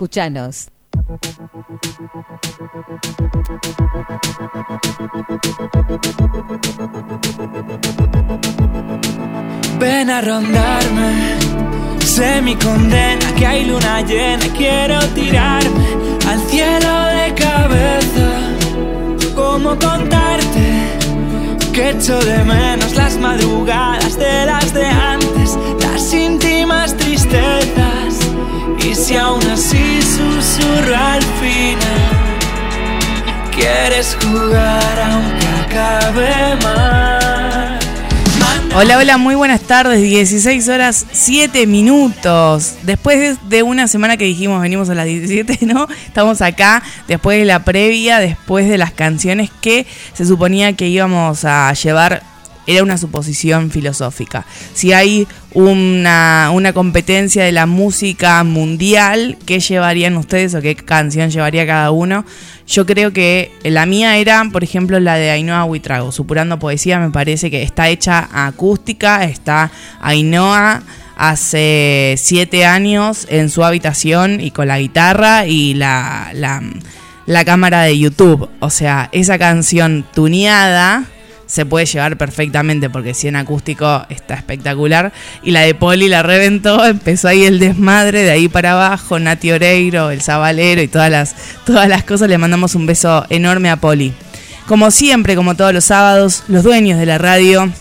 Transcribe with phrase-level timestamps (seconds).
[0.00, 0.68] Escuchanos.
[9.80, 11.10] Ven a rondarme,
[11.98, 15.86] sé mi condena, que hay luna llena, quiero tirarme
[16.28, 19.34] al cielo de cabeza.
[19.34, 20.96] ¿Cómo contarte
[21.72, 27.87] que echo de menos las madrugadas de las de antes, las íntimas tristezas?
[28.88, 31.78] Y si aún así susurro al final,
[33.54, 36.48] quieres jugar aunque acabe.
[38.74, 42.76] Hola, hola, muy buenas tardes, 16 horas 7 minutos.
[42.84, 45.86] Después de una semana que dijimos venimos a las 17, ¿no?
[46.06, 51.44] Estamos acá después de la previa, después de las canciones que se suponía que íbamos
[51.44, 52.22] a llevar
[52.68, 54.44] era una suposición filosófica.
[54.74, 55.26] Si hay
[55.58, 61.90] una, una, competencia de la música mundial, ¿qué llevarían ustedes o qué canción llevaría cada
[61.90, 62.24] uno?
[62.68, 66.12] Yo creo que la mía era, por ejemplo, la de Ainhoa Huitrago.
[66.12, 70.82] Supurando Poesía me parece que está hecha acústica, está Ainhoa
[71.16, 77.98] hace siete años en su habitación y con la guitarra y la, la, cámara de
[77.98, 78.48] YouTube.
[78.60, 81.04] O sea, esa canción tuneada
[81.48, 85.12] se puede llevar perfectamente porque si en acústico está espectacular.
[85.42, 89.50] Y la de Poli la reventó, empezó ahí el desmadre de ahí para abajo, Nati
[89.50, 92.28] Oreiro, el Zabalero y todas las, todas las cosas.
[92.28, 94.12] Le mandamos un beso enorme a Poli.
[94.66, 97.72] Como siempre, como todos los sábados, los dueños de la radio,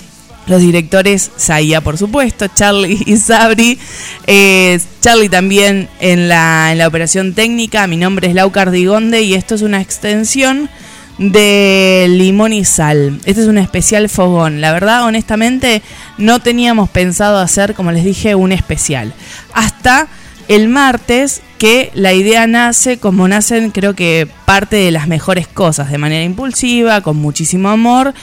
[0.48, 3.78] los directores, Zaya por supuesto, Charlie y Sabri.
[4.26, 7.86] Eh, Charlie también en la, en la operación técnica.
[7.88, 10.70] Mi nombre es Lau Cardigonde y esto es una extensión
[11.18, 13.20] de limón y sal.
[13.26, 14.62] Este es un especial fogón.
[14.62, 15.82] La verdad, honestamente,
[16.18, 19.14] no teníamos pensado hacer, como les dije, un especial.
[19.54, 20.08] Hasta
[20.48, 25.92] el martes que la idea nace como nacen creo que parte de las mejores cosas,
[25.92, 28.14] de manera impulsiva, con muchísimo amor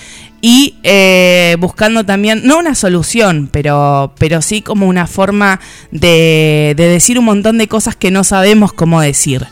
[0.40, 6.86] y eh, buscando también, no una solución, pero, pero sí como una forma de, de
[6.86, 9.46] decir un montón de cosas que no sabemos cómo decir.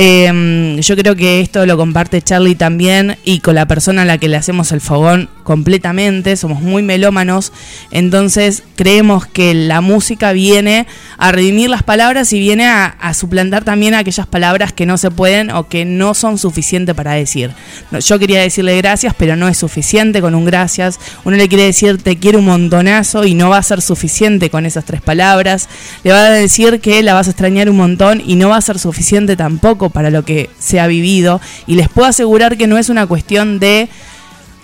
[0.00, 4.16] Eh, yo creo que esto lo comparte Charlie también y con la persona a la
[4.16, 7.52] que le hacemos el fogón completamente, somos muy melómanos,
[7.90, 13.64] entonces creemos que la música viene a redimir las palabras y viene a, a suplantar
[13.64, 17.50] también aquellas palabras que no se pueden o que no son suficientes para decir.
[17.98, 21.00] Yo quería decirle gracias, pero no es suficiente con un gracias.
[21.24, 24.64] Uno le quiere decir te quiero un montonazo y no va a ser suficiente con
[24.64, 25.68] esas tres palabras.
[26.04, 28.60] Le va a decir que la vas a extrañar un montón y no va a
[28.60, 31.40] ser suficiente tampoco para lo que se ha vivido.
[31.66, 33.88] Y les puedo asegurar que no es una cuestión de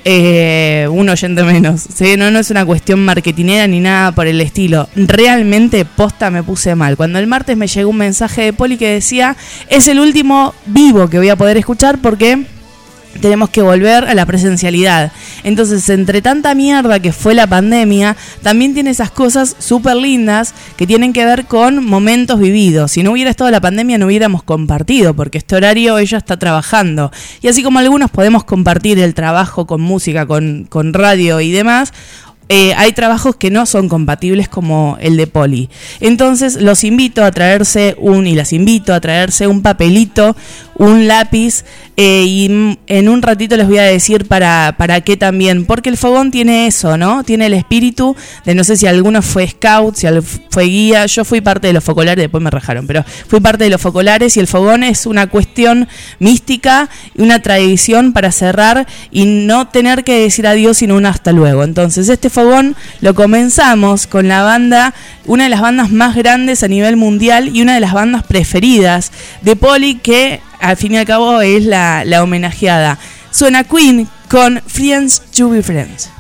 [0.05, 1.87] eh, un oyente menos.
[2.19, 4.89] No, no es una cuestión marketinera ni nada por el estilo.
[4.95, 6.97] Realmente posta me puse mal.
[6.97, 9.37] Cuando el martes me llegó un mensaje de Poli que decía,
[9.69, 12.45] es el último vivo que voy a poder escuchar porque
[13.21, 15.13] tenemos que volver a la presencialidad.
[15.43, 20.87] Entonces, entre tanta mierda que fue la pandemia, también tiene esas cosas súper lindas que
[20.87, 22.93] tienen que ver con momentos vividos.
[22.93, 27.11] Si no hubiera estado la pandemia, no hubiéramos compartido, porque este horario ella está trabajando.
[27.43, 31.93] Y así como algunos podemos compartir el trabajo con música, con, radio y demás,
[32.49, 35.71] eh, hay trabajos que no son compatibles como el de Poli.
[36.01, 40.37] Entonces los invito a traerse un, y las invito a traerse un papelito,
[40.77, 41.65] un lápiz,
[41.97, 45.97] eh, y en un ratito les voy a decir para, para qué también, porque el
[45.97, 47.23] fogón tiene eso, ¿no?
[47.23, 50.07] Tiene el espíritu de, no sé si alguno fue scout, si
[50.51, 53.71] fue guía, yo fui parte de los focolares, después me rajaron, pero fui parte de
[53.71, 59.25] los focolares y el fogón es una cuestión mística y una tradición para cerrar y
[59.27, 61.63] no tener que decir adiós sino un hasta luego.
[61.63, 64.95] Entonces este fogón lo comenzamos con la banda,
[65.27, 69.13] una de las bandas más grandes a nivel mundial y una de las bandas preferidas
[69.43, 72.99] de Poli que al fin y al cabo es la, la homenajeada.
[73.31, 76.14] Suena Queen con Friends to be Friends.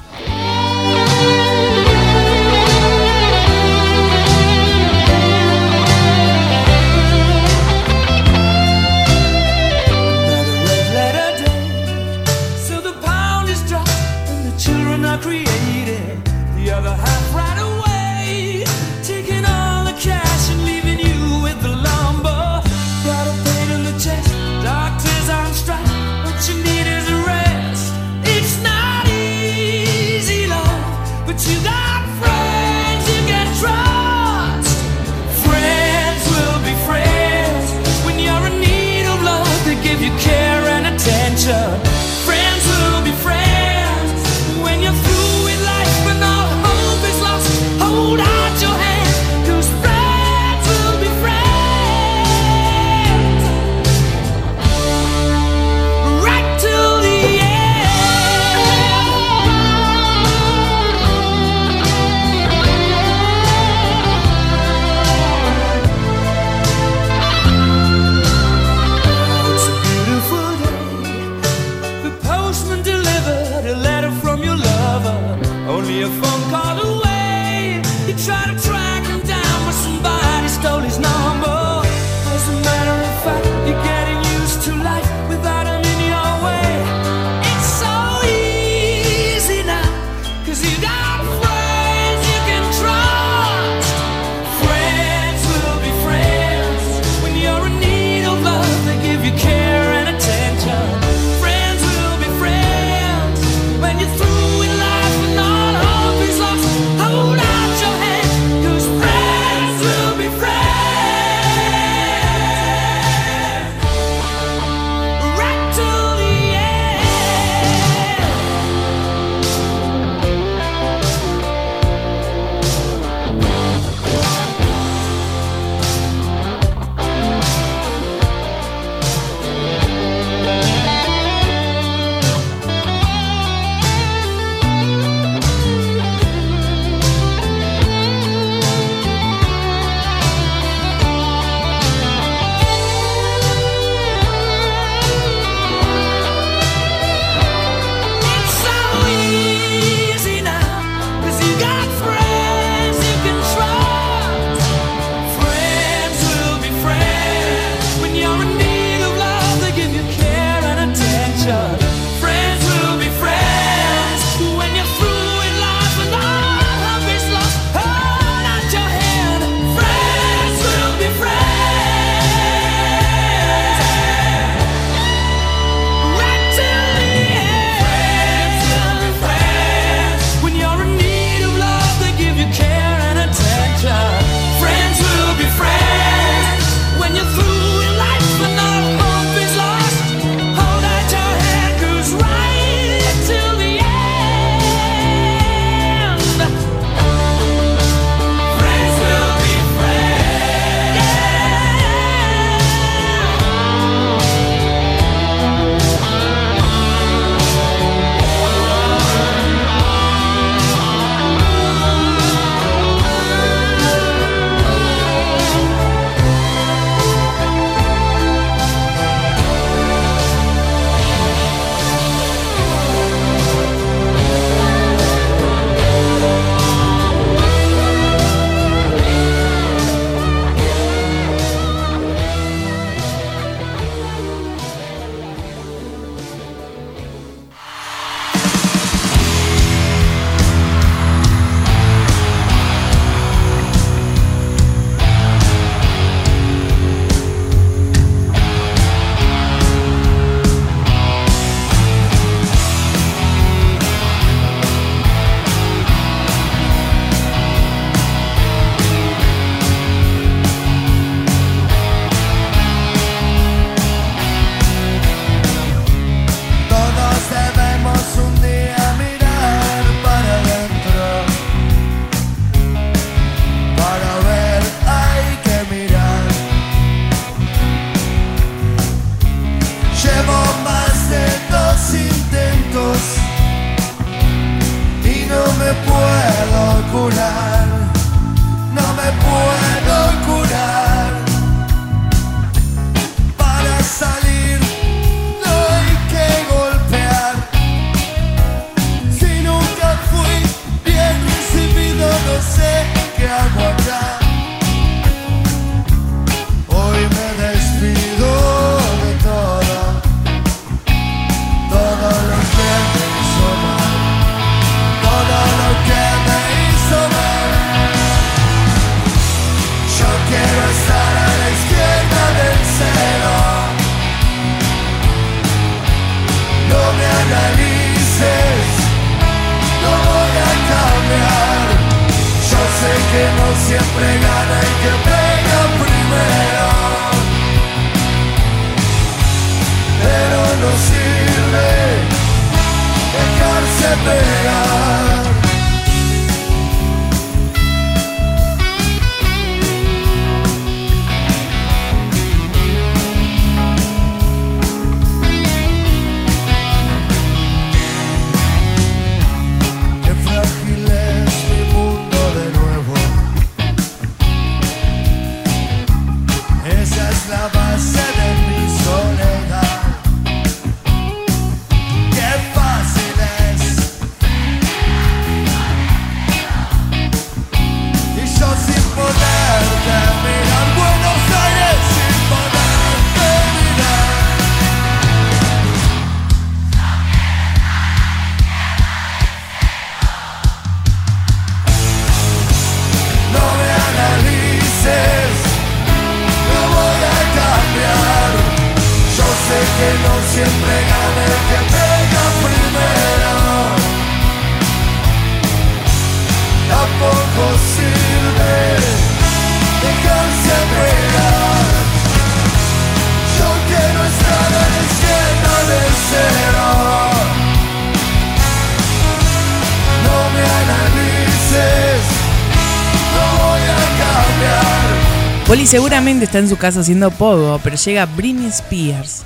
[425.55, 429.23] Oli seguramente está en su casa haciendo pogo, pero llega Britney Spears.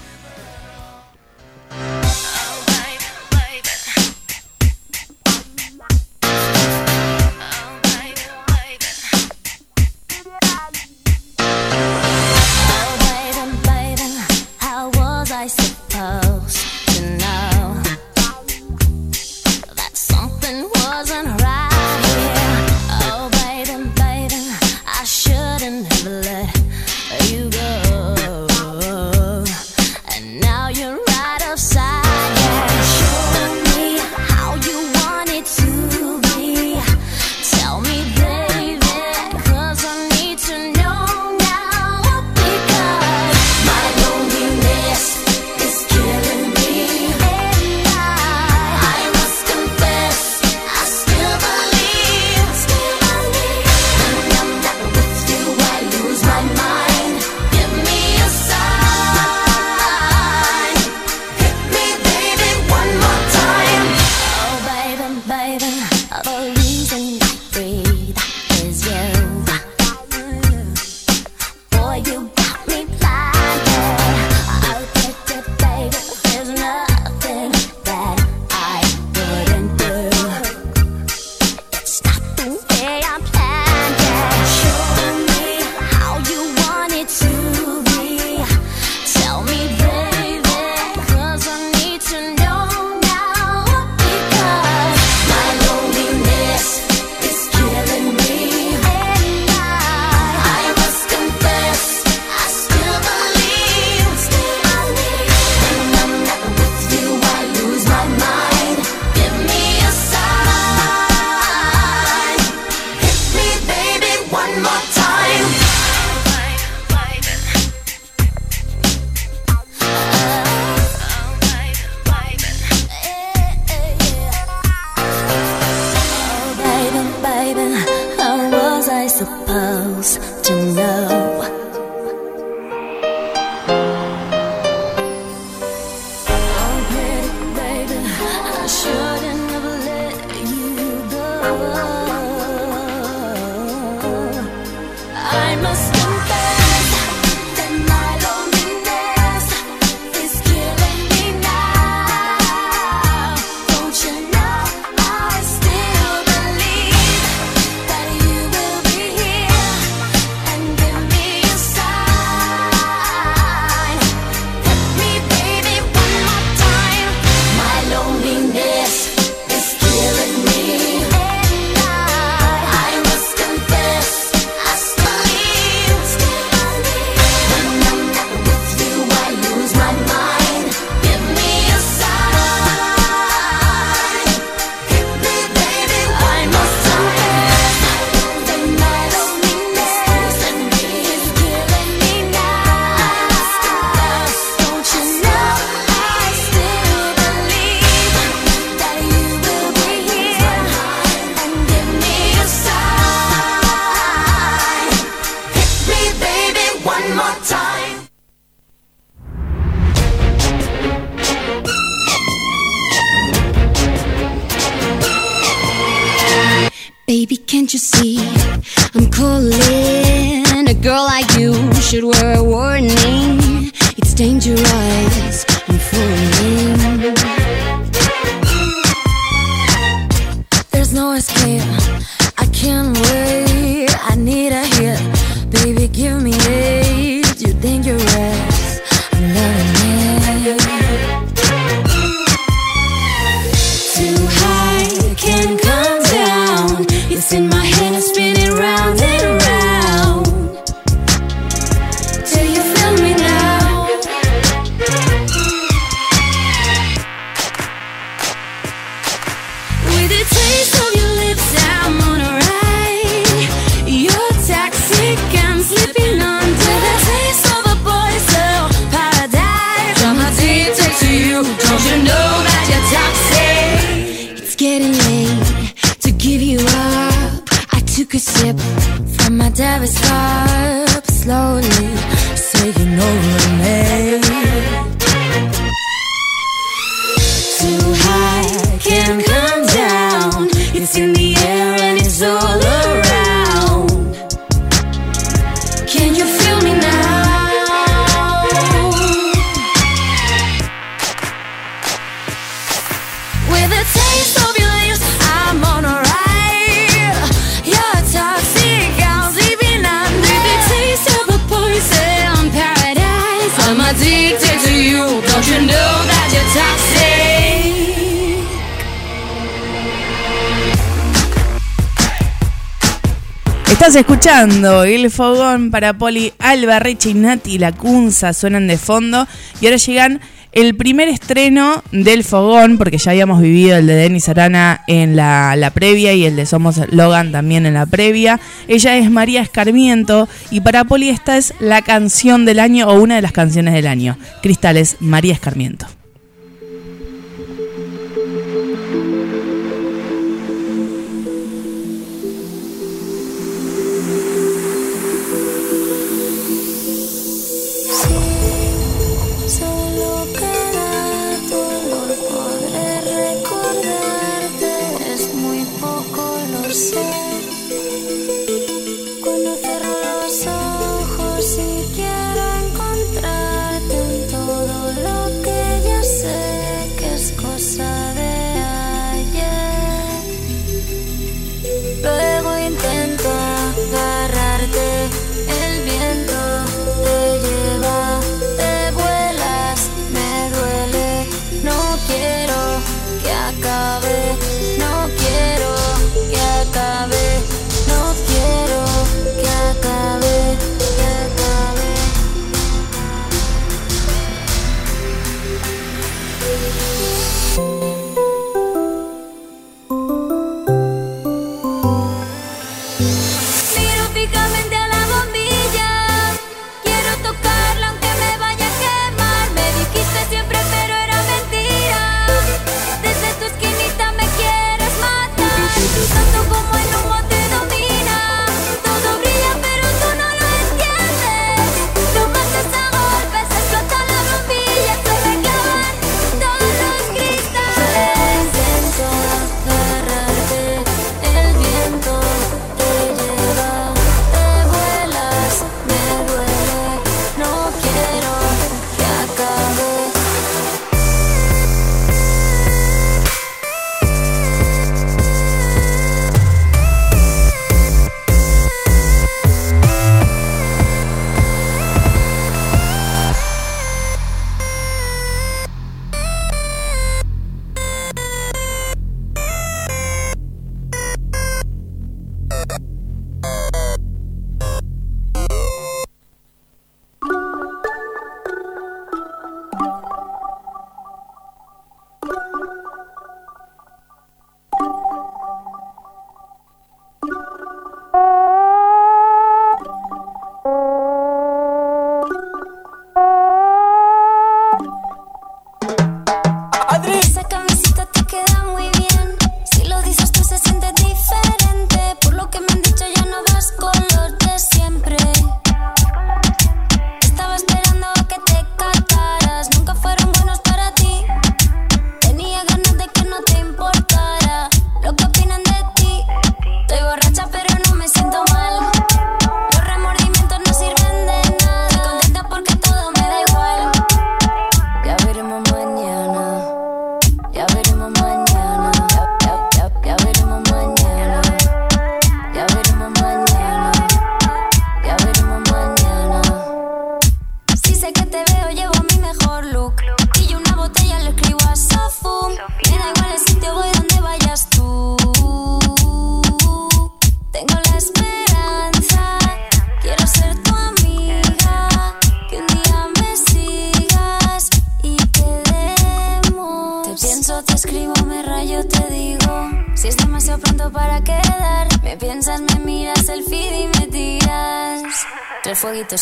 [323.70, 329.26] Estás escuchando El Fogón para Poli, Alba, Reche y Nati, La Cunza suenan de fondo.
[329.60, 330.20] Y ahora llegan
[330.60, 335.54] el primer estreno del Fogón, porque ya habíamos vivido el de Denis Arana en la,
[335.54, 338.40] la, previa y el de Somos Logan también en la previa.
[338.66, 343.14] Ella es María Escarmiento y para Poli esta es la canción del año o una
[343.14, 344.18] de las canciones del año.
[344.42, 345.97] Cristales, María Escarmiento.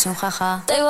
[0.07, 0.86] Tres fueguitos y un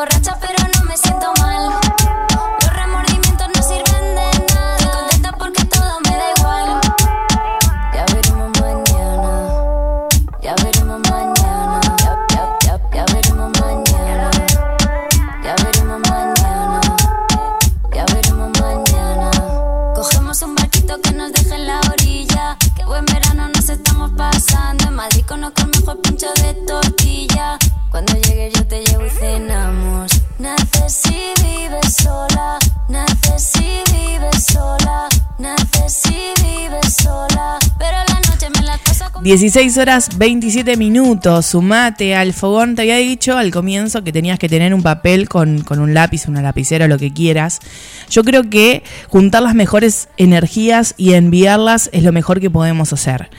[39.48, 42.76] 16 horas 27 minutos, sumate al fogón.
[42.76, 46.28] Te había dicho al comienzo que tenías que tener un papel con, con un lápiz,
[46.28, 47.62] una lapicera, lo que quieras.
[48.10, 53.30] Yo creo que juntar las mejores energías y enviarlas es lo mejor que podemos hacer.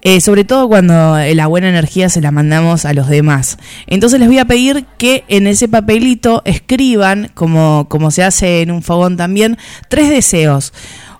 [0.00, 3.58] Eh, sobre todo cuando eh, la buena energía se la mandamos a los demás.
[3.86, 8.70] Entonces les voy a pedir que en ese papelito escriban, como, como se hace en
[8.70, 9.58] un fogón también,
[9.90, 10.72] tres deseos.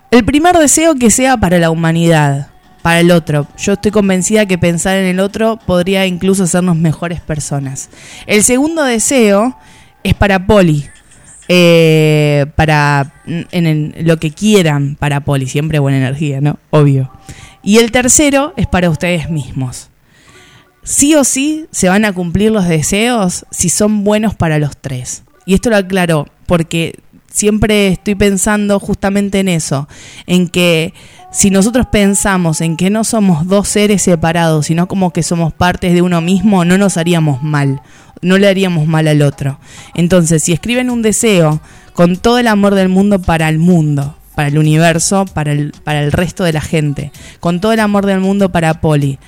[0.09, 2.48] El primer deseo que sea para la humanidad,
[2.81, 3.47] para el otro.
[3.57, 7.89] Yo estoy convencida que pensar en el otro podría incluso hacernos mejores personas.
[8.25, 9.57] El segundo deseo
[10.03, 10.85] es para Poli.
[11.51, 16.59] eh, para en lo que quieran para Poli, siempre buena energía, ¿no?
[16.69, 17.11] Obvio.
[17.63, 19.89] Y el tercero es para ustedes mismos.
[20.83, 25.23] Sí o sí se van a cumplir los deseos si son buenos para los tres.
[25.45, 26.99] Y esto lo aclaro porque
[27.31, 29.87] siempre estoy pensando justamente en eso,
[30.27, 30.93] en que
[31.31, 35.93] si nosotros pensamos en que no somos dos seres separados, sino como que somos partes
[35.93, 37.81] de uno mismo, no nos haríamos mal,
[38.21, 39.59] no le haríamos mal al otro.
[39.93, 41.61] Entonces, si escriben un deseo
[41.93, 46.01] con todo el amor del mundo para el mundo, para el universo, para el, para
[46.01, 49.19] el resto de la gente, con todo el amor del mundo para Poli,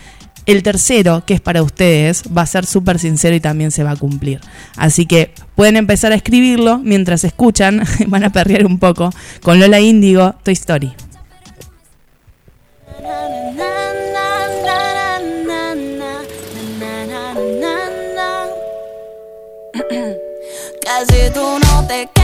[0.47, 3.91] el tercero, que es para ustedes, va a ser súper sincero y también se va
[3.91, 4.39] a cumplir.
[4.75, 9.11] Así que pueden empezar a escribirlo mientras escuchan, van a perrear un poco,
[9.43, 10.93] con Lola Índigo, Toy Story.
[20.93, 22.20] Casi tú no te quedas,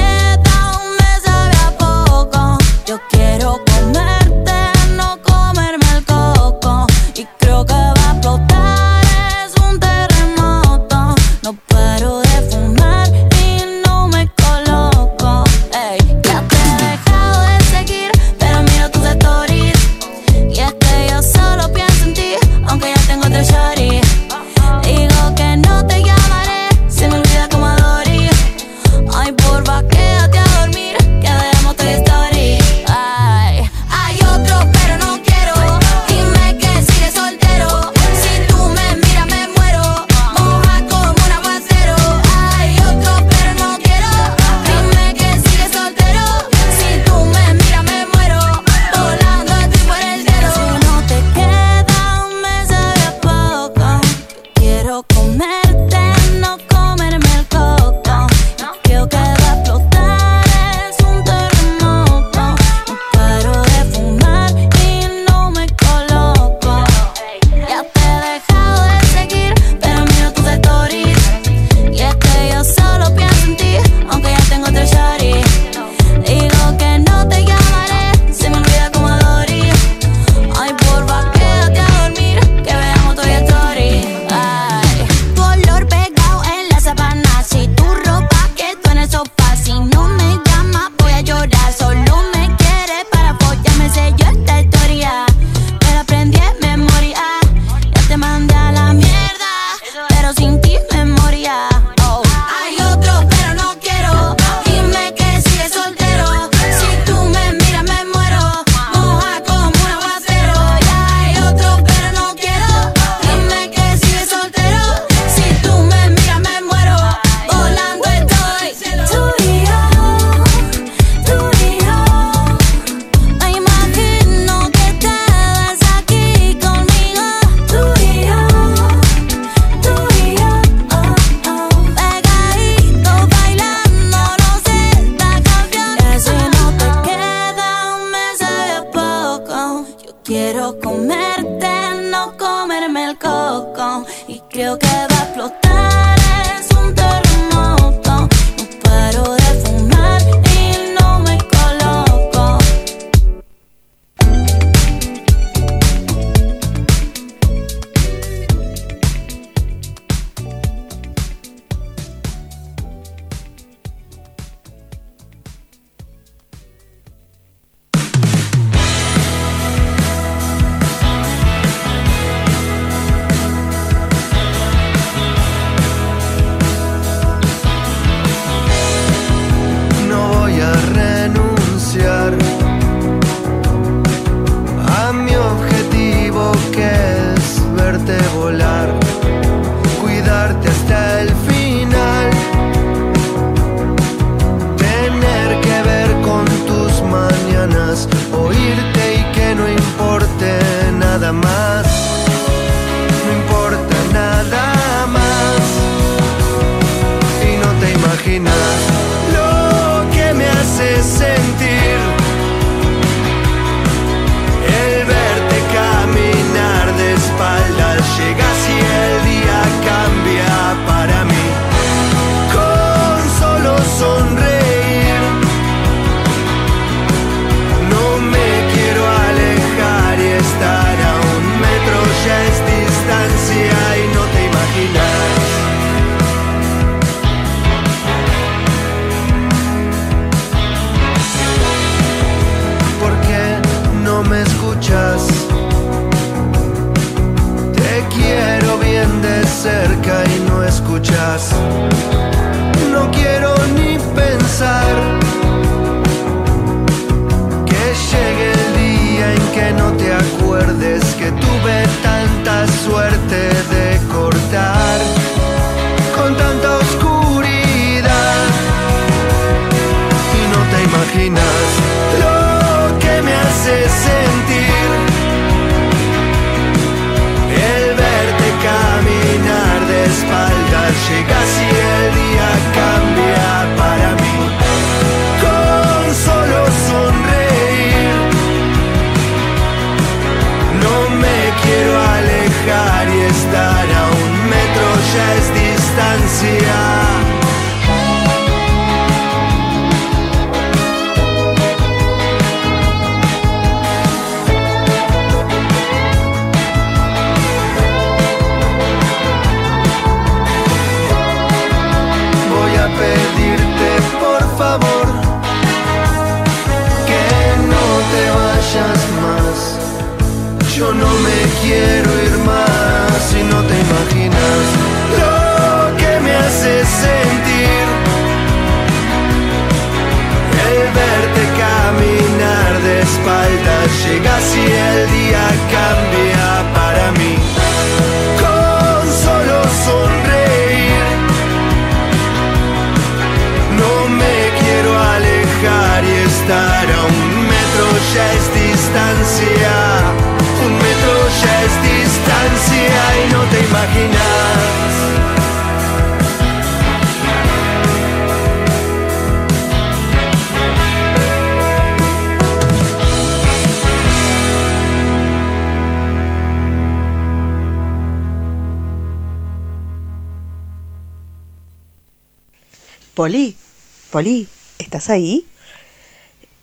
[375.08, 375.46] ¿estás ahí?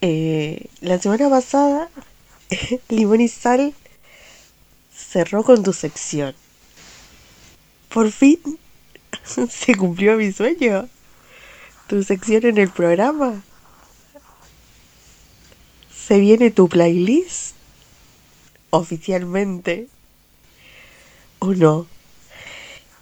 [0.02, 1.88] Eh, la semana pasada,
[2.90, 3.72] Limón y Sal
[4.94, 6.34] cerró con tu sección.
[7.88, 8.38] Por fin
[9.50, 10.88] se cumplió mi sueño.
[11.86, 13.42] Tu sección en el programa.
[15.94, 17.54] Se viene tu playlist
[18.68, 19.88] oficialmente.
[21.38, 21.86] ¿O no?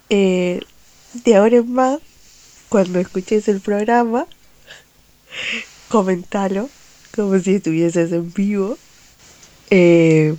[0.09, 0.61] Eh,
[1.25, 1.99] de ahora en más,
[2.69, 4.25] cuando escuches el programa,
[5.89, 6.69] comentalo
[7.15, 8.77] como si estuvieses en vivo.
[9.69, 10.35] Eh,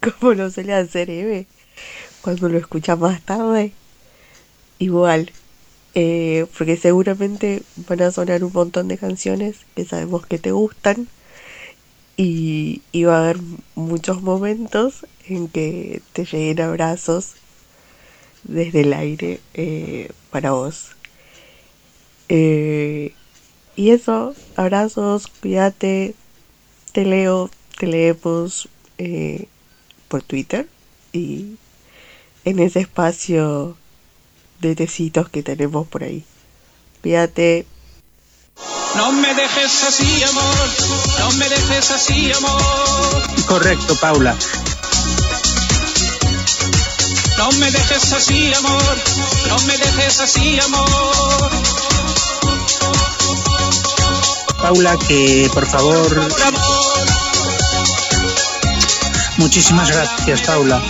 [0.00, 1.46] como lo suele hacer Eve
[2.22, 3.72] cuando lo escucha más tarde.
[4.78, 5.32] Igual,
[5.94, 11.08] eh, porque seguramente van a sonar un montón de canciones que sabemos que te gustan.
[12.16, 13.38] Y, y va a haber
[13.76, 17.34] muchos momentos en que te lleguen abrazos
[18.42, 20.97] desde el aire eh, para vos.
[22.28, 23.14] Eh,
[23.76, 26.14] y eso, abrazos, cuídate,
[26.92, 29.46] te leo, te leemos eh,
[30.08, 30.68] por Twitter
[31.12, 31.56] y
[32.44, 33.76] en ese espacio
[34.60, 36.24] de tecitos que tenemos por ahí.
[37.02, 37.66] Cuídate.
[38.96, 40.68] No me dejes así, amor.
[41.20, 43.46] No me dejes así, amor.
[43.46, 44.36] Correcto, Paula.
[47.36, 48.96] No me dejes así, amor.
[49.48, 51.87] No me dejes así, amor.
[54.60, 56.28] Paula, que por favor.
[59.38, 60.82] Muchísimas gracias, Paula.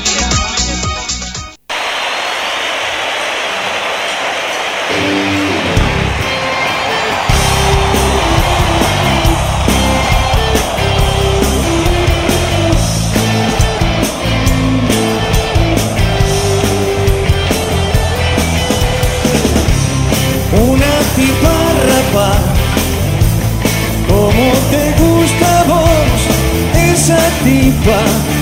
[27.88, 28.37] pas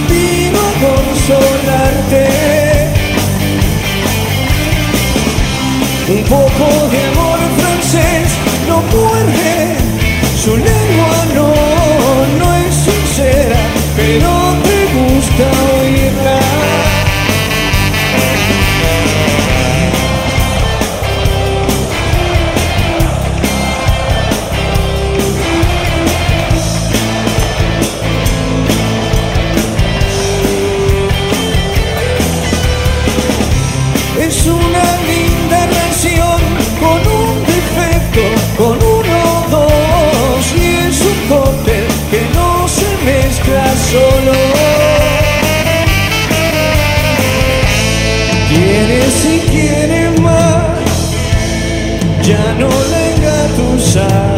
[53.96, 54.35] side.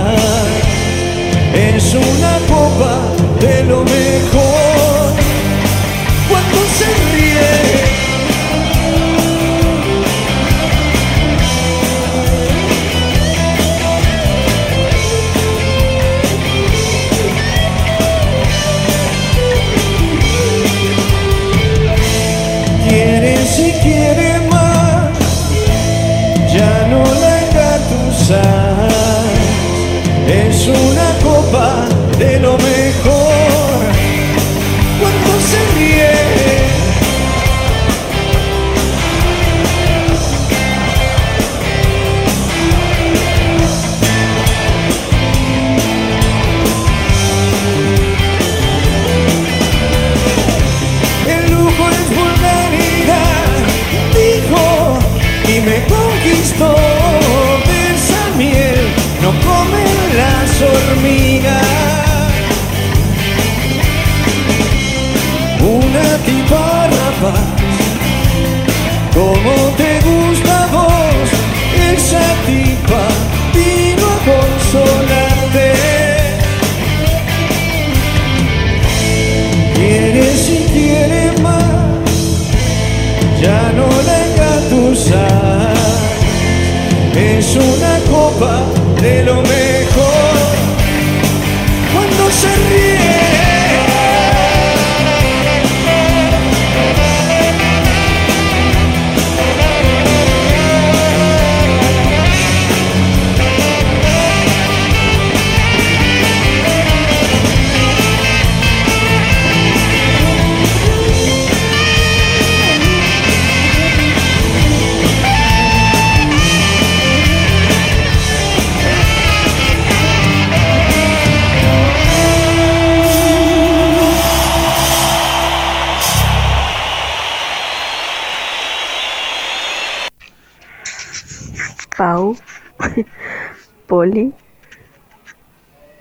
[133.98, 134.32] Poli,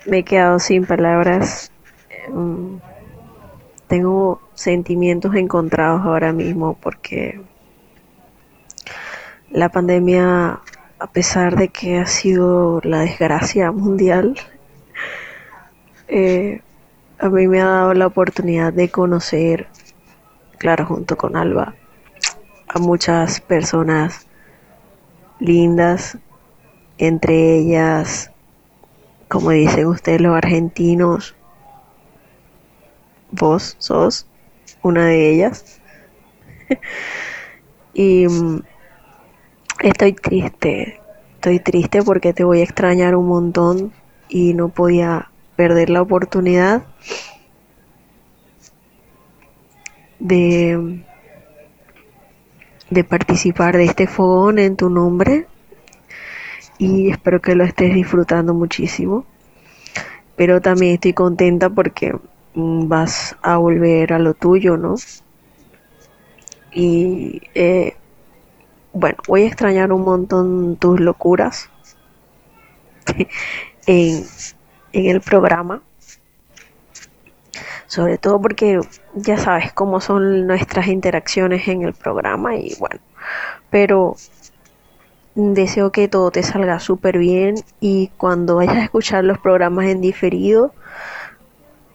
[0.06, 1.72] me he quedado sin palabras.
[2.30, 2.78] Mm,
[3.88, 7.42] Tengo sentimientos encontrados ahora mismo porque
[9.50, 10.60] la pandemia,
[11.00, 14.36] a pesar de que ha sido la desgracia mundial,
[16.08, 16.62] eh,
[17.18, 19.70] a mí me ha dado la oportunidad de conocer,
[20.60, 21.74] claro, junto con Alba,
[22.68, 24.28] a muchas personas
[25.40, 26.20] lindas,
[26.98, 28.32] entre ellas,
[29.28, 31.36] como dicen ustedes los argentinos,
[33.32, 34.28] vos sos
[34.82, 35.82] una de ellas.
[37.94, 38.62] y mm,
[39.82, 41.00] estoy triste,
[41.36, 43.94] estoy triste porque te voy a extrañar un montón
[44.30, 46.84] y no podía perder la oportunidad
[50.20, 51.04] de
[52.90, 55.48] de participar de este fogón en tu nombre
[56.78, 59.26] y espero que lo estés disfrutando muchísimo.
[60.36, 62.14] Pero también estoy contenta porque
[62.54, 64.96] mm, vas a volver a lo tuyo, ¿no?
[66.72, 67.96] Y eh,
[68.94, 71.70] bueno, voy a extrañar un montón tus locuras
[73.88, 74.24] en,
[74.94, 75.82] en el programa.
[77.88, 78.80] Sobre todo porque
[79.16, 83.00] ya sabes cómo son nuestras interacciones en el programa y bueno,
[83.70, 84.18] pero
[85.38, 90.02] deseo que todo te salga súper bien y cuando vayas a escuchar los programas en
[90.02, 90.74] diferido,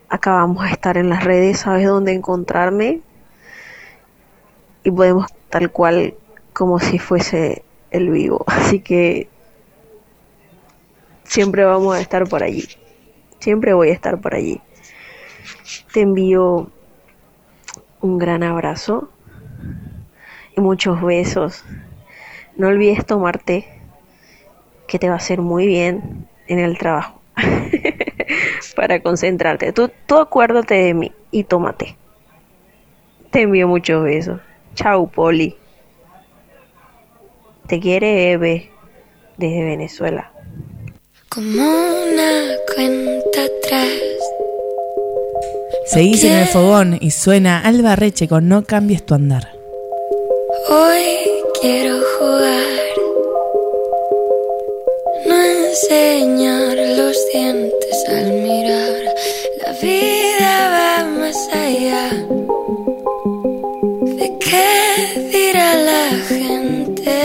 [0.09, 3.01] acá vamos a estar en las redes, sabes dónde encontrarme
[4.84, 6.14] y podemos tal cual
[6.53, 8.45] como si fuese el vivo.
[8.47, 9.28] Así que
[11.24, 12.64] siempre vamos a estar por allí.
[13.40, 14.61] Siempre voy a estar por allí.
[15.93, 16.70] Te envío
[18.01, 19.11] un gran abrazo
[20.57, 21.64] y muchos besos.
[22.57, 23.66] No olvides tomarte,
[24.86, 27.20] que te va a hacer muy bien en el trabajo.
[28.76, 29.72] Para concentrarte.
[29.72, 31.96] Tú, tú acuérdate de mí y tómate.
[33.30, 34.40] Te envío muchos besos.
[34.74, 35.57] Chau, Poli.
[37.66, 38.70] Te quiere Eve
[39.38, 40.30] desde Venezuela.
[41.28, 43.88] Como una cuenta atrás.
[45.86, 49.48] Seguís en el fogón y suena Alba Reche con No cambies tu andar.
[50.68, 52.67] Hoy quiero jugar.
[55.29, 58.97] No enseñar los dientes al mirar.
[59.65, 62.09] La vida va más allá.
[64.19, 67.17] ¿De qué dirá la gente?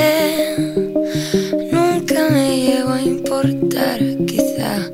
[1.72, 4.92] Nunca me llegó a importar, quizá.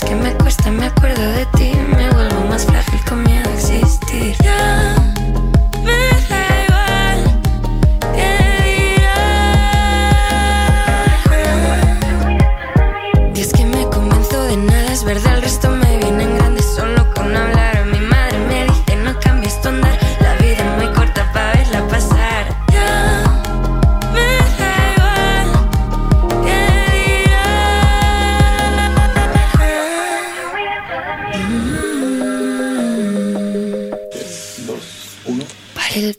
[0.00, 1.46] Que me cuesta, me acuerdo de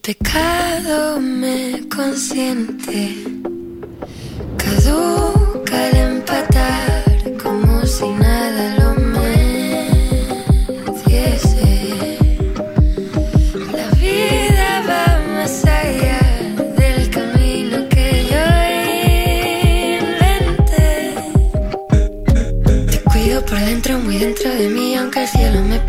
[0.09, 3.15] pecado me consiente.
[4.57, 5.48] Caduca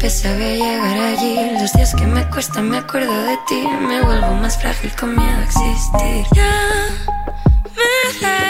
[0.08, 1.36] voy a llegar allí.
[1.60, 5.36] Los días que me cuestan, me acuerdo de ti, me vuelvo más frágil con miedo
[5.36, 6.26] a existir.
[6.34, 6.88] Ya
[7.76, 8.49] me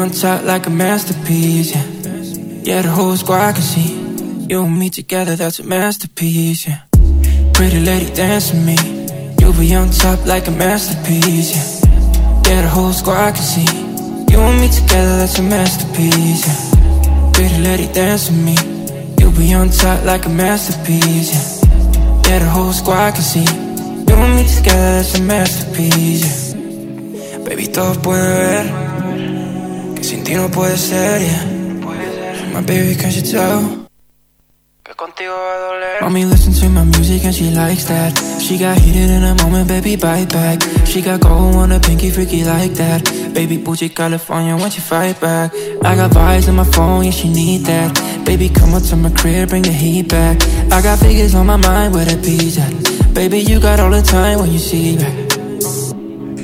[0.00, 1.84] on top like a masterpiece, yeah.
[2.62, 3.92] Yeah, the whole squad can see.
[4.48, 6.80] You and me together, that's a masterpiece, yeah.
[7.52, 8.76] Pretty lady, dance with me.
[9.40, 11.90] You'll be on top like a masterpiece, yeah.
[12.46, 13.68] Yeah, the whole squad can see.
[14.32, 17.32] You and me together, that's a masterpiece, yeah.
[17.32, 18.56] Pretty lady, dance with me.
[19.18, 22.28] You'll be on top like a masterpiece, yeah.
[22.28, 23.44] Yeah, the whole squad can see.
[24.08, 27.38] You and me together, that's a masterpiece, yeah.
[27.44, 28.79] Baby, todos pueden ver
[30.30, 31.44] ti no puede ser, yeah.
[32.54, 33.88] My baby, can't you tell?
[34.84, 36.00] Que contigo va a doler.
[36.02, 38.12] Mommy listen to my music and she likes that.
[38.38, 40.62] She got heated in a moment, baby, bite back.
[40.86, 43.02] She got gold on a pinky freaky like that.
[43.34, 45.52] Baby, bougie California, when she fight back.
[45.84, 47.90] I got vibes on my phone, yeah, she need that.
[48.24, 50.36] Baby, come up to my crib, bring the heat back.
[50.70, 52.72] I got figures on my mind, where the peas at?
[53.14, 55.14] Baby, you got all the time when you see back.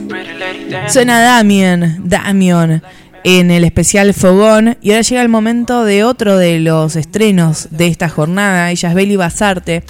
[0.09, 0.89] Pretty lady, damn.
[0.89, 2.83] Suena Damien, Damion,
[3.27, 4.79] en el especial Fogón.
[4.81, 8.71] Y ahora llega el momento de otro de los estrenos de esta jornada.
[8.71, 9.83] Ella es Beli Basarte.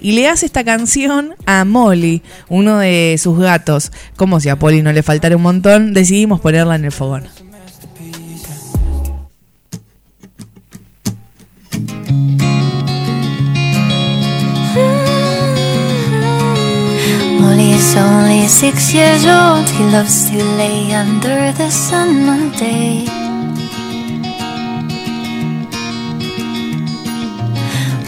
[0.00, 3.90] Y le hace esta canción a Molly, uno de sus gatos.
[4.14, 7.24] Como si a Polly no le faltara un montón, decidimos ponerla en el fogón.
[17.84, 19.68] Is only six years old.
[19.68, 23.04] He loves to lay under the sun all day.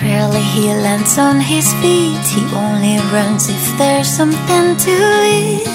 [0.00, 2.24] Rarely he lands on his feet.
[2.34, 4.94] He only runs if there's something to
[5.36, 5.68] eat.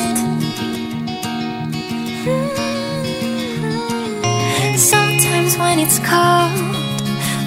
[4.79, 6.57] Sometimes when it's cold,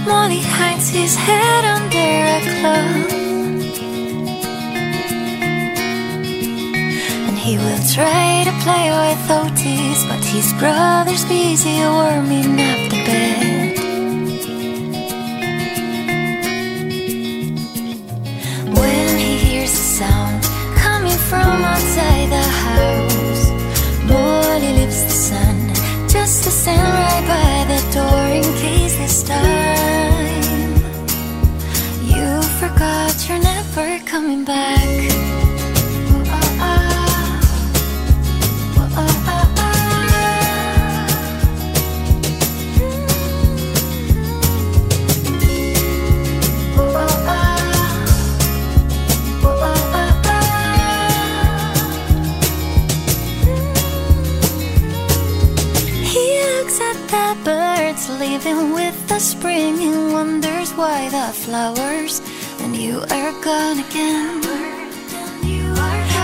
[0.06, 3.23] Molly hides his head under a cloth.
[7.44, 13.76] He will try to play with Otis, but his brother's busy warming up the bed.
[18.78, 20.42] When he hears a sound
[20.84, 23.44] coming from outside the house,
[24.08, 25.56] Molly leaves the sun
[26.08, 30.72] just to stand right by the door in case this time
[32.08, 35.43] you forgot you're never coming back.
[57.42, 62.20] Birds living with the spring and wonders why the flowers
[62.60, 64.42] and you are gone again.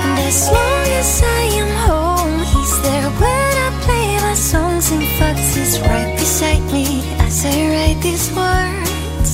[0.03, 4.91] And as long as I am home, he's there when I play my songs.
[4.93, 9.31] In fact, he's right beside me as I write these words.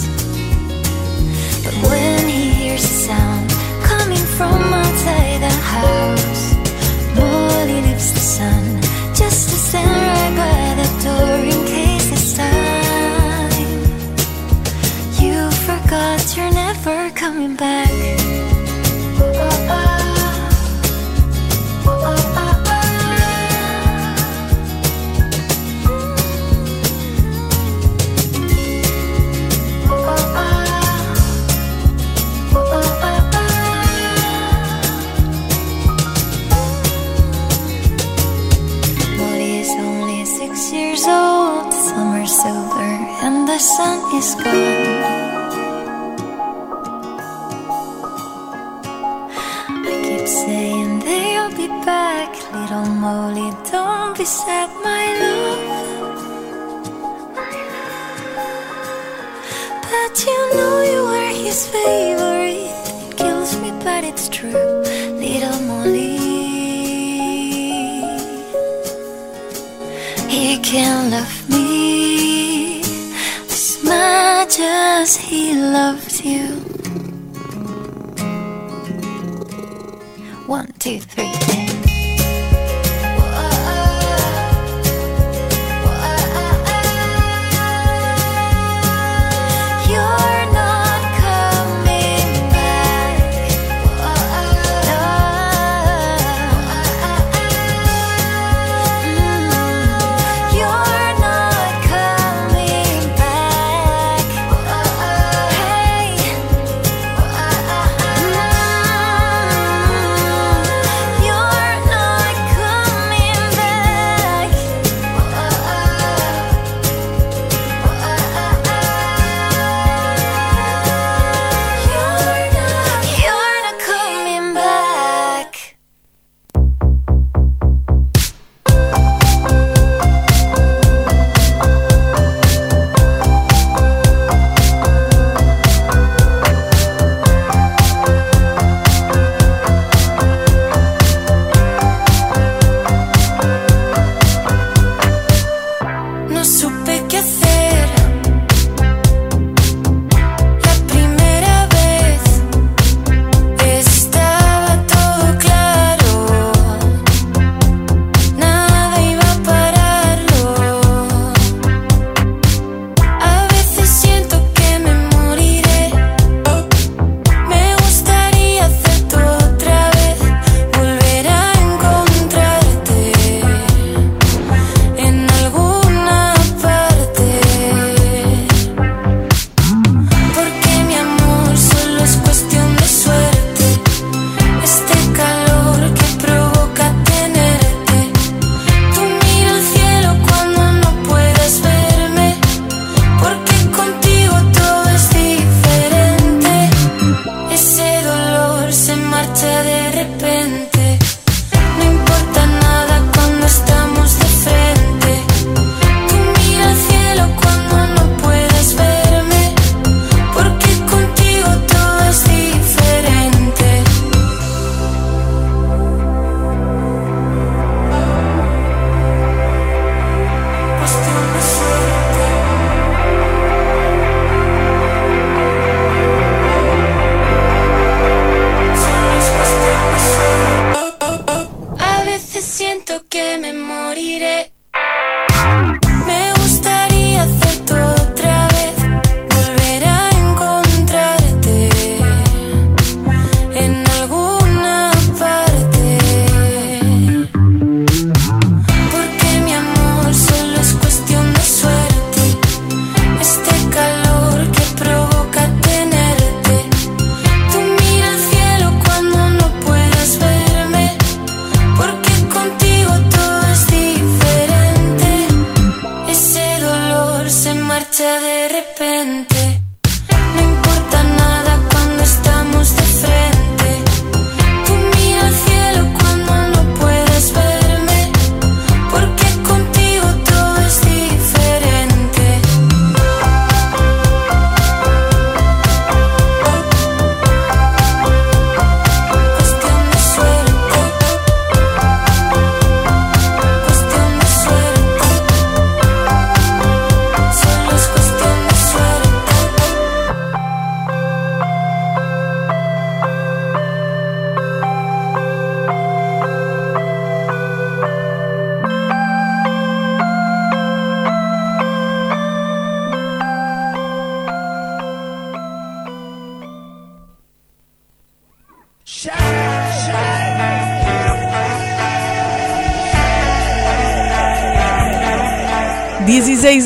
[1.65, 3.51] But when he hears a sound
[3.83, 5.43] coming from outside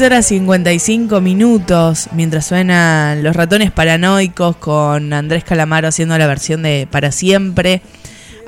[0.00, 6.62] 16 horas 55 minutos mientras suenan los ratones paranoicos con Andrés Calamaro haciendo la versión
[6.62, 7.82] de Para Siempre.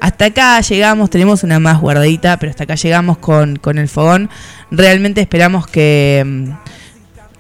[0.01, 4.31] Hasta acá llegamos, tenemos una más guardadita, pero hasta acá llegamos con, con el fogón.
[4.71, 6.51] Realmente esperamos que, mm,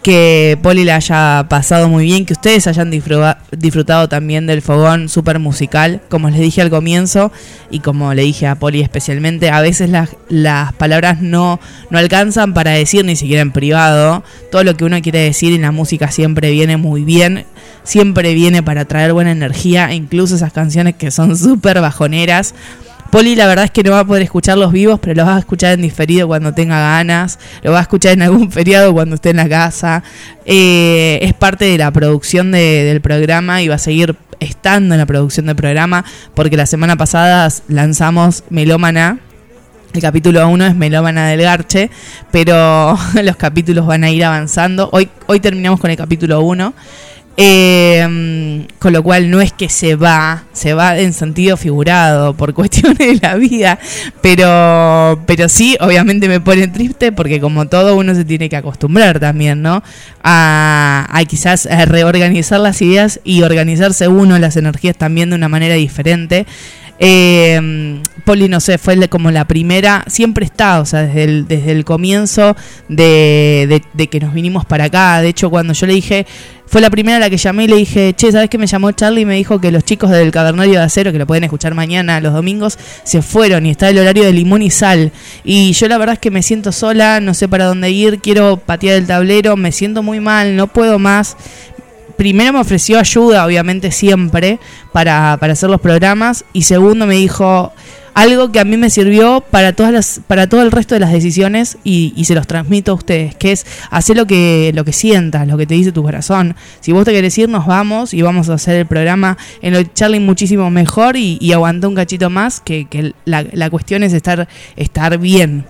[0.02, 5.08] que Poli la haya pasado muy bien, que ustedes hayan disfruta- disfrutado también del fogón
[5.08, 7.30] súper musical, como les dije al comienzo
[7.70, 12.52] y como le dije a Poli especialmente, a veces las, las palabras no, no alcanzan
[12.52, 16.10] para decir ni siquiera en privado, todo lo que uno quiere decir en la música
[16.10, 17.44] siempre viene muy bien,
[17.84, 22.54] siempre viene para traer buena energía, incluso esas canciones que son súper bajoneras.
[23.12, 25.36] Poli la verdad es que no va a poder escuchar los vivos, pero los va
[25.36, 29.16] a escuchar en diferido cuando tenga ganas, lo va a escuchar en algún feriado cuando
[29.16, 30.02] esté en la casa.
[30.46, 34.98] Eh, es parte de la producción de- del programa y va a seguir estando en
[34.98, 39.18] la producción del programa porque la semana pasada lanzamos Melómana.
[39.92, 41.90] El capítulo 1 es Melómana del Garche,
[42.30, 44.88] pero los capítulos van a ir avanzando.
[44.90, 46.72] Hoy, hoy terminamos con el capítulo 1.
[47.38, 52.52] Eh, con lo cual no es que se va, se va en sentido figurado por
[52.54, 53.78] cuestiones de la vida,
[54.20, 59.18] pero, pero sí, obviamente me pone triste porque como todo uno se tiene que acostumbrar
[59.18, 59.82] también, ¿no?
[60.22, 66.46] A, quizás reorganizar las ideas y organizarse uno las energías también de una manera diferente.
[67.04, 71.72] Eh, Poli, no sé, fue como la primera, siempre está, o sea, desde el, desde
[71.72, 72.56] el comienzo
[72.88, 75.20] de, de- de que nos vinimos para acá.
[75.20, 76.24] De hecho, cuando yo le dije,
[76.64, 78.92] fue la primera a la que llamé y le dije, che, ¿sabes qué me llamó
[78.92, 79.22] Charlie?
[79.22, 82.20] Y me dijo que los chicos del Cavernario de Acero, que lo pueden escuchar mañana
[82.20, 85.10] los domingos, se fueron y está el horario de limón y sal.
[85.42, 88.56] Y yo la verdad es que me siento sola, no sé para dónde ir, quiero
[88.58, 91.36] patear el tablero, me siento muy mal, no puedo más
[92.22, 94.60] primero me ofreció ayuda, obviamente siempre,
[94.92, 96.44] para, para hacer los programas.
[96.52, 97.72] Y segundo me dijo
[98.14, 101.10] algo que a mí me sirvió para todas las, para todo el resto de las
[101.10, 105.48] decisiones y, se los transmito a ustedes, que es hacer lo que, lo que sientas,
[105.48, 106.54] lo que te dice tu corazón.
[106.78, 109.92] Si vos te querés ir, nos vamos y vamos a hacer el programa en el
[109.92, 114.46] Charlie muchísimo mejor y, y un cachito más, que, que la, la cuestión es estar,
[114.76, 115.64] estar bien.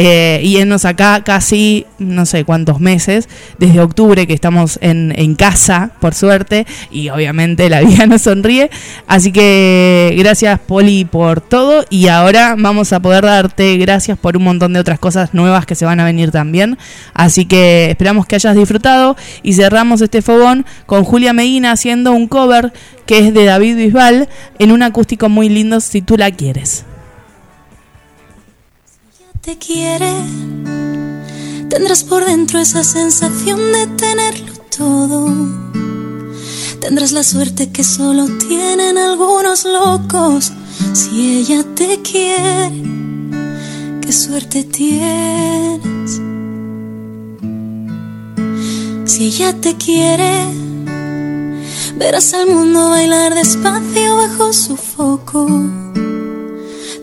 [0.00, 3.28] Eh, y énnos acá casi no sé cuántos meses,
[3.58, 8.70] desde octubre que estamos en, en casa, por suerte, y obviamente la vida nos sonríe.
[9.08, 14.44] Así que gracias Poli por todo y ahora vamos a poder darte gracias por un
[14.44, 16.78] montón de otras cosas nuevas que se van a venir también.
[17.12, 22.28] Así que esperamos que hayas disfrutado y cerramos este fogón con Julia Medina haciendo un
[22.28, 22.72] cover
[23.04, 24.28] que es de David Bisbal
[24.60, 26.84] en un acústico muy lindo si tú la quieres.
[29.48, 30.12] Te quiere,
[31.70, 35.26] tendrás por dentro esa sensación de tenerlo todo.
[36.82, 40.52] Tendrás la suerte que solo tienen algunos locos.
[40.92, 42.70] Si ella te quiere,
[44.02, 46.20] qué suerte tienes.
[49.06, 50.44] Si ella te quiere,
[51.96, 55.46] verás al mundo bailar despacio bajo su foco.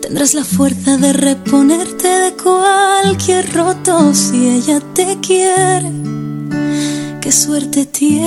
[0.06, 5.90] Tendrás la fuerza de reponerte de cualquier roto si ella te quiere.
[7.20, 8.26] Qué suerte tienes.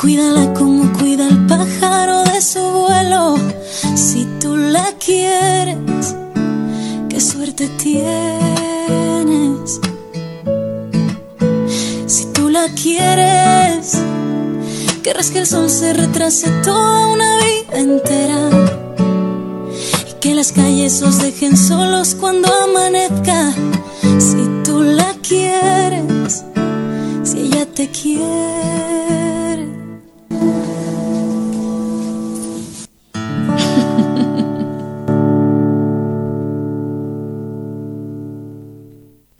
[0.00, 3.34] Cuídala como cuida el pájaro de su vuelo.
[3.96, 6.14] Si tú la quieres,
[7.08, 7.98] qué suerte tienes.
[12.06, 13.98] Si tú la quieres,
[15.02, 18.50] querrás que el sol se retrase toda una vida entera.
[20.08, 23.52] Y que las calles os dejen solos cuando amanezca.
[24.20, 26.44] Si tú la quieres,
[27.24, 29.07] si ella te quiere.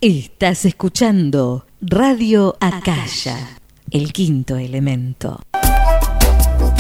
[0.01, 3.59] Estás escuchando Radio Acaya,
[3.91, 5.41] el quinto elemento.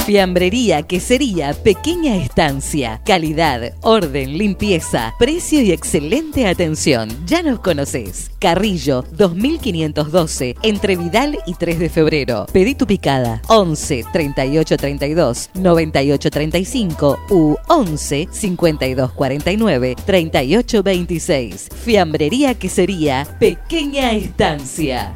[0.08, 3.02] Fiambrería Quesería Pequeña Estancia.
[3.04, 7.10] Calidad, orden, limpieza, precio y excelente atención.
[7.26, 8.30] Ya nos conoces.
[8.38, 12.46] Carrillo 2512 entre Vidal y 3 de febrero.
[12.50, 21.68] Pedí tu picada 11 38 32 98 35 u 11 52 49 38 26.
[21.84, 25.14] Fiambrería Quesería Pequeña Estancia.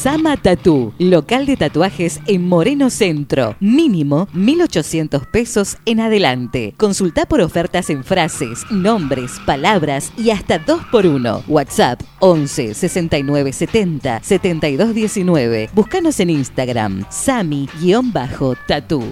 [0.00, 3.56] Sama Tattoo, local de tatuajes en Moreno Centro.
[3.58, 6.74] Mínimo 1.800 pesos en adelante.
[6.76, 13.52] Consulta por ofertas en frases, nombres, palabras y hasta 2 por 1 WhatsApp 11 69
[13.52, 15.70] 70 72 19.
[15.74, 19.02] Búscanos en Instagram, Sami-Tattoo.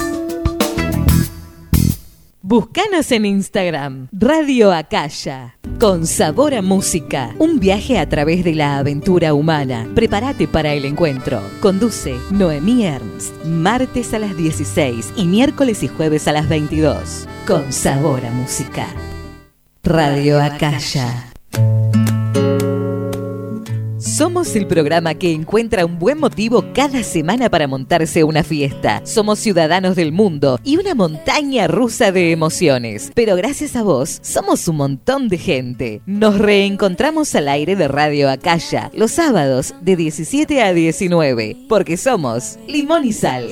[2.42, 7.36] Búscanos en Instagram, Radio Acaya, con sabor a música.
[7.40, 9.86] Un viaje a través de la aventura humana.
[9.96, 11.42] Prepárate para el encuentro.
[11.60, 17.28] Conduce Noemí Ernst, martes a las 16 y miércoles y jueves a las 22.
[17.46, 18.88] Con sabor a música.
[19.84, 21.34] Radio Acaya.
[24.18, 29.06] Somos el programa que encuentra un buen motivo cada semana para montarse una fiesta.
[29.06, 33.12] Somos ciudadanos del mundo y una montaña rusa de emociones.
[33.14, 36.02] Pero gracias a vos, somos un montón de gente.
[36.08, 42.58] Nos reencontramos al aire de Radio Acaya los sábados de 17 a 19, porque somos
[42.68, 43.48] Limón y Sal.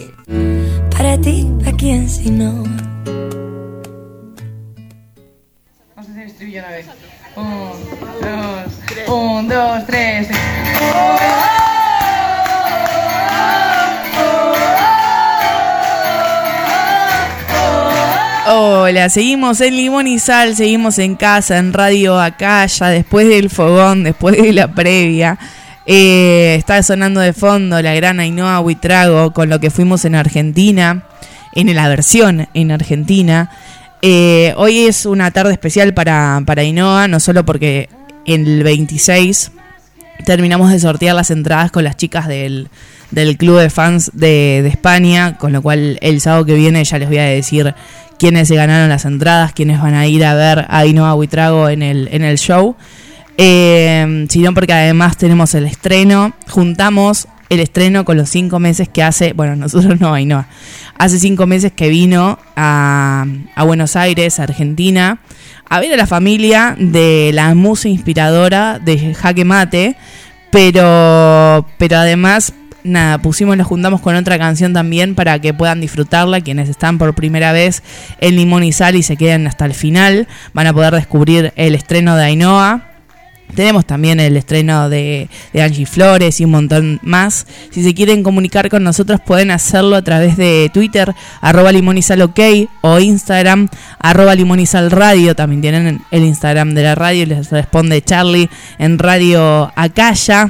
[0.90, 2.64] Para ti, ¿a quién si no?
[5.96, 6.88] Vamos a hacer estribillo una vez.
[7.36, 8.05] Dos,
[9.08, 10.28] un, dos, tres.
[18.48, 24.04] Hola, seguimos en Limón y Sal, seguimos en casa, en Radio Acaya, después del fogón,
[24.04, 25.40] después de la previa.
[25.88, 31.04] Eh, está sonando de fondo la gran Ainhoa Huitrago con lo que fuimos en Argentina,
[31.54, 33.50] en la versión en Argentina.
[34.02, 37.90] Eh, hoy es una tarde especial para, para Ainhoa, no solo porque
[38.26, 39.52] el 26
[40.26, 42.70] terminamos de sortear las entradas con las chicas del,
[43.12, 46.98] del club de fans de, de España, con lo cual el sábado que viene ya
[46.98, 47.74] les voy a decir
[48.18, 51.82] quiénes se ganaron las entradas, quiénes van a ir a ver a Ainhoa Huitrago en
[51.82, 52.76] el, en el show.
[53.38, 59.04] Eh, sino porque además tenemos el estreno, juntamos el estreno con los cinco meses que
[59.04, 60.48] hace, bueno, nosotros no, Ainhoa,
[60.98, 63.26] hace cinco meses que vino a,
[63.66, 65.20] Buenos Aires, Argentina,
[65.70, 69.98] a ver a la familia de la musa inspiradora de Jaque Mate,
[70.52, 76.40] pero, pero además, nada, pusimos, nos juntamos con otra canción también para que puedan disfrutarla.
[76.42, 77.84] Quienes están por primera vez
[78.22, 81.76] en Limón y Sal y se queden hasta el final, van a poder descubrir el
[81.76, 82.95] estreno de Ainhoa.
[83.54, 87.46] Tenemos también el estreno de, Angie Flores y un montón más.
[87.72, 92.38] Si se quieren comunicar con nosotros pueden hacerlo a través de Twitter, arroba limonizalok
[92.82, 93.70] o Instagram,
[94.00, 95.36] arroba limonizalradio.
[95.36, 100.50] También tienen el Instagram de la radio, les responde Charlie en Radio Acaya.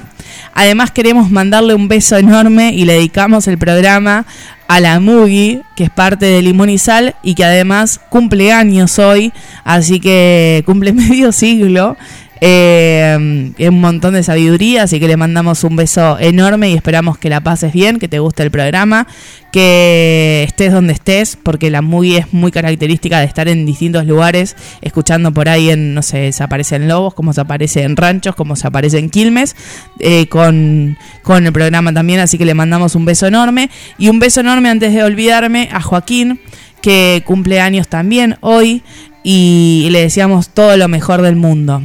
[0.54, 4.26] Además queremos mandarle un beso enorme y le dedicamos el programa
[4.68, 6.78] a la Mugi, que es parte de Limón y
[7.24, 9.32] y que además cumple años hoy,
[9.64, 11.98] así que cumple medio siglo.
[12.42, 17.30] Eh, un montón de sabiduría, así que le mandamos un beso enorme y esperamos que
[17.30, 19.08] la pases bien, que te guste el programa,
[19.52, 24.56] que estés donde estés, porque la movie es muy característica de estar en distintos lugares,
[24.82, 28.36] escuchando por ahí en, no sé, se aparece en Lobos, como se aparece en Ranchos,
[28.36, 29.56] como se aparece en Quilmes,
[30.00, 34.20] eh, con, con el programa también, así que le mandamos un beso enorme y un
[34.20, 36.42] beso enorme antes de olvidarme a Joaquín,
[36.82, 38.84] que cumple años también hoy
[39.24, 41.82] y le deseamos todo lo mejor del mundo.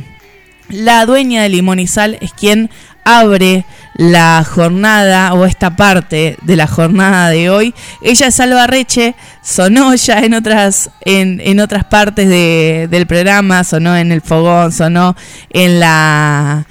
[0.70, 2.70] La dueña de Limón y Sal es quien
[3.04, 3.64] abre
[3.94, 7.74] la jornada o esta parte de la jornada de hoy.
[8.02, 13.64] Ella es Alba Reche, sonó ya en otras, en, en otras partes de, del programa,
[13.64, 15.16] sonó en el fogón, sonó
[15.50, 16.66] en la,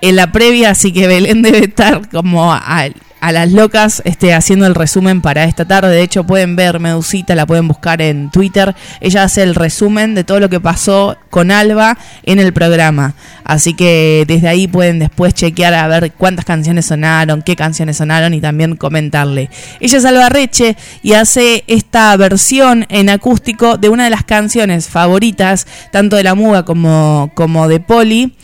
[0.00, 4.66] en la previa, así que Belén debe estar como al, a las locas este, haciendo
[4.66, 5.94] el resumen para esta tarde.
[5.94, 8.74] De hecho, pueden ver Medusita, la pueden buscar en Twitter.
[9.00, 13.14] Ella hace el resumen de todo lo que pasó con Alba en el programa.
[13.44, 18.34] Así que desde ahí pueden después chequear a ver cuántas canciones sonaron, qué canciones sonaron
[18.34, 19.50] y también comentarle.
[19.78, 24.88] Ella es Alba Reche y hace esta versión en acústico de una de las canciones
[24.88, 28.34] favoritas, tanto de la Muga como, como de Poli,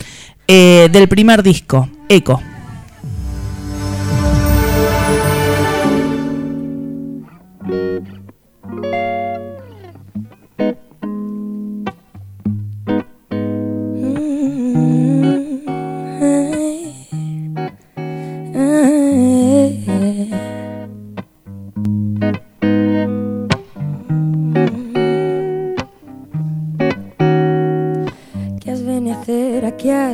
[0.47, 2.41] eh, del primer disco, Eco.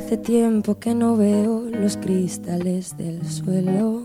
[0.05, 4.03] Hace tiempo que no veo los cristales del suelo.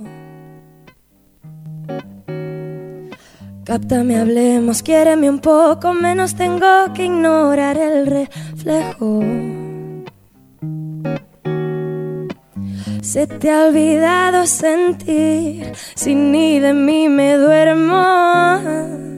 [3.65, 9.21] Cáptame, hablemos, quiéreme un poco menos, tengo que ignorar el reflejo.
[13.03, 19.10] Se te ha olvidado sentir, si ni de mí me duermo.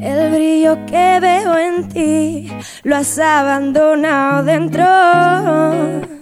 [0.00, 2.50] El brillo que veo en ti
[2.84, 6.15] lo has abandonado dentro.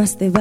[0.00, 0.39] Matar, más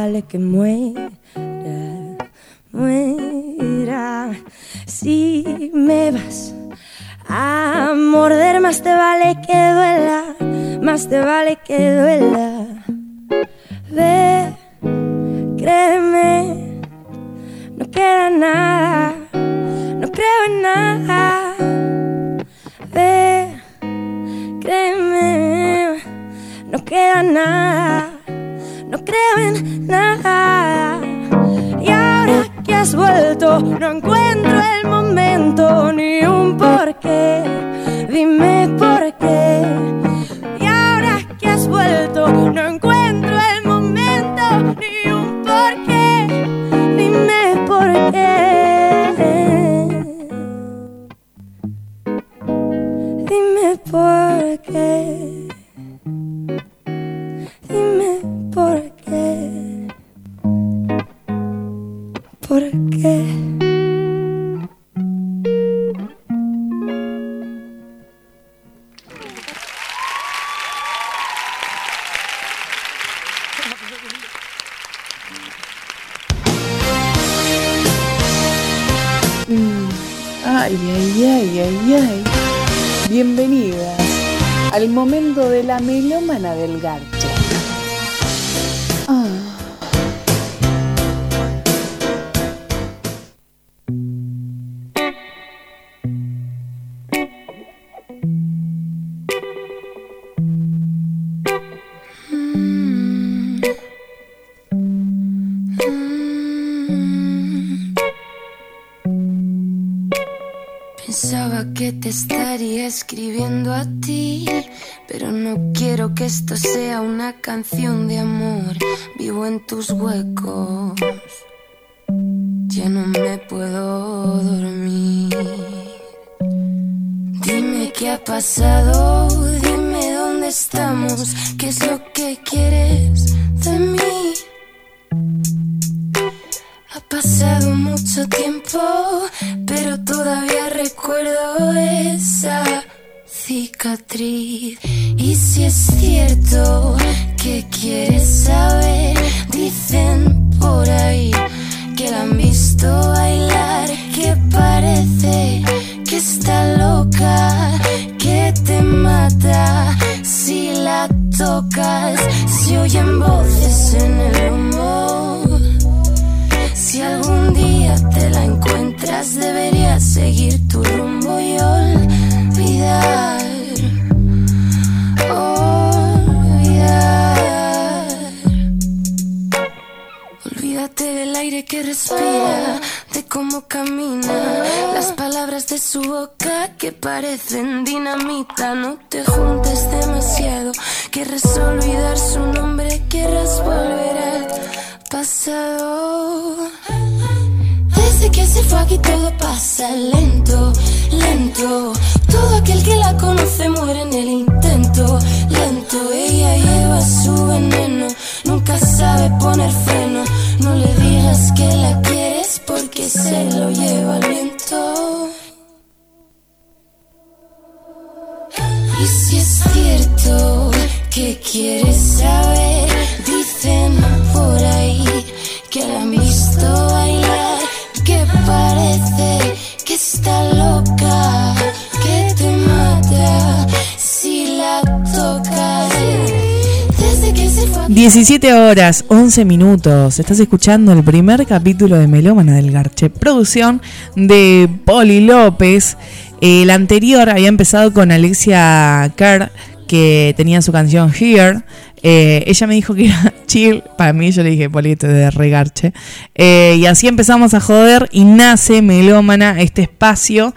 [239.30, 240.18] 11 minutos.
[240.18, 243.80] Estás escuchando el primer capítulo de Melómana del Garche, producción
[244.16, 245.98] de Poli López.
[246.42, 249.52] El anterior había empezado con Alexia Kerr,
[249.88, 251.62] que tenía su canción Here.
[252.02, 255.94] Eh, ella me dijo que era chill, para mí yo le dije polito de regarche.
[256.34, 260.56] Eh, y así empezamos a joder y nace Melómana, este espacio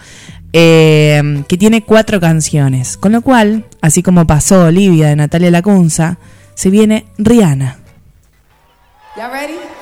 [0.55, 2.97] eh, que tiene cuatro canciones.
[2.97, 6.17] Con lo cual, así como pasó Olivia de Natalia Lacunza,
[6.55, 7.82] se viene Rihanna.
[9.15, 9.82] Y'all ready?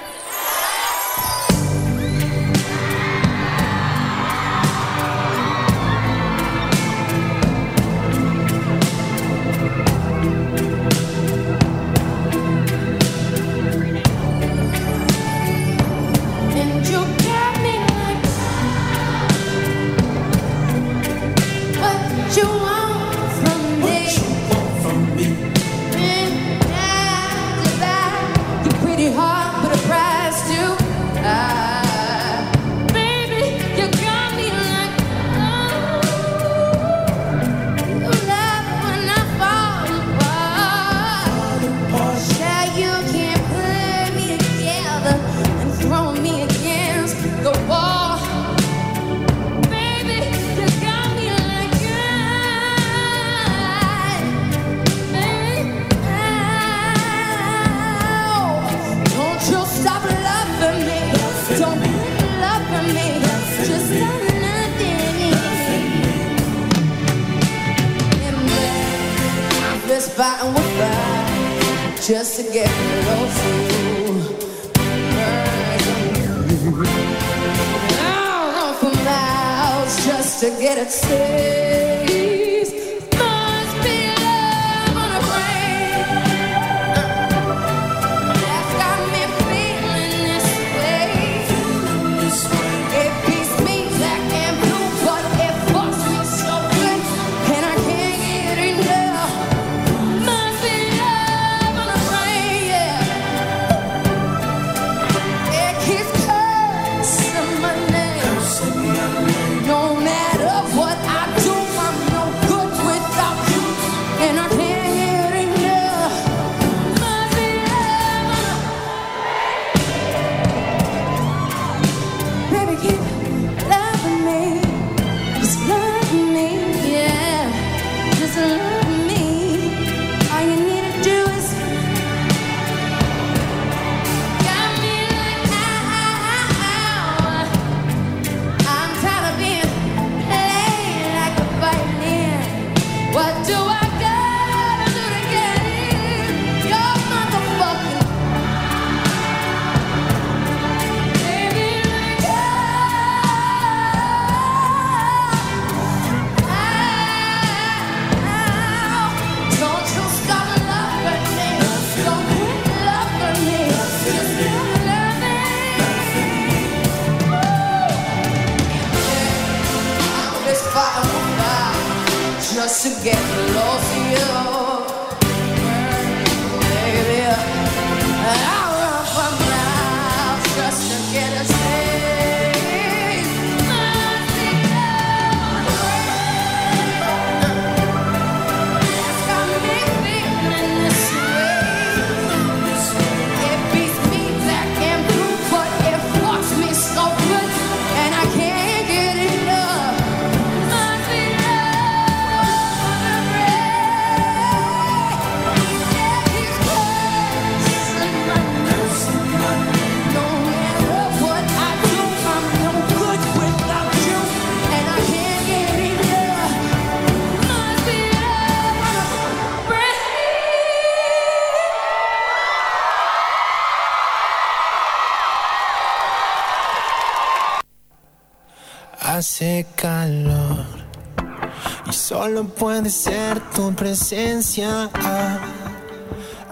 [232.91, 234.91] Ser tu presencia.
[234.95, 235.39] ah,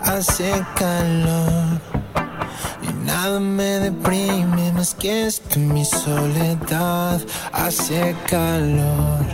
[0.02, 1.80] hace calor
[2.82, 7.20] y nada me deprime más que esto mi soledad.
[7.52, 9.24] Hace calor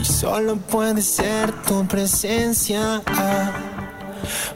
[0.00, 3.00] y solo puede ser tu presencia.
[3.06, 3.52] ah,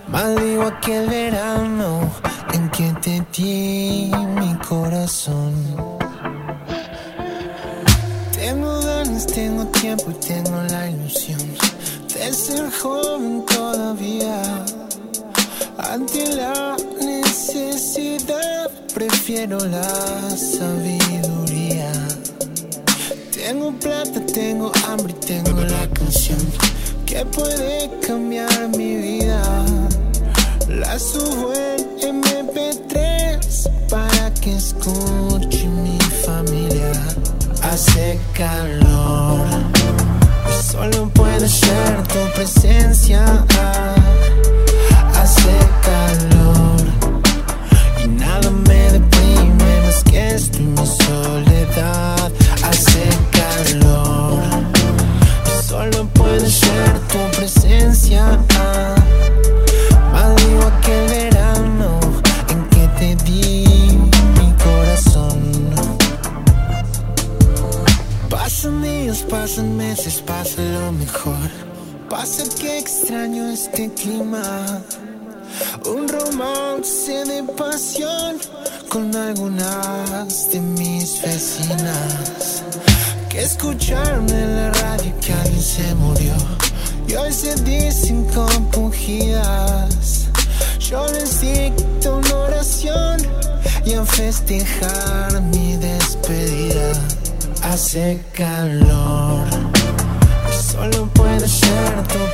[0.09, 2.11] Maldigo aquel verano
[2.53, 5.46] en que te di mi corazón.
[19.57, 19.96] Prefiero la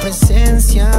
[0.02, 0.91] presencia.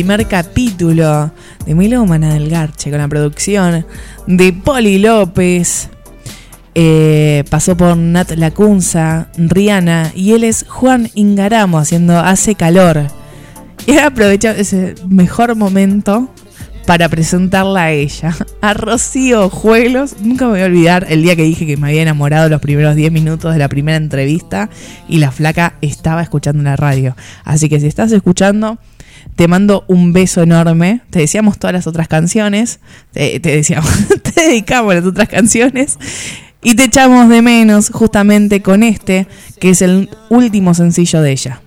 [0.00, 1.30] Primer capítulo
[1.66, 3.84] de Milómana del Garche con la producción
[4.26, 5.90] de Poli López.
[6.74, 13.08] Eh, pasó por Nat Lacunza, Rihanna y él es Juan Ingaramo haciendo Hace Calor.
[13.86, 16.30] Y ahora aprovecho ese mejor momento
[16.86, 20.16] para presentarla a ella, a Rocío Juelos.
[20.22, 22.96] Nunca me voy a olvidar el día que dije que me había enamorado los primeros
[22.96, 24.70] 10 minutos de la primera entrevista
[25.10, 27.14] y la flaca estaba escuchando la radio.
[27.44, 28.78] Así que si estás escuchando,
[29.40, 31.00] te mando un beso enorme.
[31.08, 32.78] Te decíamos todas las otras canciones,
[33.10, 33.90] te, decíamos,
[34.22, 35.98] te dedicamos las otras canciones.
[36.62, 39.26] Y te echamos de menos justamente con este,
[39.58, 41.62] que es el último sencillo de ella.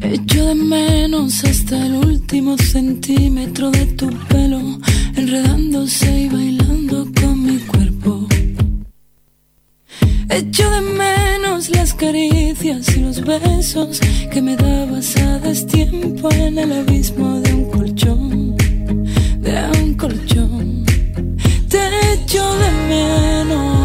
[0.00, 4.80] Echo de menos hasta el último centímetro de tu pelo,
[5.18, 8.26] enredándose y bailando con mi cuerpo.
[10.28, 14.00] Echo de menos las caricias y los besos
[14.30, 18.56] que me dabas a destiempo en el abismo de un colchón,
[19.40, 20.84] de un colchón.
[21.68, 21.82] Te
[22.14, 23.77] echo de menos.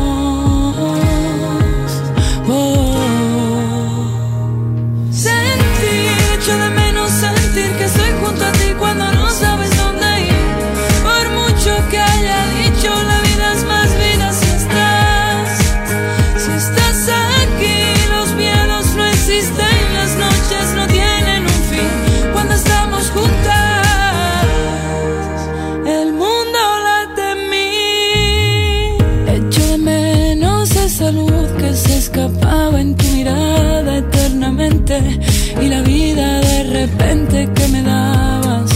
[36.87, 38.71] Repente que me dabas.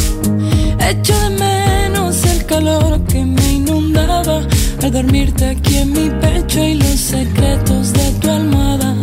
[0.90, 4.42] Echo de menos el calor que me inundaba
[4.84, 8.97] al dormirte aquí en mi pecho y los secretos de tu almohada.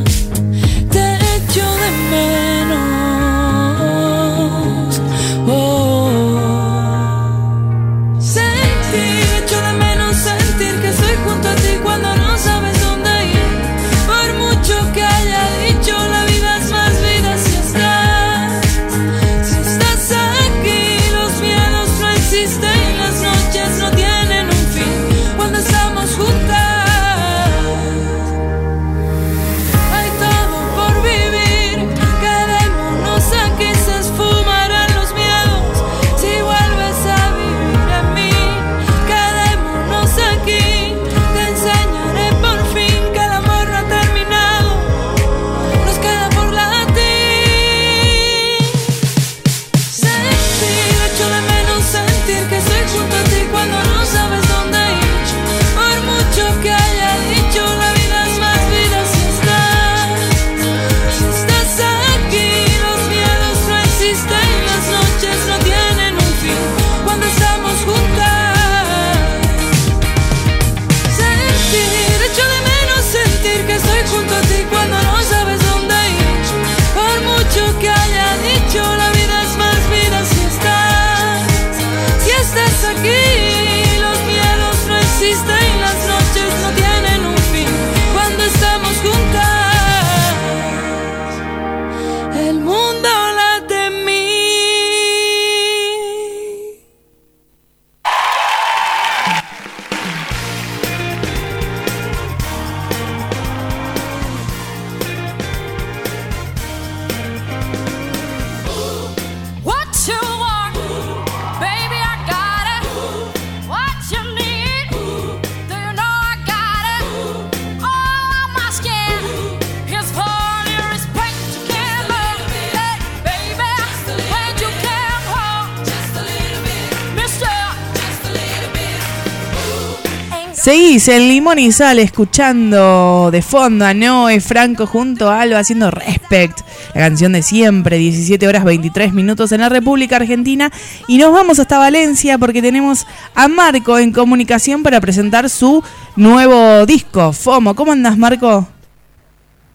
[130.64, 135.90] Seguís en Limón y Sal escuchando de fondo a Noé Franco junto a Alba haciendo
[135.90, 136.60] Respect,
[136.94, 140.70] la canción de siempre, 17 horas 23 minutos en la República Argentina.
[141.06, 145.84] Y nos vamos hasta Valencia porque tenemos a Marco en comunicación para presentar su
[146.16, 147.74] nuevo disco, FOMO.
[147.74, 148.66] ¿Cómo andas, Marco?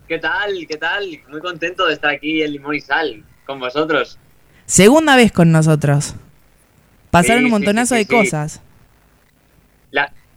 [0.08, 0.66] ¿Qué tal?
[0.68, 1.06] ¿Qué tal?
[1.30, 4.18] Muy contento de estar aquí en Limón y Sal con vosotros.
[4.66, 6.16] Segunda vez con nosotros.
[7.12, 8.62] Pasaron Sí, un montonazo sí, de cosas.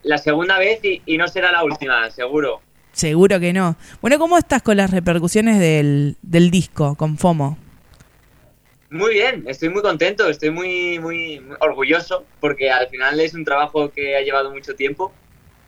[0.02, 2.60] La, segunda vez y, y no será la última, seguro.
[2.92, 3.76] Seguro que no.
[4.00, 7.56] Bueno, ¿cómo estás con las repercusiones del, del disco, con FOMO?
[8.90, 13.42] Muy bien, estoy muy contento, estoy muy, muy, muy orgulloso porque al final es un
[13.42, 15.14] trabajo que ha llevado mucho tiempo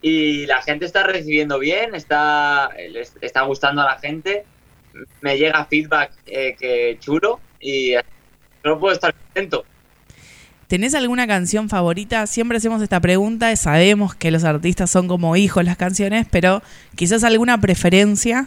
[0.03, 4.45] y la gente está recibiendo bien, está, les está gustando a la gente,
[5.23, 7.95] me llega feedback eh, que chulo y
[8.63, 9.65] no puedo estar contento.
[10.69, 12.27] ¿Tenés alguna canción favorita?
[12.27, 16.63] Siempre hacemos esta pregunta, sabemos que los artistas son como hijos las canciones, pero
[16.97, 18.47] quizás alguna preferencia.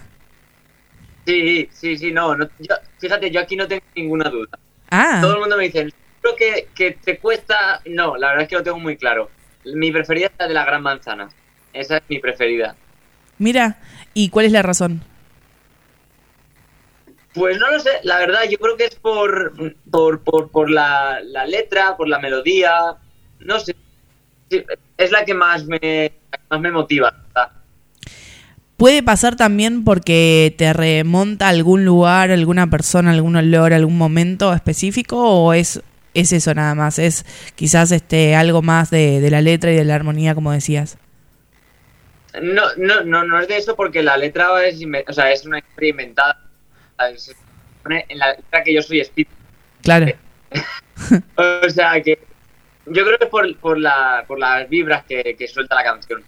[1.25, 4.57] Sí, sí, sí, no, no yo- fíjate, yo aquí no tengo ninguna duda.
[4.89, 7.81] Ah, Todo el mundo me dice, creo que, que te cuesta.
[7.85, 9.29] No, la verdad es que lo tengo muy claro.
[9.65, 11.27] Mi preferida es la de la gran manzana.
[11.73, 12.75] Esa es mi preferida.
[13.37, 13.77] mira,
[14.13, 15.01] ¿y cuál es la razón?
[17.37, 19.53] Pues no lo sé, la verdad, yo creo que es por,
[19.91, 22.95] por, por, por la, la letra, por la melodía.
[23.39, 23.75] No sé.
[24.49, 24.63] Sí,
[24.97, 26.13] es la que más me,
[26.49, 27.11] más me motiva.
[27.27, 27.51] ¿verdad?
[28.77, 34.53] ¿Puede pasar también porque te remonta a algún lugar, alguna persona, algún olor, algún momento
[34.53, 35.17] específico?
[35.21, 35.81] ¿O es,
[36.13, 36.97] es eso nada más?
[36.99, 40.97] ¿Es quizás este algo más de, de la letra y de la armonía, como decías?
[42.41, 45.45] No, no, no, no es de eso porque la letra es, inve- o sea, es
[45.45, 46.46] una historia inventada.
[47.15, 47.33] Se
[47.83, 49.35] pone en la letra que yo soy espíritu.
[49.81, 50.07] Claro.
[51.35, 52.17] O sea que
[52.87, 56.23] yo creo que es por, por, la, por las vibras que, que suelta la canción.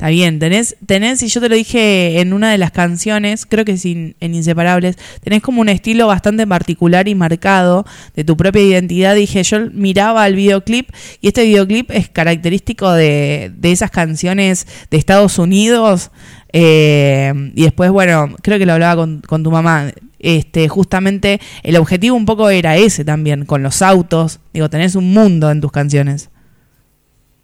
[0.00, 3.66] Está bien, tenés, tenés, y yo te lo dije en una de las canciones, creo
[3.66, 7.84] que sin, en Inseparables, tenés como un estilo bastante particular y marcado
[8.14, 9.14] de tu propia identidad.
[9.14, 10.88] Dije, yo miraba el videoclip
[11.20, 16.10] y este videoclip es característico de, de esas canciones de Estados Unidos.
[16.52, 19.92] Eh, y después, bueno, creo que lo hablaba con, tu mamá.
[20.18, 24.40] Este, justamente el objetivo un poco era ese también, con los autos.
[24.52, 26.30] Digo, tenés un mundo en tus canciones.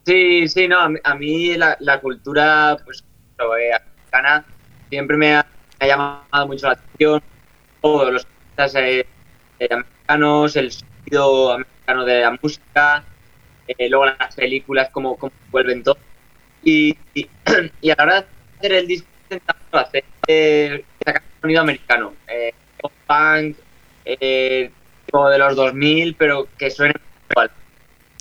[0.05, 3.03] Sí, sí, no, a mí, la, la cultura pues,
[3.39, 4.45] eh, americana
[4.89, 5.45] siempre me ha,
[5.79, 7.21] llamado mucho la atención.
[7.81, 9.05] Todos los artistas eh,
[9.59, 13.03] eh, americanos, el sonido americano de la música,
[13.67, 15.17] eh, luego las películas, cómo,
[15.51, 15.97] vuelven todo.
[16.63, 17.27] Y, y,
[17.81, 18.25] y a la de
[18.57, 20.83] hacer el disco, intentamos hacer, eh,
[21.41, 22.13] sonido americano.
[22.27, 22.53] Eh,
[23.07, 23.57] punk,
[24.05, 24.71] eh,
[25.05, 26.93] tipo de los 2000, pero que suene
[27.29, 27.51] igual.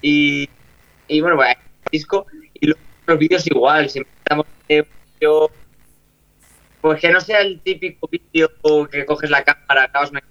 [0.01, 0.49] Y,
[1.09, 3.91] y bueno, pues, el disco y luego los vídeos igual.
[3.91, 4.47] Siempre estamos
[5.21, 5.51] yo
[6.81, 8.51] pues que no sea el típico vídeo
[8.91, 10.23] que coges la cámara, acabas una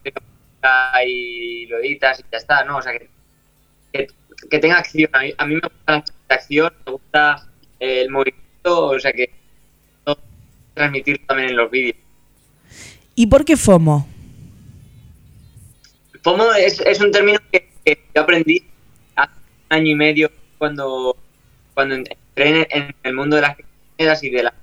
[1.06, 2.78] y lo editas y ya está, ¿no?
[2.78, 4.08] O sea, que,
[4.50, 5.10] que, tenga acción.
[5.14, 7.48] A mí, a mí me gusta la acción, me gusta
[7.80, 9.32] eh, el movimiento, o sea, que
[10.76, 11.98] transmitir también en los vídeos.
[13.16, 14.08] ¿Y por qué FOMO?
[16.22, 18.64] FOMO es, es un término que, que yo aprendí
[19.16, 19.32] hace
[19.70, 21.18] un año y medio cuando,
[21.74, 24.54] cuando entré en, en el mundo de las criptomonedas y de la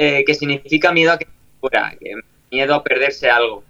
[0.00, 1.26] eh, que significa miedo a que
[1.60, 2.14] fuera, que
[2.52, 3.64] miedo a perderse algo.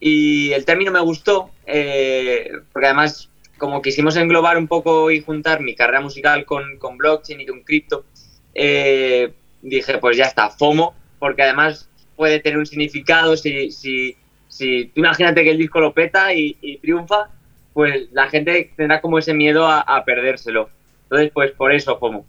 [0.00, 3.28] Y el término me gustó, eh, porque además,
[3.58, 7.62] como quisimos englobar un poco y juntar mi carrera musical con, con blockchain y con
[7.64, 8.06] cripto,
[8.54, 9.30] eh,
[9.62, 14.16] dije, pues ya está, FOMO, porque además puede tener un significado si, si,
[14.48, 17.30] si tú imagínate que el disco lo peta y, triunfa,
[17.72, 20.68] pues la gente tendrá como ese miedo a, a perdérselo.
[21.04, 22.24] Entonces, pues por eso FOMO.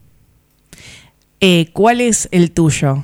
[1.41, 3.03] Eh, ¿Cuál es el tuyo?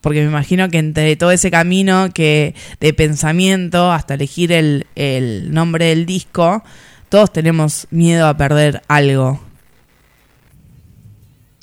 [0.00, 5.52] Porque me imagino que entre todo ese camino que de pensamiento hasta elegir el, el
[5.52, 6.62] nombre del disco,
[7.08, 9.40] todos tenemos miedo a perder algo.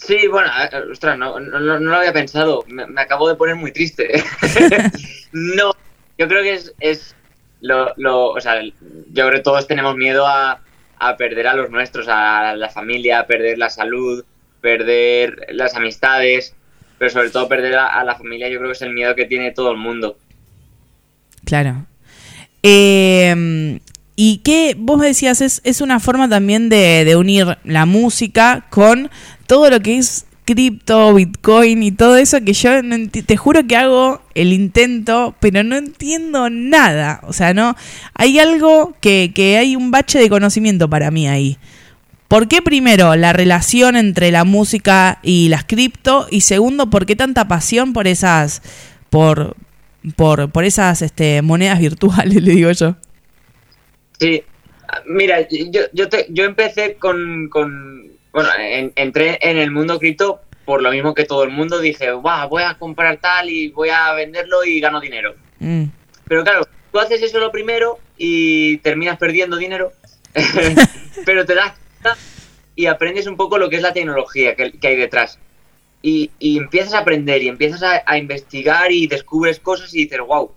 [0.07, 0.49] Sí, bueno,
[0.89, 2.63] ostras, no, no, no lo había pensado.
[2.67, 4.23] Me, me acabo de poner muy triste.
[5.33, 5.73] no,
[6.17, 7.13] yo creo que es, es
[7.59, 8.71] lo, lo, o sea, yo
[9.11, 10.61] creo que todos tenemos miedo a,
[10.97, 14.23] a perder a los nuestros, a la familia, a perder la salud,
[14.61, 16.55] perder las amistades,
[16.97, 19.25] pero sobre todo perder a, a la familia, yo creo que es el miedo que
[19.25, 20.17] tiene todo el mundo.
[21.43, 21.85] Claro.
[22.63, 23.79] Eh,
[24.19, 29.11] y que vos decías, es, es una forma también de, de unir la música con
[29.45, 32.71] todo lo que es cripto, bitcoin y todo eso que yo
[33.11, 37.19] te juro que hago el intento, pero no entiendo nada.
[37.27, 37.75] O sea, no,
[38.15, 41.57] hay algo que, que hay un bache de conocimiento para mí ahí.
[42.27, 46.27] ¿Por qué primero la relación entre la música y las cripto?
[46.31, 48.63] Y segundo, ¿por qué tanta pasión por esas,
[49.11, 49.55] por,
[50.15, 52.95] por, por esas este, monedas virtuales, le digo yo?
[54.19, 54.43] Sí,
[55.05, 60.41] mira, yo, yo, te- yo empecé con, con bueno, en- entré en el mundo cripto
[60.65, 63.89] por lo mismo que todo el mundo, dije, "Buah, voy a comprar tal y voy
[63.89, 65.35] a venderlo y gano dinero.
[65.59, 65.85] Mm,
[66.27, 69.93] Pero claro, tú haces eso lo primero y terminas perdiendo dinero,
[71.25, 72.19] pero te das cuenta
[72.75, 75.39] y aprendes un poco lo que es la tecnología que, que hay detrás.
[76.01, 80.19] Y, y empiezas a aprender y empiezas a, a investigar y descubres cosas y dices,
[80.19, 80.51] wow,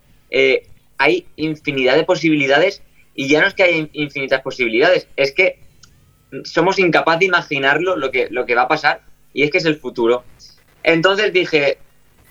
[0.99, 2.83] hay infinidad de posibilidades
[3.15, 5.59] y ya no es que haya in- infinitas posibilidades, es que
[6.45, 9.65] somos incapaces de imaginarlo lo que, lo que va a pasar y es que es
[9.65, 10.25] el futuro.
[10.83, 11.79] Entonces dije,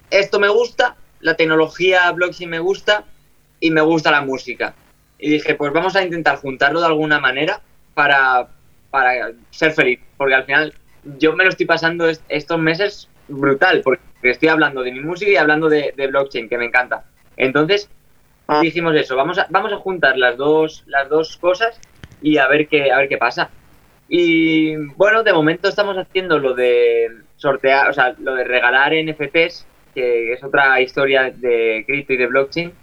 [0.09, 3.05] esto me gusta, la tecnología blockchain me gusta
[3.59, 4.73] y me gusta la música.
[5.17, 7.61] Y dije, pues vamos a intentar juntarlo de alguna manera
[7.93, 8.47] para,
[8.89, 10.73] para ser feliz, porque al final
[11.17, 15.29] yo me lo estoy pasando est- estos meses brutal, porque estoy hablando de mi música
[15.31, 17.03] y hablando de, de blockchain, que me encanta.
[17.35, 17.89] Entonces
[18.61, 21.79] dijimos eso, vamos a, vamos a juntar las dos, las dos cosas
[22.21, 23.49] y a ver qué, a ver qué pasa.
[24.07, 29.65] Y bueno, de momento estamos haciendo lo de sortear, o sea, lo de regalar NFTs,
[29.93, 32.73] que es otra historia de cripto y de blockchain.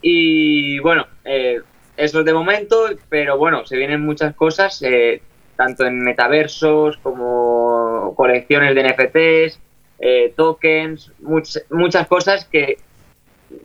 [0.00, 1.60] Y bueno, eh,
[1.96, 5.20] eso es de momento, pero bueno, se vienen muchas cosas, eh,
[5.56, 9.60] tanto en metaversos como colecciones de NFTs,
[9.98, 12.76] eh, tokens, much- muchas cosas que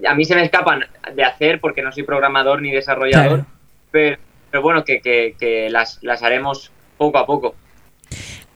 [0.07, 0.85] a mí se me escapan
[1.15, 3.45] de hacer porque no soy programador ni desarrollador, Claro.
[3.91, 4.17] pero,
[4.49, 7.55] pero bueno, que, que, que las, las haremos poco a poco.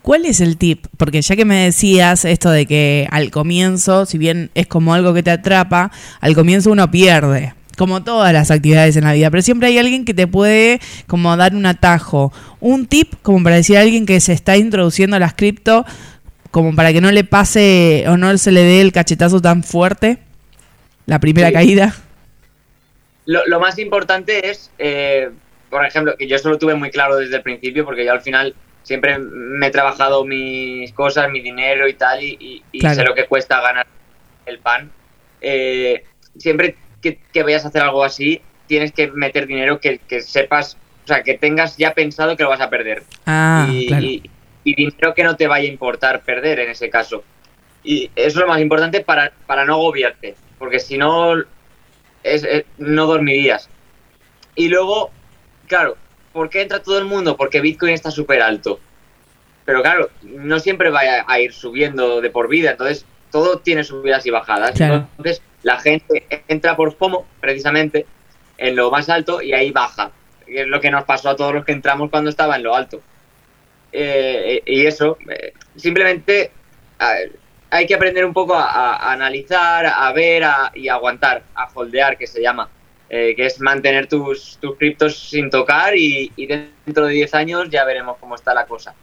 [0.01, 0.85] ¿Cuál es el tip?
[0.97, 5.13] Porque ya que me decías esto de que al comienzo, si bien es como algo
[5.15, 5.91] que te atrapa,
[6.21, 10.05] al comienzo uno pierde, como todas las actividades en la vida, pero siempre hay alguien
[10.05, 14.19] que te puede como dar un atajo, un tip como para decir a alguien que
[14.19, 15.85] se está introduciendo a las cripto,
[16.51, 20.19] como para que no le pase o no se le dé el cachetazo tan fuerte,
[21.05, 21.53] la primera Sí.
[21.53, 21.93] caída.
[23.25, 25.29] Lo, lo más importante es, eh,
[25.69, 28.21] por ejemplo, que yo eso lo tuve muy claro desde el principio, porque yo al
[28.21, 32.95] final siempre me he trabajado mis cosas, mi dinero y tal, y, y- y Claro.
[32.95, 33.87] sé lo que cuesta ganar
[34.45, 34.91] el pan.
[35.41, 36.03] Eh,
[36.37, 40.77] siempre que, que vayas a hacer algo así, tienes que meter dinero que, que sepas,
[41.03, 43.03] o sea, que tengas ya pensado que lo vas a perder.
[43.25, 44.03] Ah, y, claro.
[44.05, 44.29] y-
[44.63, 47.23] y dinero que no te vaya a importar perder en ese caso.
[47.83, 50.35] Y eso es lo más importante para, para no agobiarte,
[50.65, 51.35] porque si no,
[52.23, 53.69] es- es- no dormirías.
[54.55, 55.11] Y luego,
[55.67, 55.95] claro,
[56.33, 57.37] ¿por qué entra todo el mundo?
[57.37, 58.79] Porque Bitcoin está súper alto.
[59.63, 63.83] Pero claro, no siempre va a, a ir subiendo de por vida, entonces todo tiene
[63.83, 64.71] subidas y bajadas.
[64.71, 65.07] Claro.
[65.17, 68.05] Entonces la gente entra por FOMO, precisamente,
[68.57, 70.11] en lo más alto y ahí baja.
[70.45, 72.75] Que es lo que nos pasó a todos los que entramos cuando estaba en lo
[72.75, 73.01] alto.
[73.91, 76.51] Eh, y eso, eh, simplemente
[77.75, 82.17] hay que aprender un poco a, analizar, a ver a- y a aguantar, a holdear,
[82.17, 82.69] que se llama.
[83.07, 87.69] eh, que es mantener tus, tus criptos sin tocar y, y dentro de 10 años
[87.69, 88.95] ya veremos cómo está la cosa.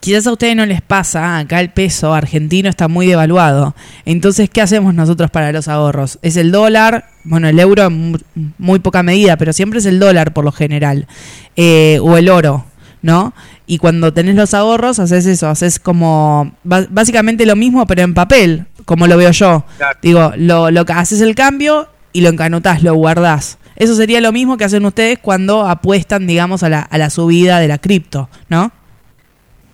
[0.00, 3.76] Quizás a ustedes no les pasa, acá el peso argentino está muy devaluado.
[4.04, 6.18] Entonces, ¿qué hacemos nosotros para los ahorros?
[6.22, 8.18] Es el dólar, bueno, el euro en mu-
[8.58, 11.06] muy poca medida, pero siempre es el dólar por lo general,
[11.54, 12.64] eh, o el oro,
[13.02, 13.32] ¿no?
[13.72, 18.66] Y cuando tenés los ahorros, haces eso, haces como básicamente lo mismo, pero en papel,
[18.84, 19.64] como lo veo yo.
[19.78, 19.98] Claro.
[20.02, 23.56] Digo, lo, lo que haces el cambio y lo encanotás, lo guardás.
[23.76, 27.60] Eso sería lo mismo que hacen ustedes cuando apuestan, digamos, a la, a la subida
[27.60, 28.72] de la cripto, ¿no?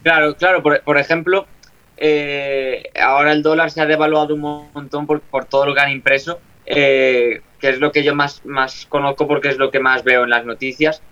[0.04, 1.48] Claro, claro, por, por ejemplo,
[1.96, 5.90] eh, ahora el dólar se ha devaluado un montón por, por todo lo que han
[5.90, 10.04] impreso, eh, que es lo que yo más, más conozco porque es lo que más
[10.04, 11.02] veo en las noticias.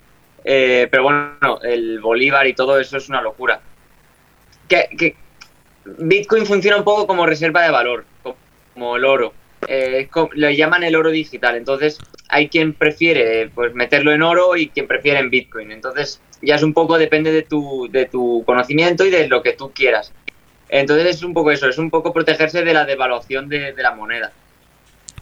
[0.48, 3.60] Eh, pero bueno, el Bolívar y todo eso es una locura.
[4.68, 4.88] Que,
[5.84, 8.36] Bitcoin funciona un poco como reserva de valor, co-
[8.74, 9.34] como el oro.
[9.68, 11.56] Eh, le llaman el oro digital.
[11.56, 11.98] Entonces,
[12.28, 15.72] hay quien prefiere pues meterlo en oro y quien prefiere en Bitcoin.
[15.72, 19.52] Entonces, ya es un poco depende de tu, de tu conocimiento y de lo que
[19.54, 20.12] tú quieras.
[20.68, 23.94] Entonces, es un poco eso, es un poco protegerse de la devaluación de, de la
[23.94, 24.32] moneda.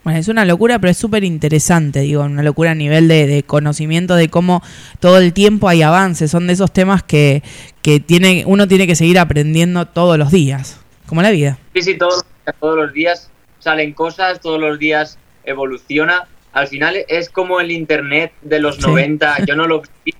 [0.04, 3.42] Bueno, es una locura, pero es súper interesante, digo, una locura a nivel de, de
[3.42, 4.62] conocimiento de cómo
[5.00, 6.30] todo el tiempo hay avances.
[6.30, 7.42] Son de esos temas que,
[7.80, 11.58] que tiene, uno tiene que seguir aprendiendo todos los días, como la vida.
[11.74, 12.22] Sí, sí, todos,
[12.60, 16.28] todos los días salen cosas, todos los días evoluciona.
[16.52, 18.82] Al final es como el Internet de los Sí.
[18.82, 19.44] 90.
[19.46, 20.16] Yo no lo viví,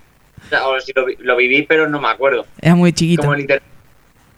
[0.65, 2.47] o si lo, lo viví, pero no me acuerdo.
[2.59, 3.21] Era muy chiquito.
[3.21, 3.63] Como el Internet.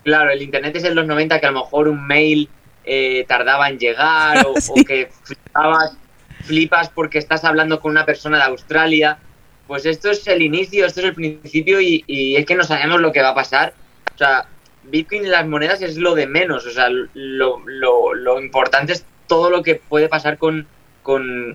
[0.04, 2.50] Claro, el Internet es en los 90 que a lo mejor un mail
[2.88, 5.98] eh, tardaba en llegar o, o que flipabas,
[6.44, 9.20] flipas porque estás hablando con una persona de Australia.
[9.68, 13.02] Pues esto es el inicio, esto es el principio y, y es que no sabemos
[13.02, 13.74] lo que va a pasar.
[14.16, 14.48] O sea,
[14.84, 16.66] Bitcoin y las monedas es lo de menos.
[16.66, 20.66] O sea, lo, lo, lo importante es todo lo que puede pasar con,
[21.04, 21.54] con,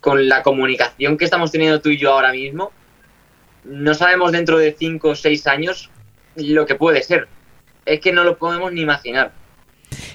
[0.00, 2.72] con la comunicación que estamos teniendo tú y yo ahora mismo.
[3.64, 5.90] No sabemos dentro de 5 o 6 años
[6.36, 7.28] lo que puede ser.
[7.84, 9.32] Es que no lo podemos ni imaginar.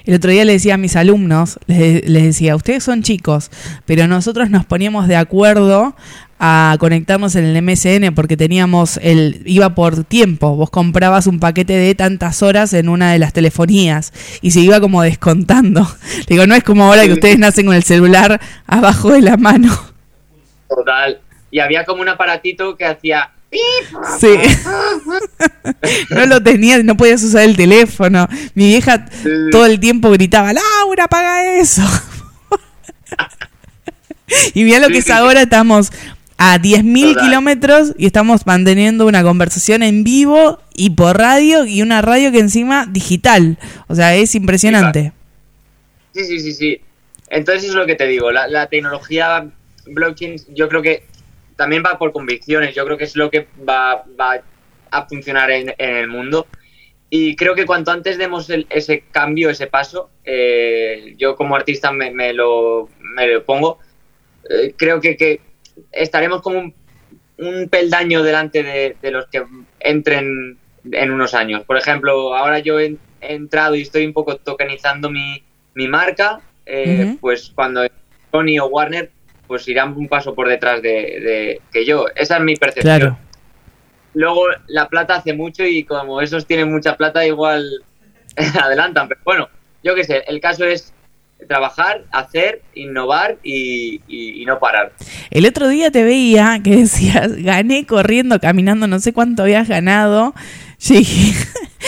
[0.04, 3.50] El otro día le decía a mis alumnos, les, les decía, ustedes son chicos,
[3.86, 5.94] pero nosotros nos poníamos de acuerdo
[6.38, 11.72] a conectarnos en el MSN porque teníamos el iba por tiempo, vos comprabas un paquete
[11.72, 15.86] de tantas horas en una de las telefonías y se iba como descontando.
[16.28, 19.76] Digo, no es como ahora que ustedes nacen con el celular abajo de la mano.
[20.68, 21.20] Total.
[21.50, 23.30] Y había como un aparatito que hacía...
[24.20, 24.28] Sí.
[26.10, 28.28] No lo tenías, no podías usar el teléfono.
[28.54, 29.06] Mi vieja
[29.50, 31.82] todo el tiempo gritaba, Laura, apaga eso.
[34.54, 35.90] y mira lo que es ahora, estamos
[36.36, 37.24] a 10.000 Total.
[37.24, 42.38] kilómetros y estamos manteniendo una conversación en vivo y por radio y una radio que
[42.38, 43.58] encima digital.
[43.88, 45.12] O sea, es impresionante.
[46.14, 46.80] Sí, sí, sí, sí.
[47.30, 49.46] Entonces es lo que te digo, la, la tecnología
[49.86, 51.04] blockchain yo creo que
[51.56, 54.40] también va por convicciones, yo creo que es lo que va, va
[54.90, 56.46] a funcionar en, en el mundo.
[57.10, 61.90] Y creo que cuanto antes demos el- ese cambio, ese paso, eh, yo como artista
[61.90, 63.78] me, me lo, me lo pongo,
[64.50, 65.40] eh, creo que, que
[65.92, 66.74] estaremos como un,
[67.38, 69.42] un peldaño delante de, de los que
[69.80, 70.58] entren
[70.90, 71.64] en unos años.
[71.64, 75.42] Por ejemplo, ahora yo he, he entrado y estoy un poco tokenizando mi,
[75.74, 77.18] mi marca, eh, Ujú.
[77.20, 77.86] pues cuando
[78.30, 79.10] Sony o Warner
[79.46, 82.04] pues irán un paso por detrás de, de que yo.
[82.14, 82.98] Esa es mi percepción.
[82.98, 83.18] Claro.
[84.18, 87.64] Luego la plata hace mucho y como esos tienen mucha plata igual
[88.62, 89.06] adelantan.
[89.08, 89.48] Pero bueno,
[89.84, 90.92] yo qué sé, el caso es
[91.46, 94.92] trabajar, hacer, innovar y, y- y no parar.
[95.30, 100.34] El otro día te veía que decías, gané corriendo, caminando, no sé cuánto habías ganado.
[100.80, 101.32] Yo dije,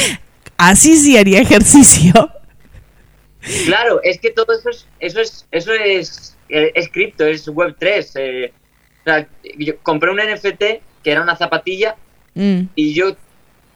[0.57, 2.13] así sí haría ejercicio.
[3.67, 7.75] Claro, es que todo eso es, eso es, eso es, eh, es cripto, es web
[7.77, 8.13] 3.
[8.17, 8.53] eh,
[9.01, 9.27] o sea,
[9.59, 10.63] yo compré un NFT
[11.03, 11.97] que era una zapatilla
[12.35, 12.69] Mm.
[12.77, 13.17] y yo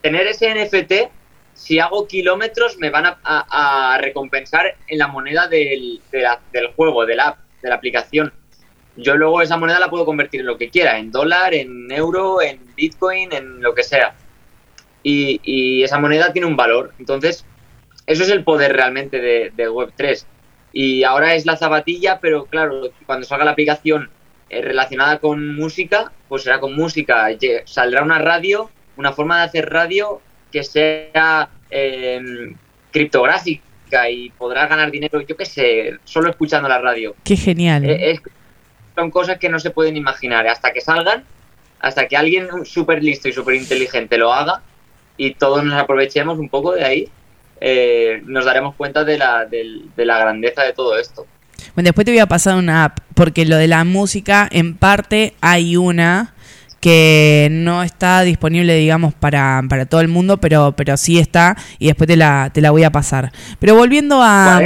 [0.01, 1.11] tener ese NFT,
[1.55, 7.17] si hago kilómetros, me van a, recompensar en la moneda del, de del juego, de
[7.17, 8.33] la app, de la aplicación.
[8.97, 12.43] Yo luego esa moneda la puedo convertir en lo que quiera, en dólar, en euro,
[12.43, 14.15] en bitcoin, en lo que sea.
[15.03, 16.93] y, esa moneda tiene un valor.
[16.99, 17.45] Entonces,
[18.07, 20.25] eso es el poder realmente de, de Web3.
[20.73, 24.11] Y ahora es la zapatilla, pero claro, cuando salga la aplicación
[24.63, 27.27] relacionada con música, pues será con música.
[27.65, 30.21] Saldrá una radio, una forma de hacer radio
[30.53, 32.21] que sea eh,
[32.93, 37.15] criptográfica y podrás ganar dinero, yo qué sé, solo escuchando la radio.
[37.25, 37.85] Qué genial.
[37.85, 38.21] Eh, es-
[38.95, 40.47] son cosas que no se pueden imaginar.
[40.47, 41.25] Hasta que salgan,
[41.81, 44.63] hasta que alguien súper listo y súper inteligente lo haga
[45.17, 47.09] y todos nos aprovechemos un poco de ahí,
[47.61, 51.27] eh, nos daremos cuenta de la, del- de la grandeza de todo esto.
[51.75, 55.35] Bueno, después te voy a pasar una app, porque lo de la música, en parte
[55.41, 56.35] hay una
[56.81, 61.87] que no está disponible, digamos, para, para todo el mundo, pero, pero sí está, y
[61.87, 63.33] después te la, te la voy a pasar.
[63.59, 64.61] Pero volviendo a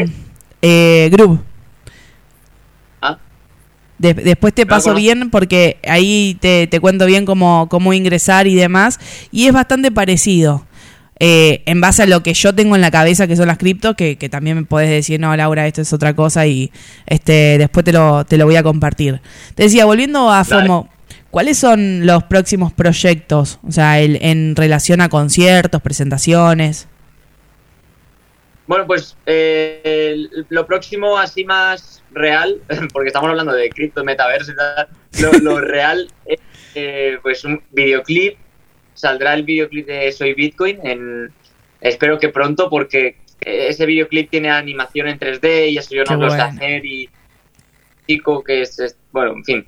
[0.62, 1.39] eh, Groove.
[3.01, 3.19] Ah.
[3.99, 8.55] De- después te paso bien porque ahí te, te cuento bien cómo, cómo ingresar y
[8.57, 8.99] demás.
[9.31, 10.66] Y es bastante parecido.
[11.20, 13.95] Eh, en base a lo que yo tengo en la cabeza que son las criptos,
[13.97, 16.70] que, que también me podés decir, no, Laura, esto es otra cosa y
[17.07, 19.20] este después te lo, te lo voy a compartir.
[19.55, 20.45] Te decía, volviendo a.
[20.45, 20.89] FOMO,
[21.31, 23.59] ¿cuáles son los próximos proyectos?
[23.66, 26.89] O sea, el- en relación a conciertos, presentaciones.
[28.66, 32.61] Bueno, pues eh, lo próximo así más real,
[32.93, 34.89] porque estamos hablando de cripto, metaverso y tal,
[35.20, 36.39] lo, lo real es
[36.74, 38.36] eh, pues un videoclip,
[38.99, 41.33] saldrá el videoclip de Soy Bitcoin, en,
[41.81, 46.31] espero que pronto porque ese videoclip tiene animación en 3D y eso yo no lo
[46.31, 47.09] sé hacer y
[48.07, 49.66] chico que es, es- bueno, en fin.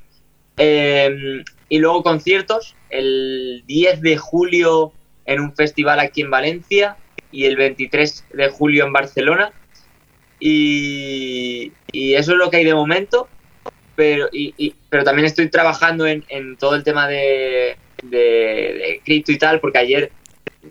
[0.58, 4.92] Eh, y luego conciertos, el 10 de julio
[5.24, 6.96] en un festival aquí en Valencia
[7.30, 9.52] y el 23 de julio en Barcelona.
[10.40, 13.28] Y, y eso es lo que hay de momento.
[13.94, 19.00] Pero, y, y- pero también estoy trabajando en, en todo el tema de, de, de
[19.04, 20.12] cripto y tal, porque ayer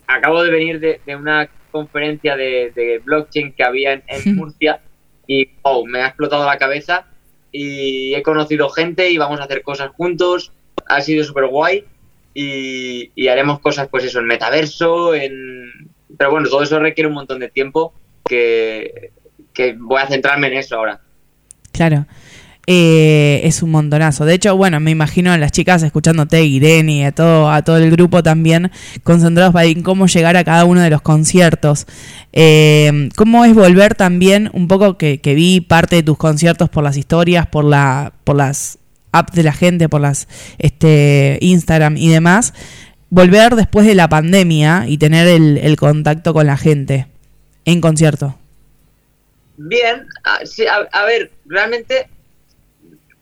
[0.08, 4.82] acabo de venir de, de una conferencia de, de blockchain que había en, en Murcia
[5.28, 7.06] y wow, me ha explotado la cabeza
[7.52, 10.52] y he conocido gente y vamos a hacer cosas juntos.
[10.88, 11.86] Ha sido súper guay
[12.34, 15.92] y, y haremos cosas, pues eso, en metaverso, en...
[16.18, 17.94] Pero bueno, todo eso requiere un montón de tiempo
[18.26, 19.12] que,
[19.54, 21.02] que voy a centrarme en eso ahora.
[21.72, 22.06] Claro.
[22.72, 24.26] Eh, es un montonazo.
[24.26, 27.78] De hecho, bueno, me imagino a las chicas escuchándote, Irene y a todo, a todo
[27.78, 28.70] el grupo también,
[29.02, 31.88] concentrados para en cómo llegar a cada uno de los conciertos.
[32.32, 36.96] Eh, ¿Cómo es volver también, un poco que, vi parte de tus conciertos por las
[36.96, 38.78] historias, por la, por las
[39.12, 40.28] apps de la gente, por las
[40.60, 42.54] este Instagram y demás,
[43.10, 47.08] volver después de la pandemia y tener el, el contacto con la gente
[47.66, 48.38] en concierto?
[49.58, 52.08] Bien, a, sí, a- a ver, realmente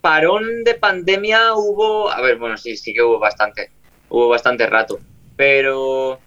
[0.08, 3.70] parón de pandemia hubo, a ver, bueno, sí, sí que hubo bastante,
[4.08, 5.02] hubo bastante rato,
[5.36, 6.18] pero,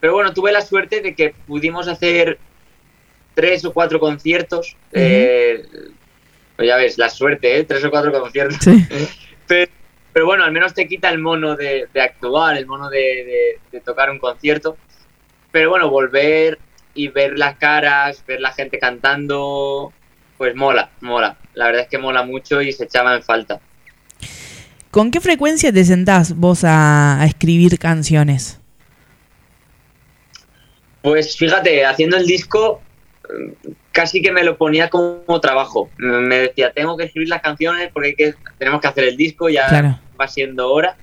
[0.00, 2.38] pero bueno, tuve la suerte de que pudimos hacer
[3.34, 5.62] tres o cuatro conciertos, eh,
[6.56, 7.64] pues ya ves, la suerte, ¿eh?
[7.64, 8.58] tres o cuatro conciertos,
[9.46, 9.70] pero,
[10.14, 13.58] pero bueno, al menos te quita el mono de, de actuar, el mono de, de-
[13.70, 14.78] de tocar un concierto,
[15.52, 16.58] pero bueno, volver
[16.94, 19.92] y ver las caras, ver la gente cantando,
[20.38, 21.36] pues mola, mola.
[21.54, 23.60] La verdad es que mola mucho y se echaba en falta.
[24.90, 28.60] ¿Con qué frecuencia te sentás vos a, a escribir canciones?
[31.02, 32.80] Pues fíjate, haciendo el disco
[33.28, 33.54] eh,
[33.92, 35.90] casi que me lo ponía como trabajo.
[35.98, 39.48] Me decía, tengo que escribir las canciones porque hay que, tenemos que hacer el disco,
[39.48, 39.98] ya Claro.
[40.20, 40.96] va siendo hora.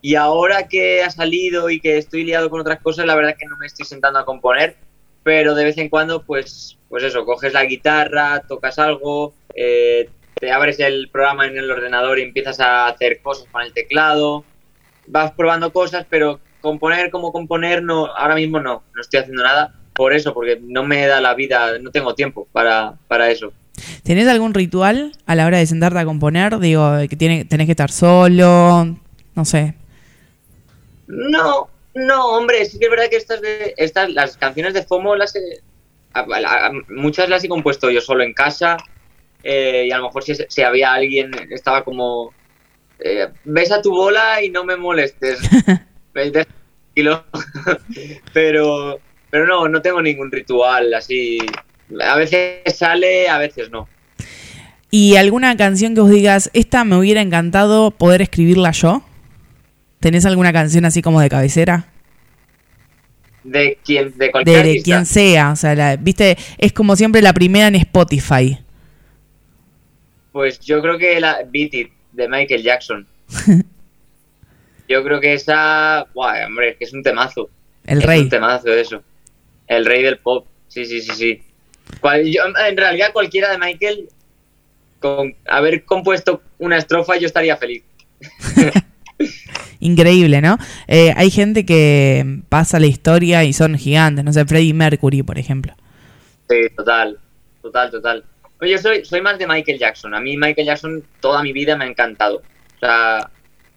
[0.00, 3.38] Y ahora que ha salido y que estoy liado con otras cosas, la verdad es
[3.38, 4.76] que no me estoy sentando a componer,
[5.24, 10.52] pero de vez en cuando, pues, pues eso, coges la guitarra, tocas algo, eh, te
[10.52, 14.44] abres el programa en el ordenador y empiezas a hacer cosas con el teclado,
[15.06, 19.74] vas probando cosas, pero componer como componer, no, ahora mismo no, no estoy haciendo nada
[19.94, 23.52] por eso, porque no me da la vida, no tengo tiempo para, para eso.
[24.02, 26.58] ¿Tenés algún ritual a la hora de sentarte a componer?
[26.58, 28.96] Digo, que tiene, tenés que estar solo,
[29.34, 29.74] no sé.
[31.06, 35.16] No, no, hombre, sí que es verdad que estas de estas las canciones de FOMO
[35.16, 35.60] las he-
[36.12, 38.76] a- a- a- muchas las he compuesto yo solo en casa
[39.42, 42.32] eh, y a lo mejor si, si había alguien estaba como
[43.00, 45.38] eh, ves a tu bola y no me molestes,
[48.32, 49.00] pero
[49.30, 51.38] pero no, no tengo ningún ritual así.
[52.00, 53.88] A veces sale, a veces no.
[54.90, 59.02] ¿Y alguna canción que os digas, esta me hubiera encantado poder escribirla yo?
[60.04, 61.86] ¿Tenés alguna canción así como de cabecera?
[63.42, 67.32] De quien, de cualquier de quien sea, o sea, la- viste, es como siempre la
[67.32, 68.58] primera en Spotify.
[70.30, 73.06] Pues yo creo que la Beat It de Michael Jackson.
[74.90, 77.48] Yo creo que esa, guay, hombre, es que es un temazo.
[77.86, 78.20] El Es rey.
[78.20, 79.02] un temazo eso.
[79.66, 80.46] El rey del pop.
[80.68, 81.42] Sí, sí, sí, sí.
[82.00, 84.10] Cual- yo, en realidad cualquiera de Michael,
[85.00, 87.82] con haber compuesto una estrofa, yo estaría feliz.
[89.84, 90.56] Increíble, ¿no?
[90.88, 95.38] Eh, hay gente que pasa la historia y son gigantes, no sé, Freddie Mercury, por
[95.38, 95.74] ejemplo.
[96.48, 97.18] Sí, total,
[97.60, 98.24] total, total.
[98.62, 100.14] Oye, yo soy, soy más de Michael Jackson.
[100.14, 102.36] A mí Michael Jackson toda mi vida me ha encantado.
[102.76, 103.30] O sea,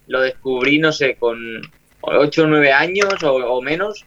[0.07, 1.37] lo descubrí, no sé, con
[1.99, 4.05] 8 o 9 años o, menos.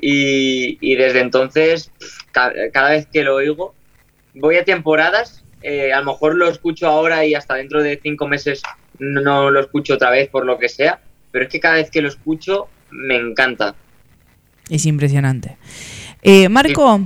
[0.00, 1.90] Y, desde entonces,
[2.30, 3.74] cada vez que lo oigo,
[4.34, 5.44] voy a temporadas.
[5.62, 8.62] eh, a lo mejor lo escucho ahora y hasta dentro de 5 meses
[9.00, 11.00] no lo escucho otra vez por lo que sea.
[11.30, 13.74] Pero es que cada vez que lo escucho, me encanta.
[14.68, 15.56] Es impresionante.
[16.22, 17.00] Eh, Marco,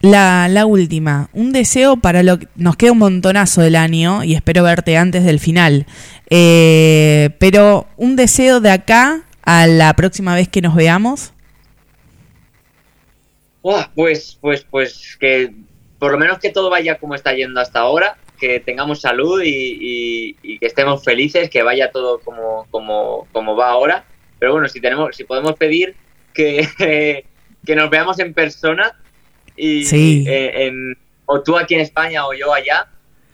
[0.00, 1.28] la, la última.
[1.32, 5.24] Un deseo para lo que nos queda un montonazo del año y espero verte antes
[5.24, 5.86] del final.
[6.30, 11.32] Eh, pero un deseo de acá a la próxima vez que nos veamos.
[13.62, 15.52] Pues, pues, pues que
[15.98, 19.48] por lo menos que todo vaya como está yendo hasta ahora, que tengamos salud y,
[19.50, 24.04] y- y que estemos felices, que vaya todo como, como, como va ahora.
[24.38, 25.94] Pero bueno, si tenemos, si podemos pedir
[26.34, 26.66] que,
[27.66, 28.96] que nos veamos en persona
[29.56, 30.24] y Sí.
[30.26, 30.96] eh, en,
[31.26, 32.88] o tú aquí en España o yo allá,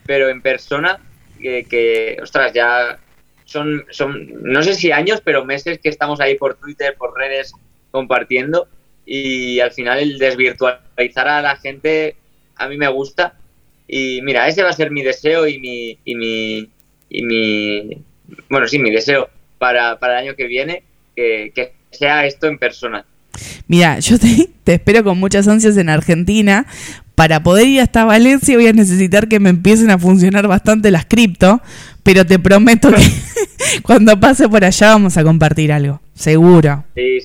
[0.05, 0.99] pero en persona,
[1.41, 2.99] que, que ostras, ya
[3.45, 7.53] son, son, no sé si años, pero meses que estamos ahí por Twitter, por redes,
[7.93, 8.69] compartiendo
[9.07, 12.17] y al final el desvirtualizar a la gente
[12.57, 13.35] a mí me gusta
[13.89, 16.71] y mira, ese va a ser mi deseo y mi, y mi,
[17.09, 18.03] y mi
[18.49, 20.83] bueno, sí, mi deseo para, para el año que viene,
[21.15, 23.05] que, que sea esto en persona.
[23.69, 26.67] Mira, yo te, te espero con muchas ansias en Argentina.
[27.15, 31.07] Para poder ir hasta Valencia voy a necesitar que me empiecen a funcionar bastante las
[31.07, 31.63] cripto,
[32.03, 33.03] pero te prometo que
[33.83, 36.85] cuando pase por allá vamos a compartir algo, seguro.
[36.95, 37.21] Sí.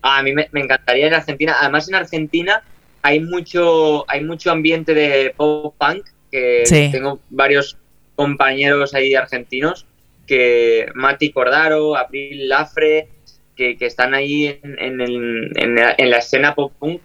[0.00, 1.56] Ah, A mí me, me encantaría en Argentina.
[1.60, 2.62] Además, en Argentina
[3.02, 6.04] hay mucho, hay mucho ambiente de pop punk.
[6.30, 6.88] Que Sí.
[6.92, 7.78] tengo varios
[8.14, 9.86] compañeros ahí argentinos
[10.26, 13.08] que Mati Cordaro, Abril Lafre,
[13.56, 17.00] que, que están ahí en, en el- en la, en la escena pop punk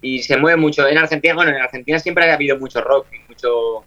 [0.00, 0.88] y se mueve mucho.
[0.88, 3.84] En Argentina, bueno, en Argentina siempre ha habido mucho rock y mucho,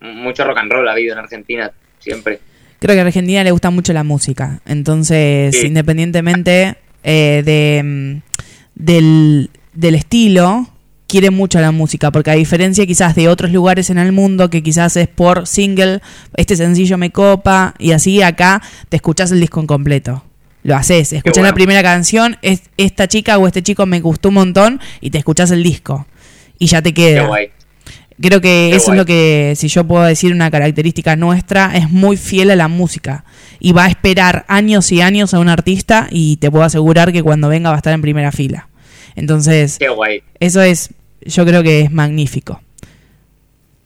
[0.00, 2.38] mucho rock and roll ha habido en Argentina, siempre.
[2.80, 5.66] Creo que a Argentina le gusta mucho la música, entonces Sí.
[5.66, 8.22] independientemente eh, de, mm,
[8.74, 10.66] del, del estilo,
[11.06, 14.60] quiere mucho la música, porque a diferencia quizás de otros lugares en el mundo que
[14.62, 16.00] quizás es por single,
[16.36, 20.24] este sencillo me copa y así acá te escuchás el disco en completo.
[20.64, 21.48] Lo haces, escuchás bueno.
[21.50, 25.18] la primera canción, es, esta chica o este chico me gustó un montón y te
[25.18, 26.06] escuchás el disco
[26.58, 27.26] y ya te Qué queda.
[27.28, 27.46] guay.
[28.20, 28.96] Creo que Qué eso guay.
[28.96, 32.66] es lo que, si yo puedo decir una característica nuestra, es muy fiel a la
[32.66, 33.24] música.
[33.60, 37.22] Y va a esperar años y años a un artista y te puedo asegurar que
[37.22, 38.68] cuando venga va a estar en primera fila.
[39.16, 40.22] Entonces, Qué guay.
[40.40, 40.90] eso es,
[41.22, 42.60] yo creo que es magnífico.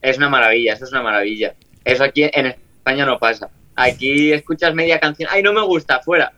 [0.00, 1.54] Es una maravilla, eso es una maravilla.
[1.84, 3.48] Eso aquí en España no pasa.
[3.76, 6.32] Aquí escuchas media canción, ay, no me gusta, fuera.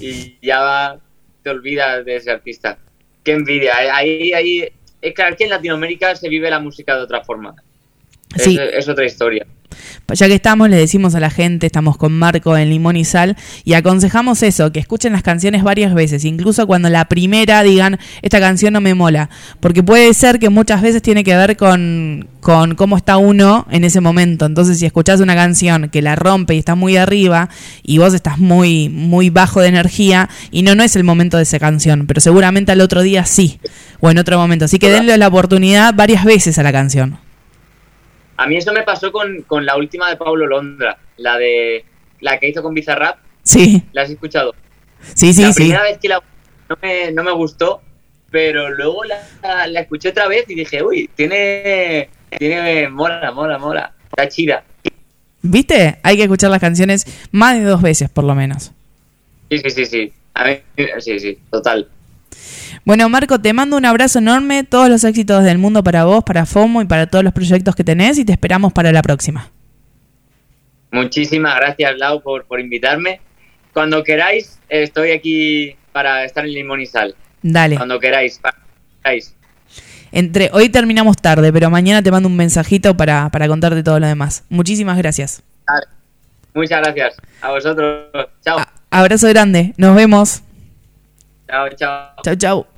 [0.00, 0.98] Y ya va-
[1.42, 2.78] te olvidas de ese artista.
[3.22, 3.74] Qué envidia.
[3.76, 4.68] Ahí, ahí,
[5.00, 7.54] es claro que en Latinoamérica se vive la música de otra forma.
[8.36, 8.58] Sí.
[8.60, 9.46] Es, es otra historia.
[10.14, 13.36] Ya que estamos, le decimos a la gente, estamos con Marco en Limón y Sal,
[13.64, 18.40] y aconsejamos eso, que escuchen las canciones varias veces, incluso cuando la primera digan, esta
[18.40, 19.30] canción no me mola,
[19.60, 23.84] porque puede ser que muchas veces tiene que ver con, con cómo está uno en
[23.84, 24.46] ese momento.
[24.46, 27.48] Entonces, si escuchás una canción que la rompe y está muy arriba,
[27.82, 31.44] y vos estás muy, muy bajo de energía, y no, no es el momento de
[31.44, 33.58] esa canción, pero seguramente al otro día sí,
[34.00, 34.66] o en otro momento.
[34.66, 37.23] Así que denle la oportunidad varias veces a la canción.
[38.36, 41.84] A mí eso me pasó con, con la última de Pablo Londra, la de
[42.20, 43.18] la que hizo con Bizarrap.
[43.42, 44.54] Sí, ¿La has escuchado?
[45.14, 45.62] sí, sí, la sí.
[45.62, 46.22] primera vez que la
[46.68, 47.82] no me, no me gustó,
[48.30, 52.08] pero luego la, la escuché otra vez y dije, uy, tiene,
[52.38, 54.64] tiene, mola, mola, mola, está chida.
[55.42, 55.98] ¿Viste?
[56.02, 58.72] Hay que escuchar las canciones más de dos veces, por lo menos.
[59.50, 60.12] Sí, sí, sí, sí.
[60.32, 60.58] A mí,
[61.00, 61.88] sí, sí, total.
[62.84, 66.44] Bueno, Marco, te mando un abrazo enorme, todos los éxitos del mundo para vos, para
[66.44, 69.50] FOMO y para todos los proyectos que tenés y te esperamos para la próxima.
[70.90, 73.20] Muchísimas gracias, Lau, por, por invitarme.
[73.72, 77.14] Cuando queráis, estoy aquí para estar en Limón y Sal.
[77.42, 77.76] Dale.
[77.76, 78.40] Cuando queráis,
[79.02, 79.34] queráis.
[80.12, 84.06] Entre hoy terminamos tarde, pero mañana te mando un mensajito para, para contarte todo lo
[84.06, 84.44] demás.
[84.48, 85.42] Muchísimas gracias.
[86.54, 87.16] Muchas gracias.
[87.40, 88.06] A vosotros.
[88.44, 88.58] Chao.
[88.90, 89.74] Abrazo grande.
[89.76, 90.42] Nos vemos.
[91.48, 92.14] Chao, chao.
[92.22, 92.73] Chau, chau.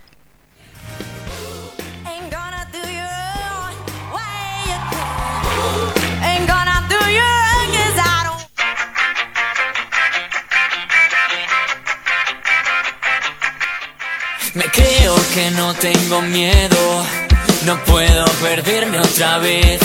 [14.56, 17.04] Me que no tengo miedo.
[17.66, 19.78] No puedo perderme otra vez.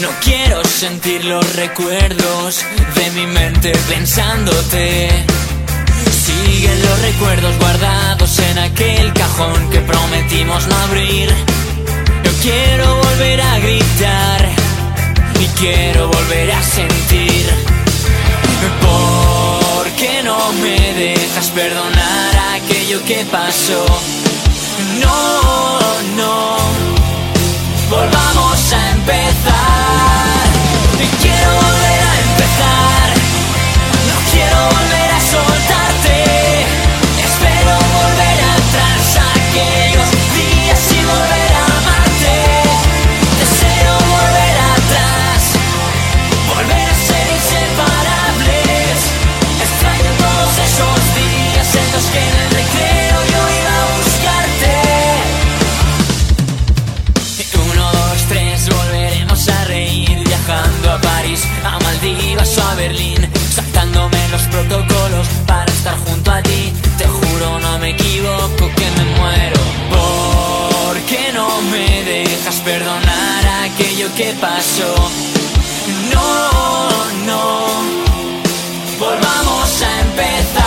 [0.00, 5.10] No quiero sentir los recuerdos de mi mente pensándote.
[6.24, 11.28] Siguen los recuerdos guardados en aquel cajón que prometimos no abrir.
[12.24, 14.48] Yo quiero volver a gritar
[15.40, 17.50] y quiero volver a sentir.
[18.80, 22.33] ¿Por qué no me dejas perdonar
[22.84, 23.86] aquello que pasó?
[25.00, 26.56] No, no,
[27.88, 30.44] volvamos a empezar.
[31.22, 32.03] Quiero volver
[66.42, 69.60] Te juro, no me equivoco que me muero.
[69.88, 74.94] ¿Por qué no me dejas perdonar aquello que pasó?
[76.12, 77.66] No, no.
[78.98, 80.63] Volvamos a empezar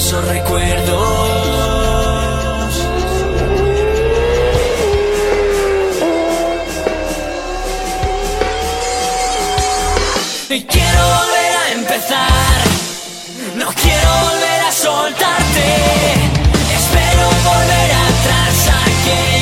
[0.00, 0.98] esos recuerdos.
[10.48, 12.60] Y quiero volver a empezar.
[13.56, 15.68] No quiero volver a soltarte.
[16.78, 19.39] Espero volver atrás a aquellos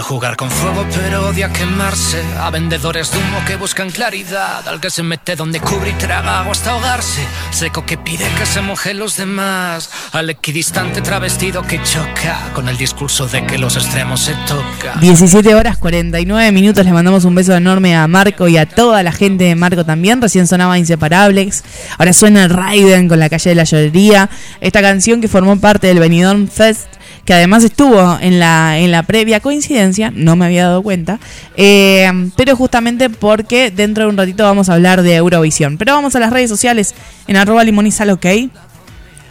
[0.00, 4.90] jugar con fuego pero odia quemarse A vendedores de humo que buscan claridad Al que
[4.90, 9.16] se mete donde cubre y traga hasta ahogarse Seco que pide que se moje los
[9.16, 15.00] demás Al equidistante travestido que choca Con el discurso de que los extremos se tocan
[15.00, 16.84] 17 horas 49 minutos.
[16.84, 20.20] Les mandamos un beso enorme a Marco y a toda la gente de Marco también.
[20.20, 21.64] Recién sonaba Inseparables.
[21.98, 24.30] Ahora suena Raiden con la calle de la llorería.
[24.60, 26.89] Esta canción que formó parte del Benidorm Fest.
[27.30, 31.20] Que además estuvo en la, en la previa coincidencia, no me había dado cuenta,
[31.56, 35.78] eh, pero justamente porque dentro de un ratito vamos a hablar de Eurovisión.
[35.78, 36.92] Pero vamos a las redes sociales
[37.28, 38.26] en arroba limonizal ok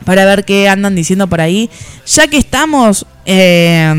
[0.05, 1.69] para ver qué andan diciendo por ahí.
[2.07, 3.93] Ya que estamos, eh,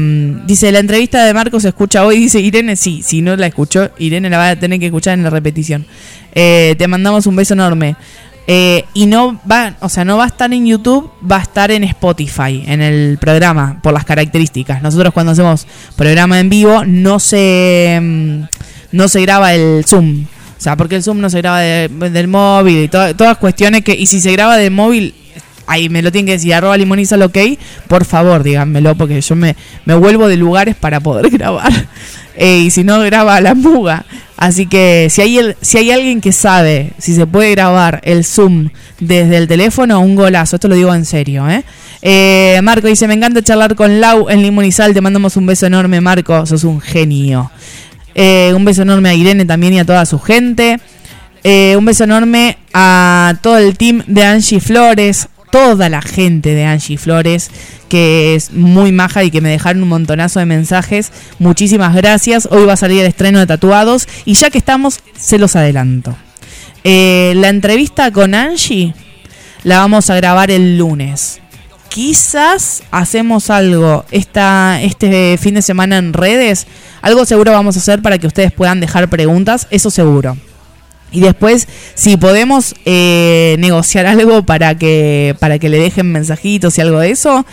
[0.46, 3.90] dice, la entrevista de Marcos se escucha hoy, dice Irene, sí, si no la escuchó,
[3.98, 5.84] Irene la va a tener que escuchar en la repetición.
[6.34, 7.96] Eh, te mandamos un beso enorme.
[8.46, 11.70] Eh, y no va, o sea, no va a estar en YouTube, va a estar
[11.70, 14.82] en Spotify, en el programa, por las características.
[14.82, 18.40] Nosotros cuando hacemos programa en vivo no se, mm,
[18.92, 20.24] no se graba el Zoom.
[20.24, 23.82] O sea, porque el Zoom no se graba de- del móvil y to- todas cuestiones
[23.84, 23.94] que...
[23.94, 25.14] Y si se graba del móvil,
[25.66, 27.38] ahí me lo tienen que decir, arroba limonizal ok,
[27.86, 29.54] por favor, díganmelo, porque yo me,
[29.84, 31.72] me vuelvo de lugares para poder grabar.
[32.36, 34.04] Eh, y si no, graba la muga.
[34.40, 38.24] Así que si hay, el- si hay alguien que sabe si se puede grabar el
[38.24, 40.56] Zoom desde el teléfono, un golazo.
[40.56, 41.62] Esto lo digo en serio, ¿eh?
[42.02, 44.94] Eh, Marco dice, me encanta charlar con Lau en Sal.
[44.94, 46.46] Te mandamos un beso enorme, Marco.
[46.46, 47.50] Sos un genio.
[48.14, 50.80] Eh, un beso enorme a Irene también y a toda su gente.
[51.44, 56.64] Eh, un beso enorme a todo el team de Angie Flores, toda la gente de
[56.64, 57.50] Angie Flores,
[57.88, 61.12] que es muy maja y que me dejaron un montonazo de mensajes.
[61.38, 62.48] Muchísimas gracias.
[62.50, 66.16] Hoy va a salir el estreno de Tatuados y ya que estamos, se los adelanto.
[66.84, 68.94] Eh, la entrevista con Angie
[69.64, 71.40] la vamos a grabar el lunes.
[71.88, 76.66] Quizás hacemos algo esta, este fin de semana en redes.
[77.02, 80.36] Algo seguro vamos a hacer para que ustedes puedan dejar preguntas, eso seguro.
[81.12, 86.80] Y después, si podemos eh, negociar algo para que, para que le dejen mensajitos y
[86.80, 87.44] algo de eso,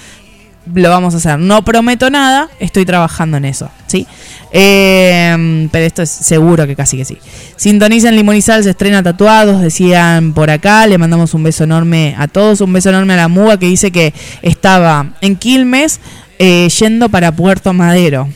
[0.73, 1.39] lo vamos a hacer.
[1.39, 4.05] No prometo nada, estoy trabajando en eso, ¿sí?
[4.51, 7.17] Eh, pero esto es seguro que casi que sí.
[7.63, 10.87] Y Sal, se estrena Tatuados, decían por acá.
[10.87, 13.91] Le mandamos un beso enorme a todos, un beso enorme a la Muga que dice
[13.91, 15.99] que estaba en Quilmes
[16.39, 18.29] eh, yendo para Puerto Madero.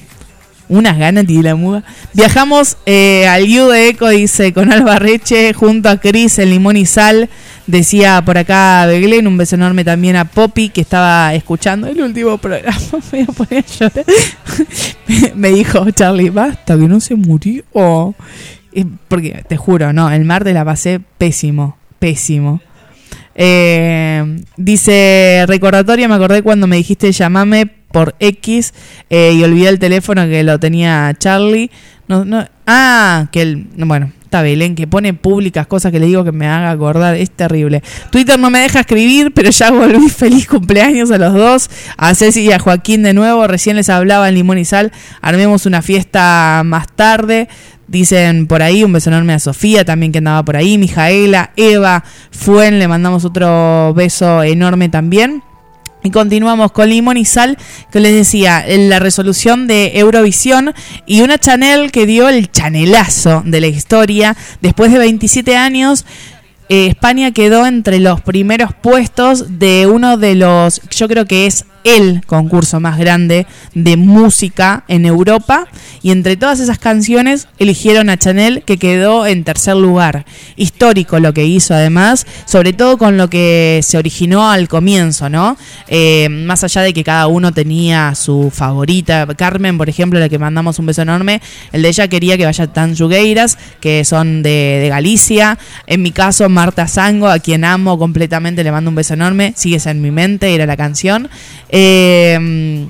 [0.72, 1.84] Unas ganas tiene la muga.
[2.14, 6.86] Viajamos eh, al U de Eco, dice, con Albarreche, junto a Cris, en Limón y
[6.86, 7.30] Sal.
[7.68, 12.38] Decía por acá Beglen, un beso enorme también a Poppy, que estaba escuchando el último
[12.38, 12.78] programa.
[13.12, 15.36] Me voy a poner a.
[15.36, 17.64] Me- dijo, Charlie, basta, que no se murió.
[19.10, 22.62] Porque, te juro, no, el martes la pasé pésimo, pésimo.
[23.36, 28.74] Eh, dice, recordatoria, me acordé cuando me dijiste llamame por X
[29.10, 31.72] eh, y olvidé el teléfono que lo tenía Charlie.
[32.08, 36.24] No, no, ah, que el, bueno, está Belén, que pone públicas cosas que le digo
[36.24, 37.84] que me haga acordar, es terrible.
[38.12, 40.10] Twitter no me deja escribir, pero ya volví.
[40.22, 43.46] Feliz cumpleaños a los dos, a Ceci y a Joaquín de nuevo.
[43.48, 44.94] Recién les hablaba en Limón y Sal.
[45.22, 47.50] Armemos una fiesta más tarde.
[47.88, 52.06] Dicen por ahí, un beso enorme a Sofía también que andaba por ahí, Mijaela, Eva,
[52.32, 55.44] Fuen, le mandamos otro beso enorme también.
[56.04, 57.58] Y continuamos con Limón y Sal,
[57.92, 60.74] que les decía, la resolución de Eurovisión
[61.06, 64.36] y una Chanel que dio el chanelazo de la historia.
[64.62, 66.06] Después de 27 años,
[66.70, 71.66] eh, España quedó entre los primeros puestos de uno de los, yo creo que es
[71.84, 75.68] el concurso más grande de música en Europa.
[76.02, 80.26] Y entre todas esas canciones eligieron a Chanel que quedó en tercer lugar.
[80.56, 85.58] Histórico lo que hizo además, sobre todo con lo que se originó al comienzo, ¿no?
[85.88, 89.28] Eh, más allá de que cada uno tenía su favorita.
[89.36, 91.42] Carmen, por ejemplo, la que mandamos un beso enorme,
[91.72, 95.58] el de ella quería que vaya Tan Yugueiras, que son de, de Galicia.
[95.88, 99.54] En mi caso, Marta Zango, a quien amo completamente, le mando un beso enorme.
[99.56, 101.30] Sigues en mi mente, era la canción.
[101.72, 102.88] Eh,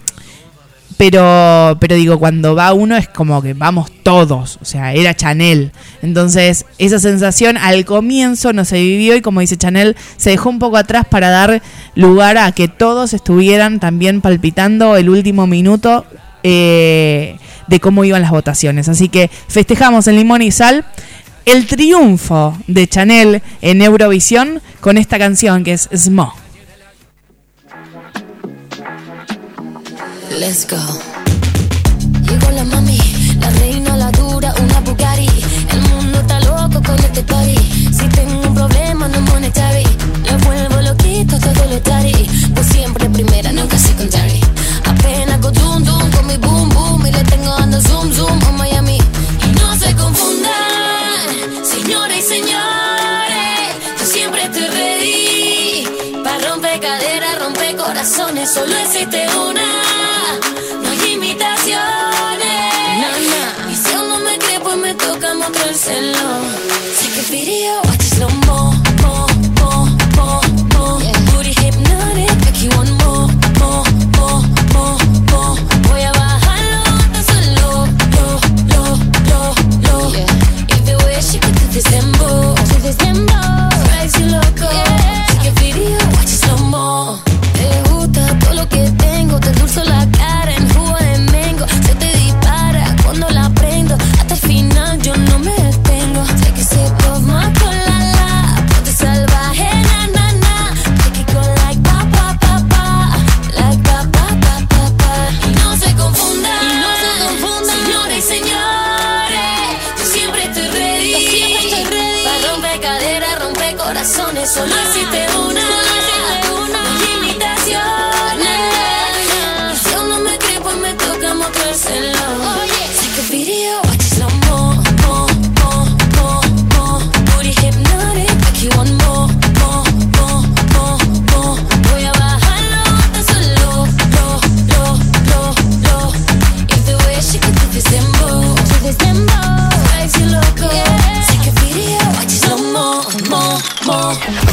[1.01, 5.71] pero, pero digo, cuando va uno es como que vamos todos, o sea, era Chanel.
[6.03, 10.59] Entonces, esa sensación al comienzo no se vivió y como dice Chanel, se dejó un
[10.59, 11.63] poco atrás para dar
[11.95, 16.05] lugar a que todos estuvieran también palpitando el último minuto
[16.43, 18.87] eh, de cómo iban las votaciones.
[18.87, 20.85] Así que festejamos en Limón y Sal
[21.45, 26.40] el triunfo de Chanel en Eurovisión con esta canción que es Smo.
[30.39, 30.77] Let's go.
[32.23, 32.97] Llegó la mami,
[33.39, 35.27] la reina, la dura, una Bugatti.
[35.69, 37.57] El mundo está loco con este party.
[37.91, 39.83] Si tengo un problema, no monetary.
[40.25, 42.29] Le vuelvo loquito todo lo tari.
[42.55, 44.39] Pues siempre primera, nunca secondary.
[44.85, 47.05] Apenas go dum dum con mi boom boom.
[47.07, 48.99] Y le tengo dando zoom zoom a Miami.
[49.43, 51.27] Y no se confundan,
[51.63, 53.67] señores y señores.
[53.99, 56.23] Yo siempre estoy ready.
[56.23, 58.49] Para romper caderas, romper corazones.
[58.49, 59.70] Solo existe una.
[65.81, 66.41] Toca mostrárselo.
[66.95, 67.90] Take a video,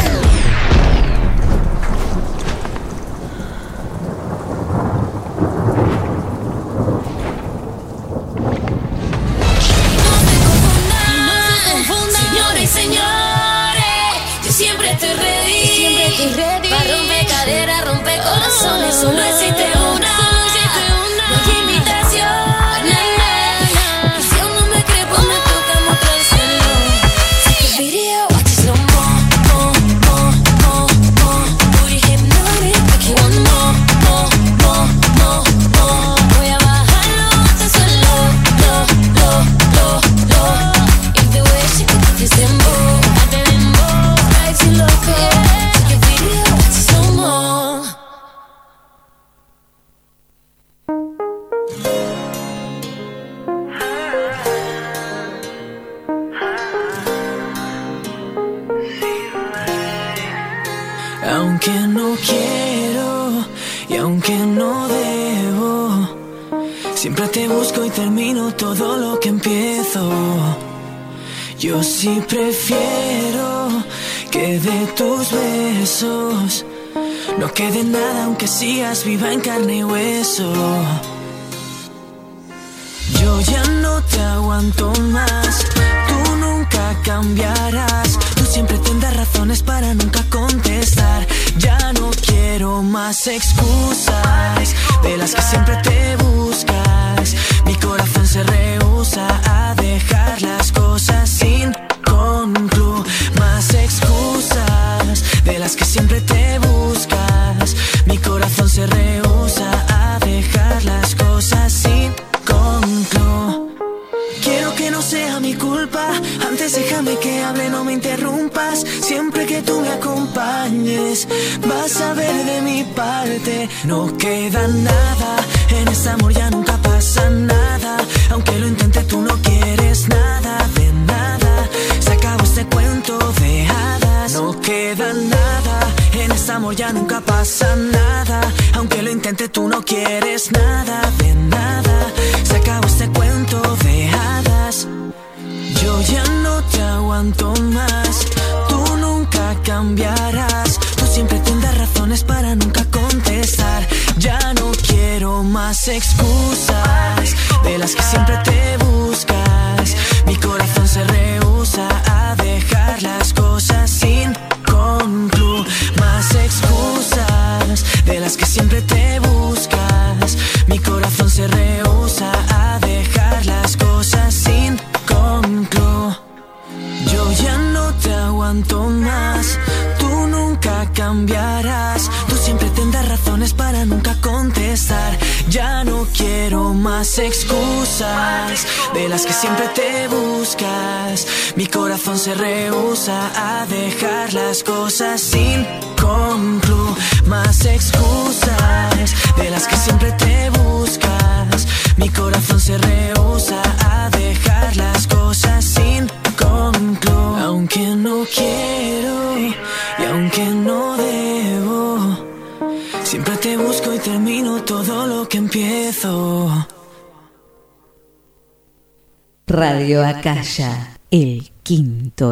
[0.01, 0.38] Yeah.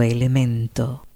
[0.03, 1.07] elemento.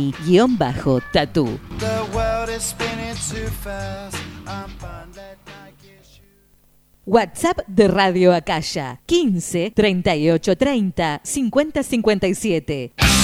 [7.05, 13.20] WhatsApp de Radio Acaya 15 38 30 50 57.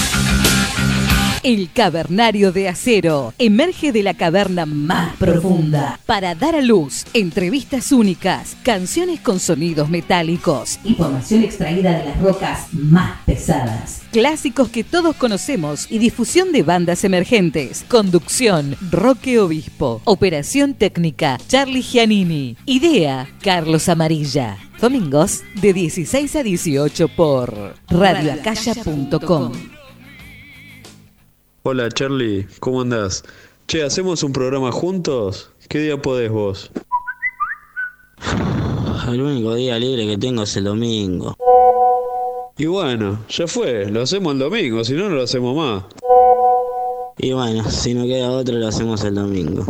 [1.43, 7.91] El Cavernario de Acero emerge de la caverna más profunda para dar a luz entrevistas
[7.91, 15.15] únicas, canciones con sonidos metálicos, información extraída de las rocas más pesadas, clásicos que todos
[15.15, 17.85] conocemos y difusión de bandas emergentes.
[17.88, 20.01] Conducción, Roque Obispo.
[20.05, 22.57] Operación técnica, Charlie Giannini.
[22.65, 24.57] Idea, Carlos Amarilla.
[24.81, 29.76] Domingos de 16 a 18 por radioacaya.com.
[31.69, 33.26] Hola Charlie, ¿cómo andás?
[33.68, 35.52] Che, ¿hacemos un programa juntos?
[35.68, 36.72] ¿Qué día podés vos?
[39.11, 41.35] El único día libre que tengo es el domingo.
[42.57, 45.84] Y bueno, ya fue, lo hacemos el domingo, si no, no lo hacemos más.
[47.18, 49.65] Y bueno, si no queda otro, lo hacemos el domingo.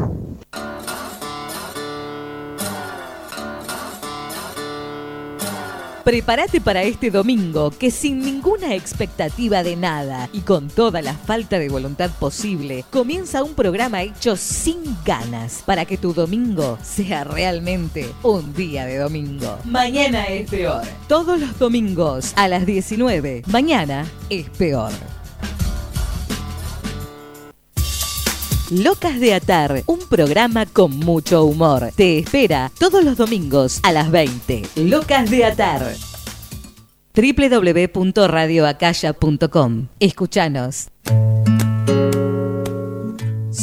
[6.07, 11.59] Prepárate para este domingo que sin ninguna expectativa de nada y con toda la falta
[11.59, 18.09] de voluntad posible, comienza un programa hecho sin ganas para que tu domingo sea realmente
[18.23, 19.59] un día de domingo.
[19.65, 20.83] Mañana es peor.
[21.09, 23.41] Todos los domingos a las 19.
[23.47, 24.93] Mañana es peor.
[28.69, 31.91] Locas de Atar, un programa con mucho humor.
[31.95, 34.63] Te espera todos los domingos a las 20.
[34.75, 35.95] Locas de Atar
[37.17, 39.87] www.radioacaya.com.
[39.99, 40.89] Escuchanos.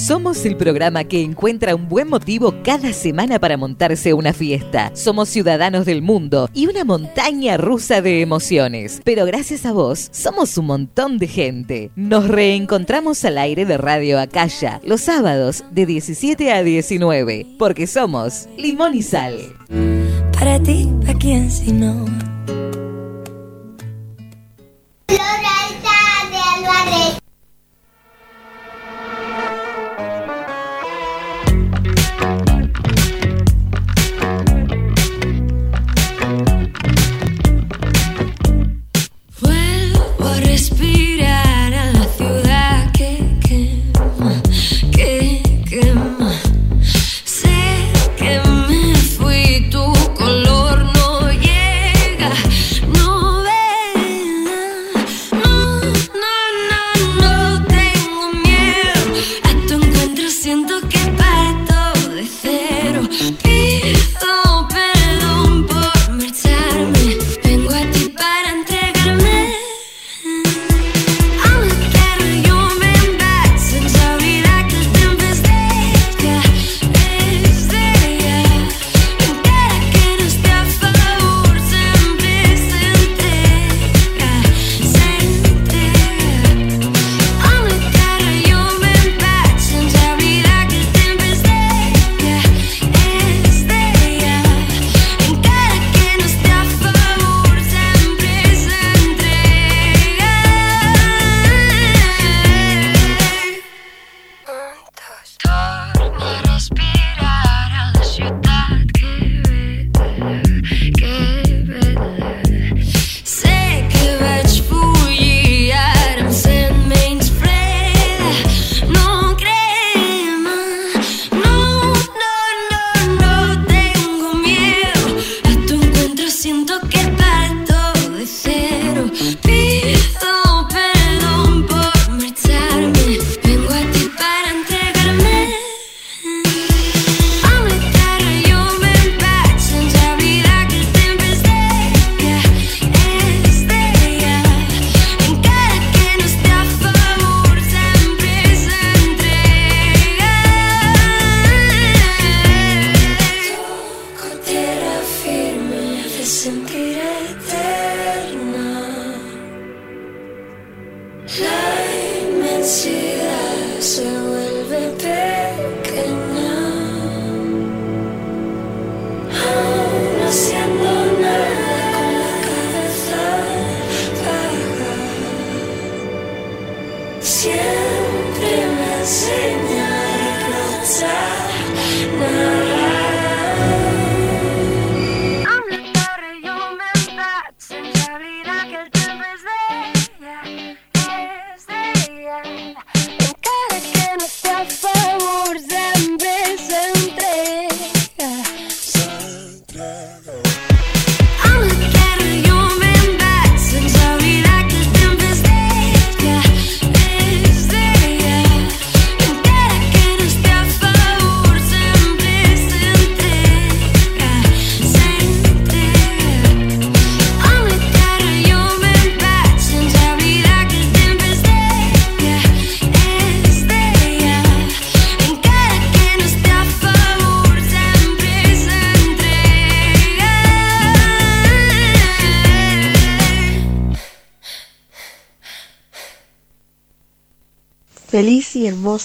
[0.06, 4.90] Somos el programa que encuentra un buen motivo cada semana para montarse una fiesta.
[4.94, 9.01] Somos ciudadanos del mundo y una montaña rusa de emociones.
[9.02, 11.90] Pero gracias a vos, somos un montón de gente.
[11.97, 18.47] Nos reencontramos al aire de Radio Acaya los sábados de 17 a 19, porque somos
[18.59, 19.39] Limón y Sal.
[20.39, 22.05] Para ti, ¿a quién si no?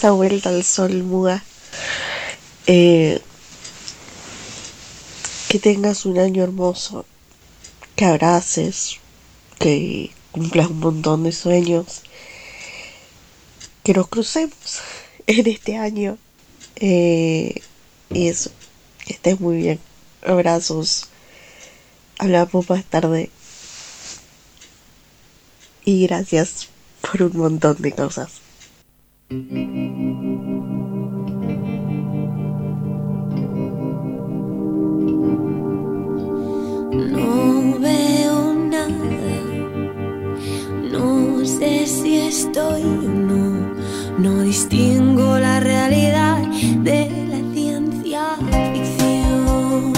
[0.07, 1.43] Vuelta al sol, Muga.
[2.67, 3.21] Eh,
[5.49, 7.05] que tengas un año hermoso,
[7.95, 8.97] que abraces,
[9.59, 12.03] que cumplas un montón de sueños,
[13.83, 14.79] que nos crucemos
[15.27, 16.17] en este año.
[16.77, 17.61] Eh,
[18.09, 18.51] y eso,
[19.05, 19.79] que estés muy bien.
[20.25, 21.07] Abrazos.
[22.17, 23.29] Hablamos más tarde.
[25.83, 26.69] Y gracias
[27.01, 28.31] por un montón de cosas.
[42.49, 43.75] Estoy o no,
[44.17, 46.39] no distingo la realidad
[46.81, 48.21] de la ciencia
[48.73, 49.93] ficción.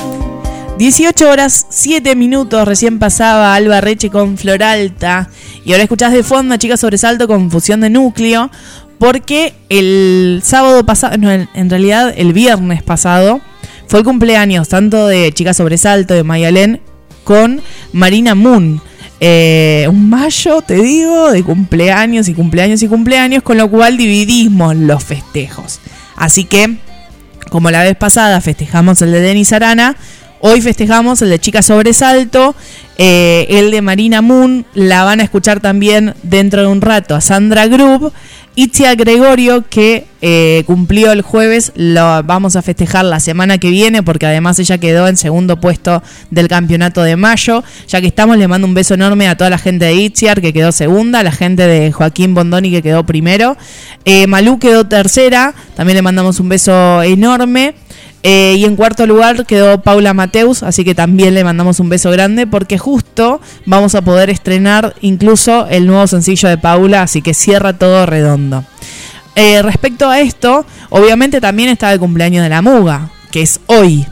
[0.77, 5.29] 18 horas 7 minutos, recién pasaba Alba Reche con Floralta.
[5.63, 8.51] Y ahora escuchás de fondo a Chica Sobresalto con fusión de núcleo.
[8.99, 13.41] Porque el sábado pasado, no, en realidad el viernes pasado,
[13.87, 16.81] fue el cumpleaños tanto de Chica Sobresalto, de Mayalén,
[17.23, 17.61] con
[17.93, 18.81] Marina Moon.
[19.23, 24.75] Eh, un mayo, te digo, de cumpleaños y cumpleaños y cumpleaños, con lo cual dividimos
[24.75, 25.79] los festejos.
[26.15, 26.77] Así que,
[27.51, 29.95] como la vez pasada festejamos el de Denis Arana,
[30.39, 32.55] hoy festejamos el de Chica Sobresalto,
[32.97, 37.21] eh, el de Marina Moon, la van a escuchar también dentro de un rato a
[37.21, 38.11] Sandra Grub.
[38.55, 44.03] Itzia Gregorio, que eh, cumplió el jueves, lo vamos a festejar la semana que viene,
[44.03, 47.63] porque además ella quedó en segundo puesto del campeonato de mayo.
[47.87, 50.51] Ya que estamos, le mando un beso enorme a toda la gente de Itziar, que
[50.51, 53.55] quedó segunda, la gente de Joaquín Bondoni, que quedó primero.
[54.03, 57.75] Eh, Malú quedó tercera, también le mandamos un beso enorme.
[58.23, 62.11] Eh, y en cuarto lugar quedó Paula Mateus, así que también le mandamos un beso
[62.11, 67.33] grande porque justo vamos a poder estrenar incluso el nuevo sencillo de Paula, así que
[67.33, 68.63] cierra todo redondo.
[69.35, 74.05] Eh, respecto a esto, obviamente también está el cumpleaños de la Muga, que es hoy.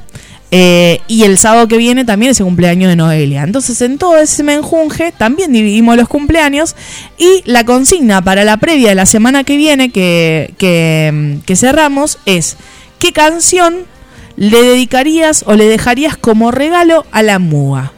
[0.52, 3.44] Eh, y el sábado que viene también es el cumpleaños de Noelia.
[3.44, 6.76] Entonces, en todo ese menjunje también dividimos los cumpleaños.
[7.20, 12.18] Y la consigna para la previa de la semana que viene, que, que, que cerramos,
[12.26, 12.58] es:
[12.98, 13.86] ¿qué canción
[14.36, 17.94] le dedicarías o le dejarías como regalo a la Muga?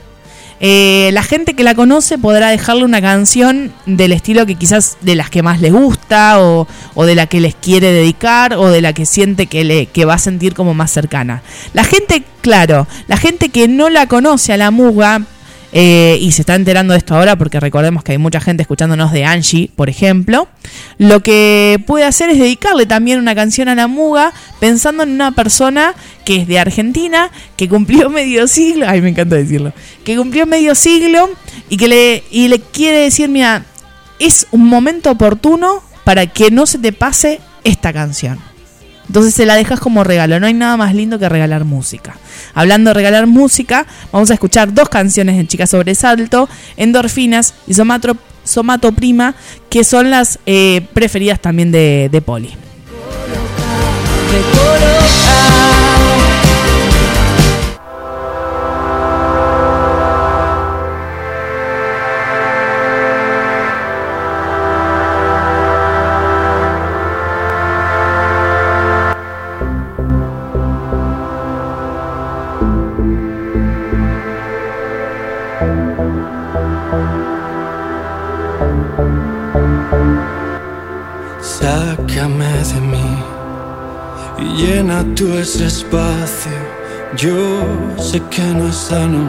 [0.63, 5.15] Eh, la gente que la conoce podrá dejarle una canción del estilo que quizás de
[5.15, 8.79] las que más les gusta o, o de la que les quiere dedicar o de
[8.79, 11.41] la que siente que, le, que va a sentir como más cercana.
[11.73, 15.23] La gente, claro, la gente que no la conoce a la muga
[15.73, 19.11] eh, y se está enterando de esto ahora porque recordemos que hay mucha gente escuchándonos
[19.11, 20.47] de Angie, por ejemplo,
[20.97, 25.31] lo que puede hacer es dedicarle también una canción a la muga pensando en una
[25.31, 25.93] persona
[26.25, 29.73] que es de Argentina, que cumplió medio siglo, ay me encanta decirlo,
[30.03, 31.29] que cumplió medio siglo
[31.69, 33.65] y que le, y le quiere decir, mira,
[34.19, 38.50] es un momento oportuno para que no se te pase esta canción.
[39.11, 40.39] Entonces se la dejas como regalo.
[40.39, 42.15] No hay nada más lindo que regalar música.
[42.53, 46.47] Hablando de regalar música, vamos a escuchar dos canciones de Chica Sobresalto,
[46.77, 48.15] Endorfinas y Somatro,
[48.45, 49.35] Somato Prima,
[49.69, 52.55] que son las eh, preferidas también de, de Poli.
[81.61, 83.23] Sácame de mí
[84.39, 86.51] y llena tú ese espacio.
[87.15, 87.37] Yo
[87.99, 89.23] sé que no es sano,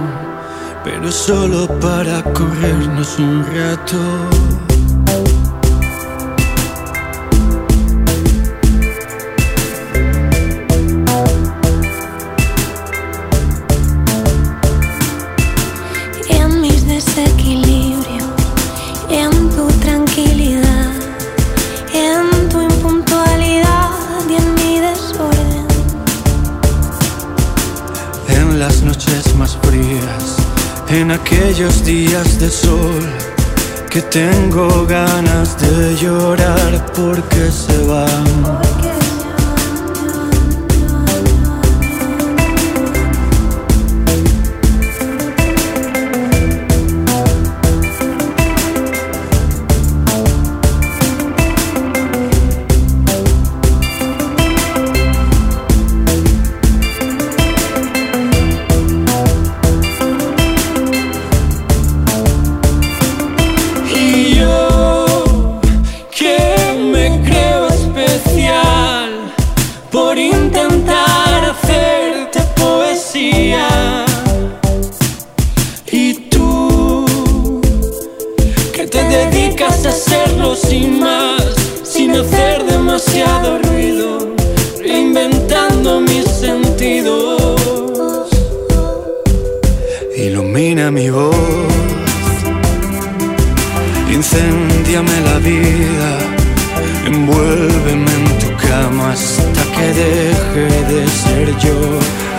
[0.82, 4.51] pero solo para corrernos un rato.
[30.88, 33.02] En aquellos días de sol,
[33.90, 38.91] que tengo ganas de llorar porque se van.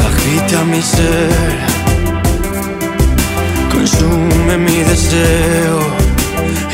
[0.08, 1.58] agita mi ser,
[3.72, 5.80] consume mi deseo,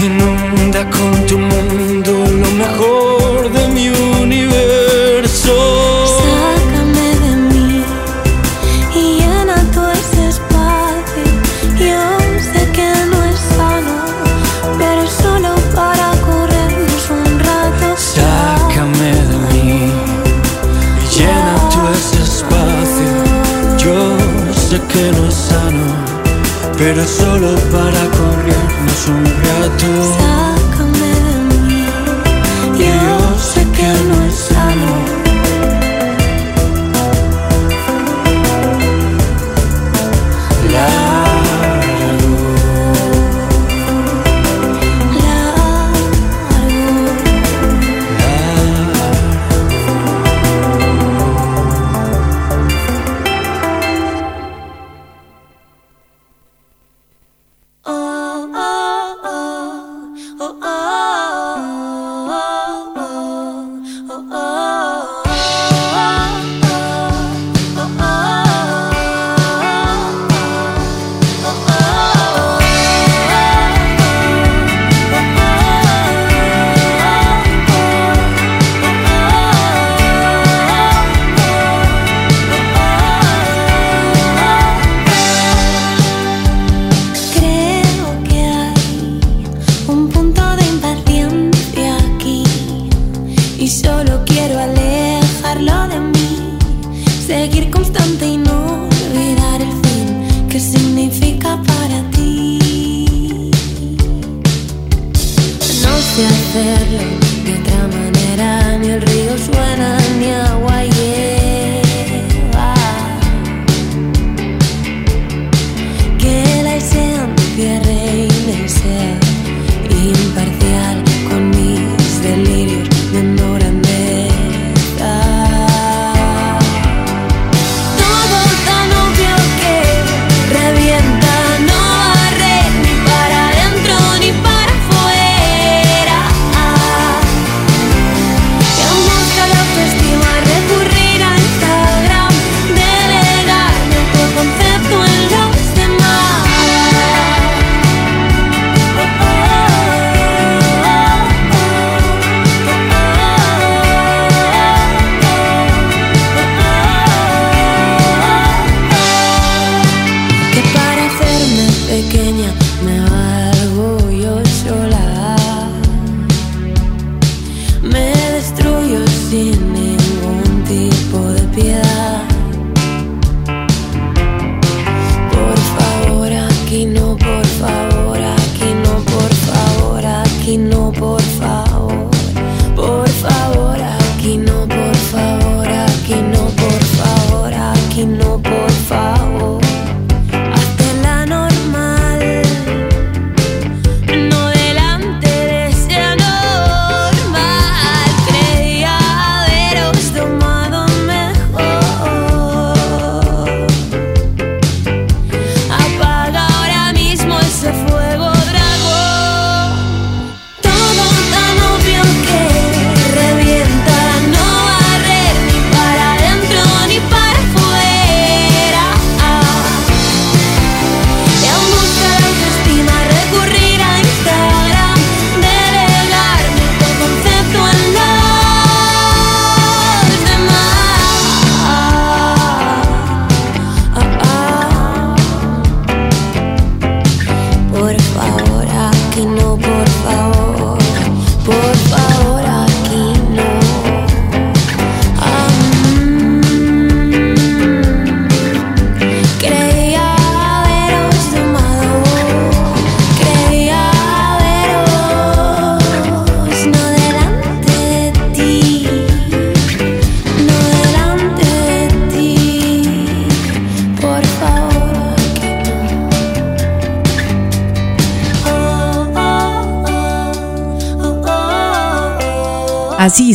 [0.07, 2.11] inunda con tu mundo
[2.41, 4.68] lo mejor de mi universo.
[26.89, 30.48] pero solo para corrernos un rato.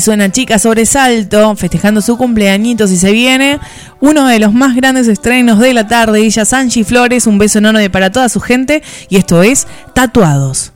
[0.05, 3.59] suena Chica Sobresalto, festejando su cumpleañito si se viene.
[4.01, 7.89] Uno de los más grandes estrenos de la tarde, ella Sanchi Flores, un beso enorme
[7.89, 8.83] para toda su gente.
[9.09, 10.74] Y esto es Tatuados.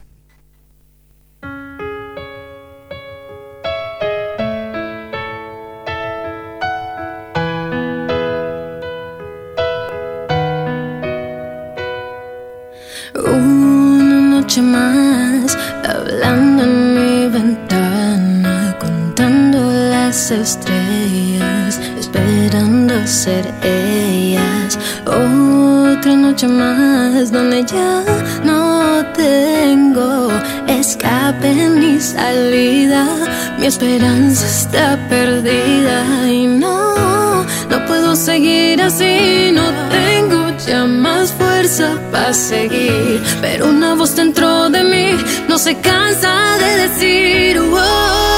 [38.28, 39.50] seguir así.
[39.52, 43.22] No tengo ya más fuerza para seguir.
[43.40, 45.08] Pero una voz dentro de mí
[45.48, 46.32] no se cansa
[46.62, 47.58] de decir.
[47.58, 48.37] Oh,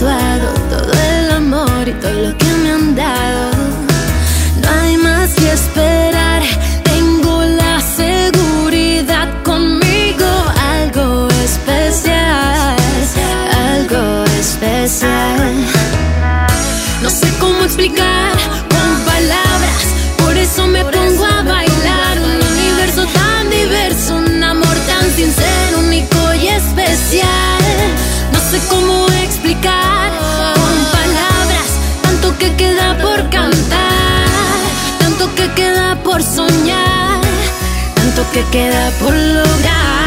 [0.00, 0.29] toi.
[36.10, 37.20] por soñar,
[37.94, 39.99] tanto que queda por lograr.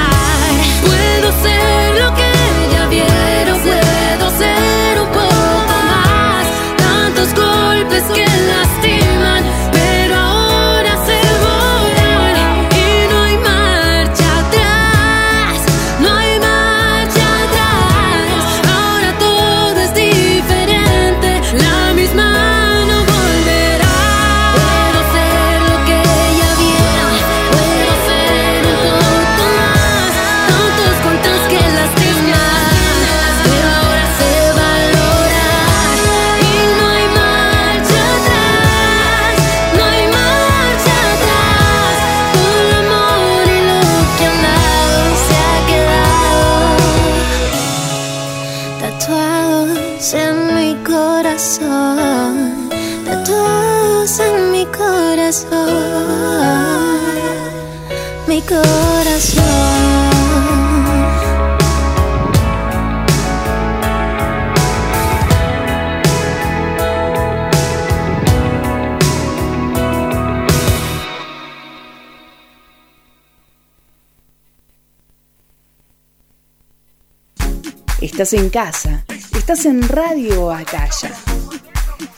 [78.23, 79.05] Estás en casa,
[79.37, 81.11] estás en Radio Acaya.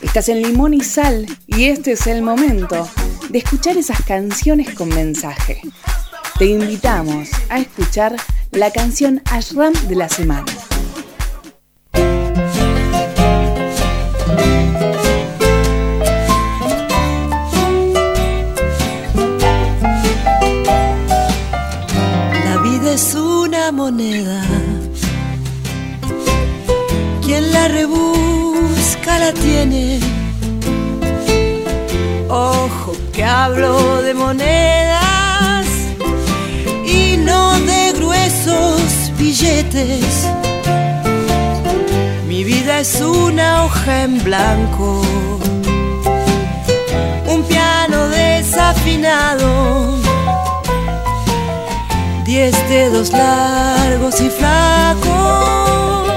[0.00, 2.88] Estás en Limón y Sal y este es el momento
[3.28, 5.60] de escuchar esas canciones con mensaje.
[6.38, 8.14] Te invitamos a escuchar
[8.52, 10.55] la canción Ashram de la semana.
[43.88, 45.00] en blanco,
[47.28, 49.98] un piano desafinado,
[52.24, 56.08] diez dedos largos y flacos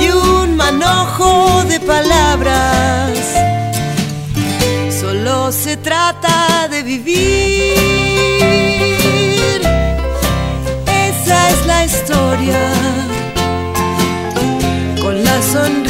[0.00, 3.10] y un manojo de palabras.
[5.00, 7.74] Solo se trata de vivir.
[10.86, 12.58] Esa es la historia
[15.00, 15.87] con la sonrisa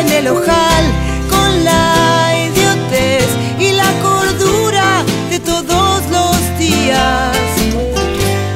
[0.00, 0.84] en el ojal
[1.30, 3.26] con la idiotez
[3.58, 7.36] y la cordura de todos los días.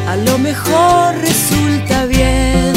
[0.06, 2.74] A lo mejor resulta bien.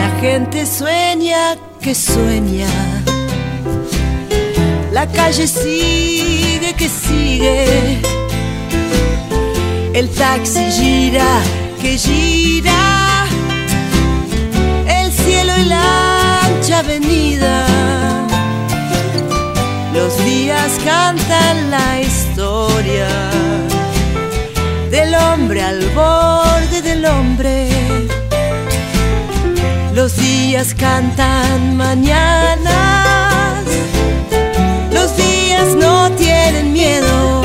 [0.00, 2.68] La gente sueña que sueña.
[4.92, 8.02] La calle sigue que sigue
[9.94, 11.42] el taxi gira
[11.80, 13.26] que gira.
[14.86, 17.66] El cielo y la ancha avenida.
[19.92, 23.08] Los días cantan la historia
[24.90, 27.68] del hombre al borde del hombre.
[29.94, 33.64] Los días cantan mañanas.
[34.90, 37.42] Los días no tienen miedo.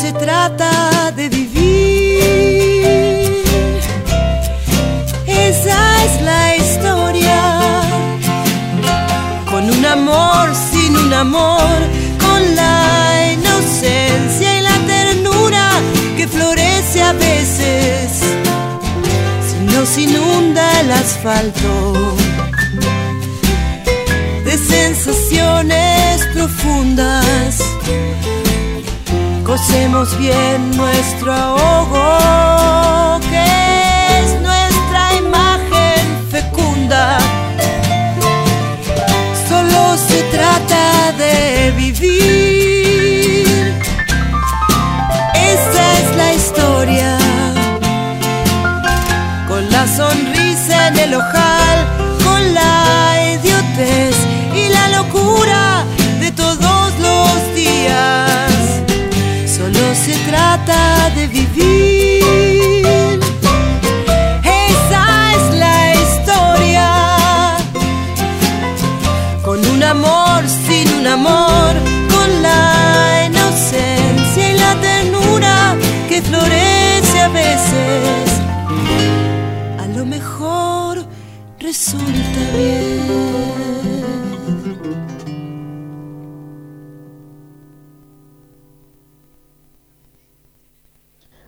[0.00, 2.20] Se trata de vivir.
[5.24, 7.80] Esa es la historia.
[9.48, 11.78] Con un amor, sin un amor,
[12.18, 15.70] con la inocencia y la ternura
[16.16, 18.20] que florece a veces
[19.46, 22.16] si nos inunda el asfalto
[24.44, 27.60] de sensaciones profundas.
[29.54, 32.18] Cosemos bien nuestro ahogo,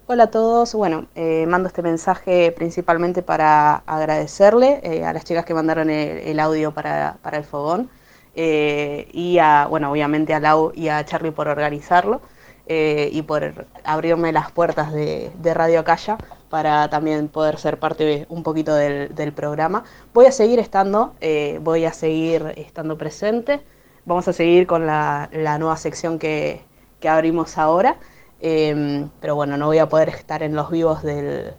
[0.09, 5.45] Hola a todos, bueno, eh, mando este mensaje principalmente para agradecerle eh, a las chicas
[5.45, 7.91] que mandaron el, audio para, para el fogón
[8.37, 12.21] eh, y a, bueno, obviamente a Lau y a Charlie por organizarlo
[12.69, 16.19] y por abrirme las puertas de, de Radio Calla
[16.49, 19.85] para también poder ser parte un poquito del, programa.
[20.15, 23.61] Voy a seguir estando, eh, voy a seguir estando presente,
[24.05, 26.65] vamos a seguir con la, nueva sección que,
[27.07, 27.97] abrimos ahora.
[28.41, 31.55] Eh, pero bueno, no voy a poder estar en los vivos del,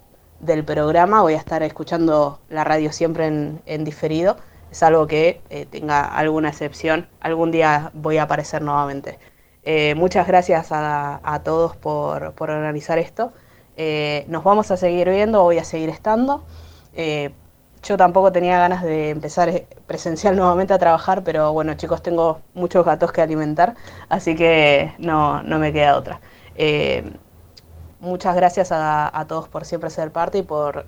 [0.65, 4.37] programa, voy a estar escuchando la radio siempre en, diferido.
[4.71, 7.07] Es algo que eh, tenga alguna excepción.
[7.21, 9.19] Algún día voy a aparecer nuevamente.
[9.63, 13.31] Eh, muchas gracias a, a todos por, por organizar esto.
[13.79, 16.43] Eh, nos vamos a seguir viendo, voy a seguir estando.
[16.93, 17.31] Eh,
[17.83, 22.41] yo tampoco tenía ganas de empezar eh, presencial nuevamente a trabajar, pero bueno chicos, tengo
[22.55, 23.75] muchos gatos que alimentar,
[24.09, 26.19] así que no, no me queda otra.
[27.99, 30.85] Muchas gracias a, todos por siempre ser parte y por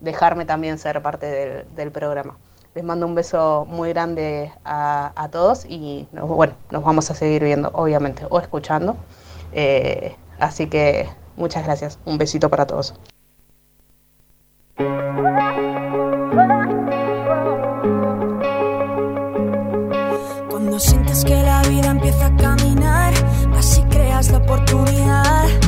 [0.00, 2.38] dejarme también ser parte del, programa.
[2.74, 7.70] Les mando un beso muy grande a, todos y bueno, nos vamos a seguir viendo,
[7.74, 8.96] obviamente, o escuchando.
[10.38, 11.98] Así que muchas gracias.
[12.04, 12.94] Un besito para todos.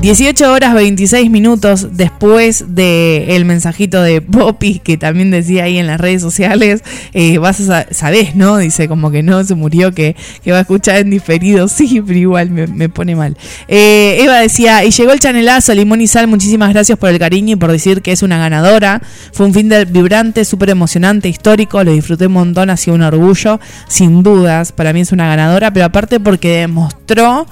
[0.03, 6.01] 18 horas 26 minutos después del mensajito de Poppy que también decía ahí en las
[6.01, 6.83] redes sociales,
[7.13, 8.57] eh, vas a sa- sabés, ¿no?
[8.59, 12.19] Dice como que no se murió, que, que va a escuchar en diferido, sí, pero
[12.19, 13.37] igual me, pone mal.
[13.69, 17.53] Eh, Eva decía, y llegó el chanelazo, Limón y Sal, muchísimas gracias por el cariño
[17.53, 19.01] y por decir que es una ganadora.
[19.33, 23.03] Fue un fin de vibrante, súper emocionante, histórico, lo disfruté un montón, ha sido un
[23.03, 27.47] orgullo, sin dudas, para mí es una ganadora, pero aparte porque demostró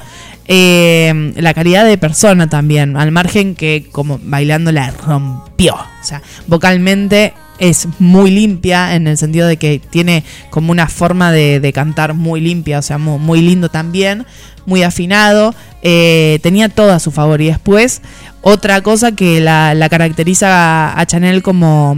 [0.53, 5.75] eh, la calidad de persona también, al margen que como bailando la rompió.
[5.75, 11.31] O sea, vocalmente es muy limpia en el sentido de que tiene como una forma
[11.31, 14.27] de, cantar muy limpia, o sea, muy, lindo también,
[14.67, 15.55] muy afinado.
[15.83, 17.41] eh, tenía todo a su favor.
[17.41, 18.03] Y después,
[18.43, 21.97] otra cosa que la, caracteriza a Chanel como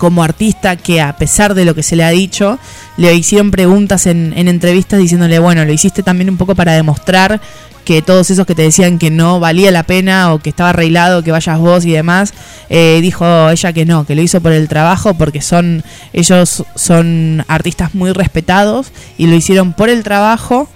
[0.00, 2.58] como artista que a pesar de lo que se le ha dicho,
[2.96, 7.40] le hicieron preguntas en, en entrevistas diciéndole, bueno, lo hiciste también un poco para demostrar
[7.84, 11.22] que todos esos que te decían que no valía la pena o que estaba arreglado,
[11.22, 12.32] que vayas vos y demás,
[12.68, 17.44] eh, dijo ella que no, que lo hizo por el trabajo porque son ellos son
[17.48, 20.68] artistas muy respetados y lo hicieron por el trabajo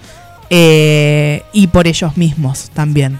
[0.49, 3.19] eh, y por ellos mismos también.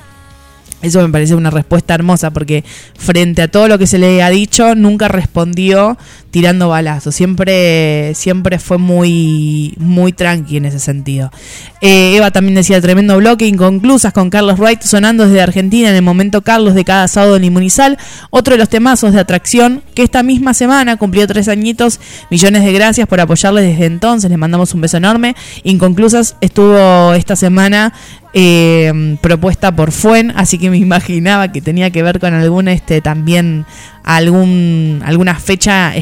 [0.85, 2.63] Eso me parece una respuesta hermosa porque
[2.95, 5.97] frente a todo lo que se le ha dicho, nunca respondió
[6.35, 7.15] tirando balazos.
[7.15, 11.31] Siempre, siempre fue muy, muy tranqui en ese sentido.
[11.79, 16.01] Eh, Eva también decía tremendo bloque, inconclusas con Carlos Wright sonando desde Argentina en el
[16.01, 17.97] momento Carlos de cada sábado en Inmunizal.
[18.31, 22.01] Otro de los temazos de atracción que esta misma semana cumplió tres añitos.
[22.29, 24.29] Millones de gracias por apoyarles desde entonces.
[24.29, 25.37] Les mandamos un beso enorme.
[25.63, 27.93] Inconclusas estuvo esta semana
[28.37, 32.99] eh, propuesta por Fuen, así que me imaginaba que tenía que ver con algún este
[32.99, 33.65] también
[34.03, 35.95] algún alguna fecha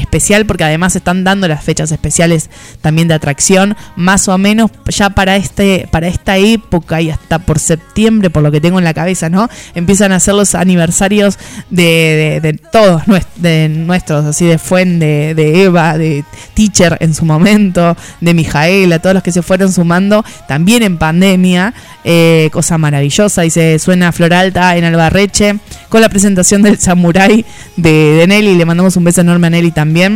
[0.46, 5.36] porque además están dando las fechas especiales también de atracción más o menos ya para
[5.36, 9.28] este para esta época y hasta por septiembre por lo que tengo en la cabeza
[9.28, 11.38] no empiezan a ser los aniversarios
[11.70, 13.02] de, de- de todos
[13.36, 18.98] de nuestros así de Fuen de, de Eva de Teacher en su momento de Mijaela
[19.00, 24.32] todos los que se fueron sumando también en pandemia eh, cosa maravillosa dice suena Flor
[24.34, 27.44] Alta en Albarreche con la presentación del Samurai
[27.76, 30.13] de, de Nelly le mandamos un beso enorme a Nelly también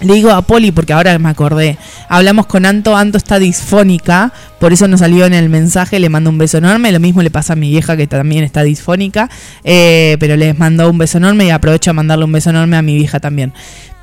[0.00, 1.76] le digo a Poli porque ahora me acordé.
[2.08, 6.30] Hablamos con Anto, Anto está disfónica, por eso nos salió en el mensaje, le mando
[6.30, 6.92] un beso enorme.
[6.92, 9.28] Lo mismo le pasa a mi vieja que también está disfónica,
[9.64, 12.82] eh, pero les mando un beso enorme y aprovecho a mandarle un beso enorme a
[12.82, 13.52] mi vieja también.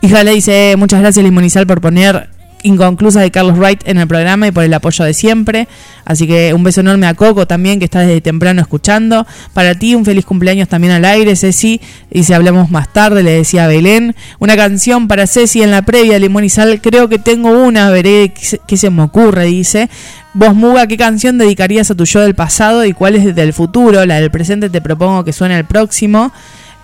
[0.01, 2.29] Hija le dice muchas gracias Limonizal por poner
[2.65, 5.67] inconclusa de Carlos Wright en el programa y por el apoyo de siempre.
[6.03, 9.25] Así que un beso enorme a Coco también, que está desde temprano escuchando.
[9.53, 11.79] Para ti, un feliz cumpleaños también al aire, Ceci.
[12.11, 14.15] Y si hablamos más tarde, le decía a Belén.
[14.39, 16.81] Una canción para Ceci en la previa, Limón y Sal.
[16.81, 18.33] Creo que tengo una, veré
[18.67, 19.89] qué se- me ocurre, dice.
[20.33, 24.05] Vos, Muga, ¿qué canción dedicarías a tu yo del pasado y cuál es del futuro?
[24.05, 26.31] La del presente te propongo que suene el próximo.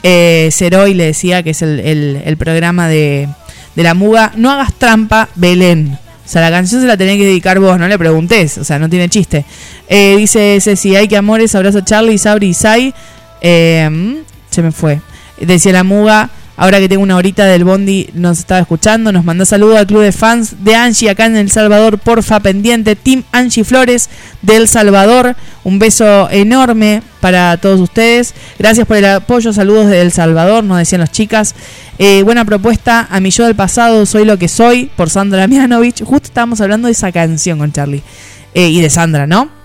[0.03, 3.27] Eh, Ceroy le decía que es el programa de,
[3.75, 4.31] de la Muga.
[4.35, 5.97] No hagas trampa, Belén.
[6.25, 8.57] O sea, la canción se la tenés que dedicar vos, no le preguntés.
[8.57, 9.45] O sea, no tiene chiste.
[9.87, 12.93] Eh, dice Ceci, hay que amores, abrazo Charlie, Sabri y Sai.
[13.41, 14.13] Eh, mm,
[14.49, 15.01] se me fue.
[15.39, 19.11] Decía la Muga, ahora que tengo una horita del Bondi, nos estaba escuchando.
[19.11, 22.95] Nos mandó saludo al club de fans de Angie acá en El Salvador, porfa, pendiente.
[22.95, 24.09] Team Angie Flores
[24.41, 25.35] de El Salvador.
[25.63, 28.33] Un beso enorme para todos ustedes.
[28.57, 29.53] Gracias por el apoyo.
[29.53, 31.55] Saludos de El Salvador, nos decían las chicas.
[31.97, 33.07] Eh, buena propuesta.
[33.09, 36.03] A mi yo del pasado, soy lo que soy, por Sandra Mianovich.
[36.03, 38.01] Justo estábamos hablando de esa canción con Charlie.
[38.53, 39.60] Eh, y de Sandra, ¿no?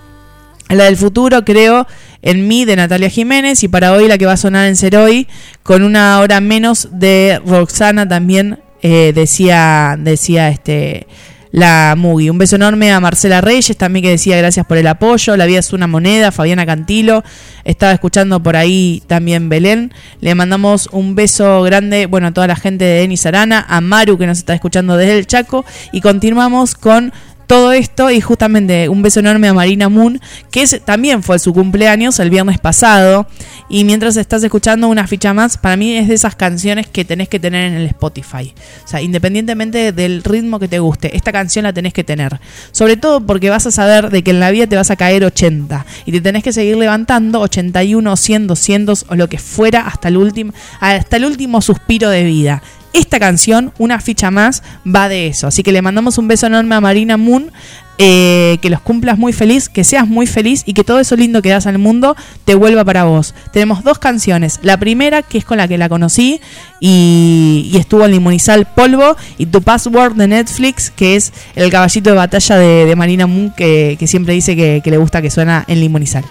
[0.69, 1.87] La del futuro, creo,
[2.21, 3.63] en mí, de Natalia Jiménez.
[3.63, 5.27] Y para hoy, la que va a sonar en Ser Hoy,
[5.63, 11.07] con una hora menos de Roxana también, eh, decía, decía este.
[11.51, 12.29] La Mugi.
[12.29, 15.37] Un beso enorme a Marcela Reyes, también que decía gracias por el apoyo.
[15.37, 16.31] La vida es una moneda.
[16.31, 17.23] Fabiana Cantilo.
[17.63, 19.93] Estaba escuchando por ahí también Belén.
[20.21, 24.17] Le mandamos un beso grande, bueno, a toda la gente de Denis Arana, a Maru
[24.17, 25.65] que nos está escuchando desde el Chaco.
[25.91, 27.13] Y continuamos con
[27.47, 30.19] todo esto y justamente un beso enorme a Marina Moon,
[30.51, 33.25] que también fue su cumpleaños el viernes pasado.
[33.69, 37.29] Y mientras estás escuchando una ficha más, para mí es de esas canciones que tenés
[37.29, 38.53] que tener en el Spotify.
[38.83, 42.39] O sea, independientemente del ritmo que te guste, esta canción la tenés que tener.
[42.71, 45.23] Sobre todo porque vas a saber de que en la vida te vas a caer
[45.23, 50.09] 80 y te tenés que seguir levantando 81, 100, 200 o lo que fuera hasta
[50.09, 52.61] el último, hasta el último suspiro de vida.
[52.93, 55.47] Esta canción, una ficha más, va de eso.
[55.47, 57.51] Así que le mandamos un beso enorme a Marina Moon.
[57.99, 61.41] eh, que los cumplas muy feliz, que seas muy feliz y que todo eso lindo
[61.41, 63.33] que das al mundo te vuelva para vos.
[63.51, 64.59] Tenemos dos canciones.
[64.61, 66.39] La primera, que es con la que la conocí
[66.79, 72.15] y, estuvo en Limonizal Polvo, y Tu Password de Netflix, que es el caballito de
[72.15, 75.79] batalla de, Marina Moon, que, que siempre dice que, que le gusta que suena en
[75.79, 76.23] Limonizal.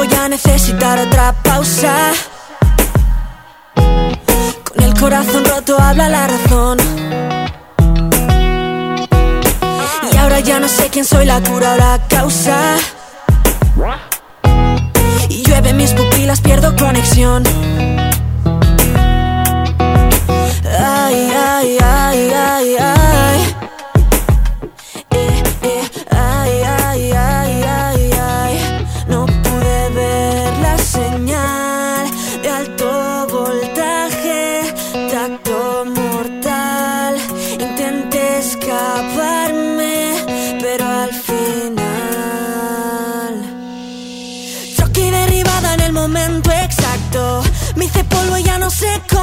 [0.00, 2.12] Voy a necesitar otra pausa.
[3.74, 6.78] Con el corazón roto habla la razón.
[10.10, 12.76] Y ahora ya no sé quién soy, la cura o la causa.
[15.28, 17.42] Y llueve mis pupilas, pierdo conexión.
[20.78, 22.89] Ay, ay, ay, ay, ay.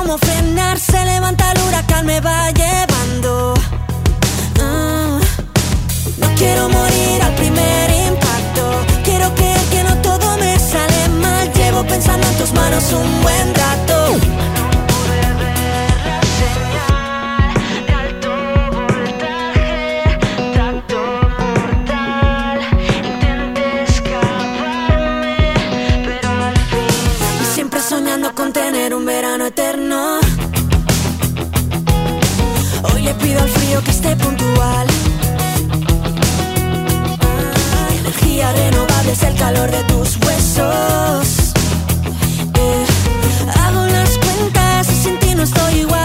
[0.07, 0.79] Cómo frenar.
[0.79, 3.53] Se levanta el huracán, me va llevando.
[4.61, 5.19] Ah.
[6.17, 8.85] No quiero morir al primer impacto.
[9.03, 11.51] Quiero creer que no todo me sale mal.
[11.53, 14.26] Llevo pensando en tus manos un buen rato.
[39.17, 41.53] es el calor de tus huesos.
[42.53, 42.85] Eh,
[43.59, 45.96] hago las cuentas y sin ti no estoy igual.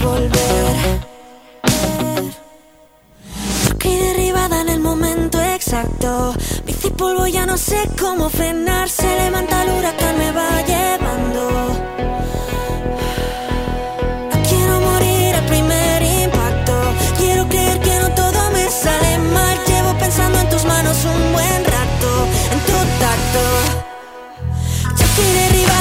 [0.00, 1.00] Volver.
[3.66, 6.34] Yo caí derribada en el momento exacto.
[6.64, 8.88] Bici polvo, ya no sé cómo frenar.
[8.88, 11.42] Se levanta el huracán, me va llevando.
[14.48, 16.74] Quiero morir al primer impacto.
[17.18, 19.58] Quiero creer que no todo me sale mal.
[19.66, 22.10] Llevo pensando en tus manos un buen rato,
[22.52, 23.44] en tu tacto.
[24.98, 25.06] Yo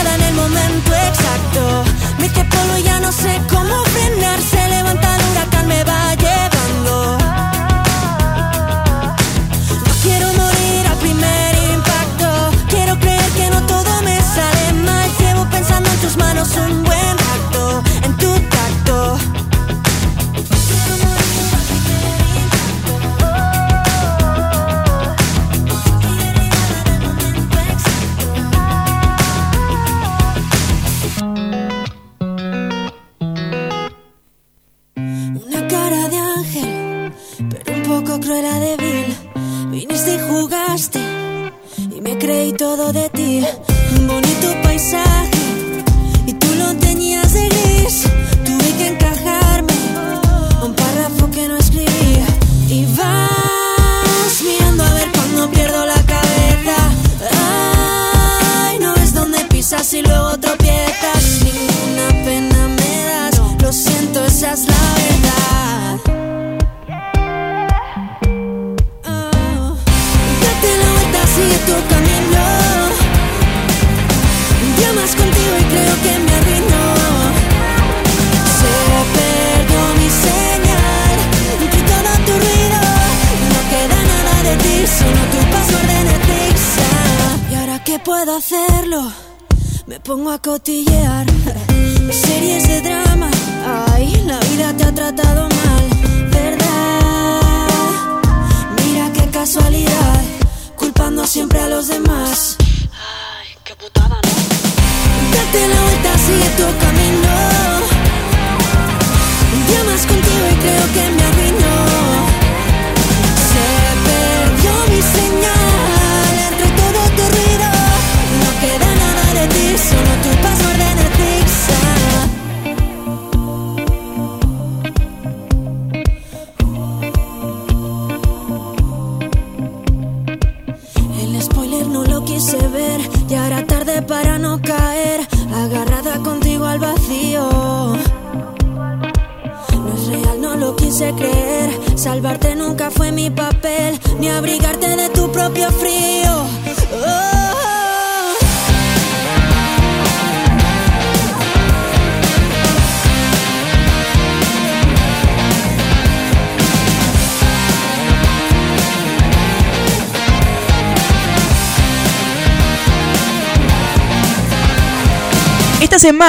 [0.07, 1.83] en el momento exacto.
[2.19, 4.39] Me hice polvo ya no sé cómo frenar.
[4.41, 5.20] Se levanta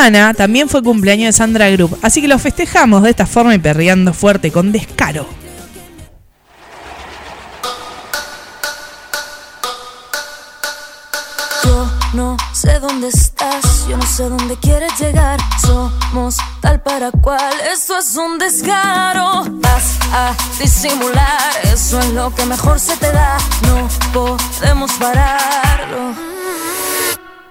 [0.02, 3.58] semana también fue cumpleaños de Sandra Group, así que lo festejamos de esta forma y
[3.58, 5.28] perreando fuerte, con descaro.
[11.62, 15.38] Yo no sé dónde estás, yo no sé dónde quieres llegar.
[15.60, 19.44] Somos tal para cual, eso es un descaro.
[19.50, 23.38] Vas a disimular, eso es lo que mejor se te da.
[23.68, 26.14] No podemos pararlo.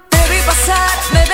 [0.09, 1.25] Te vi pasar, me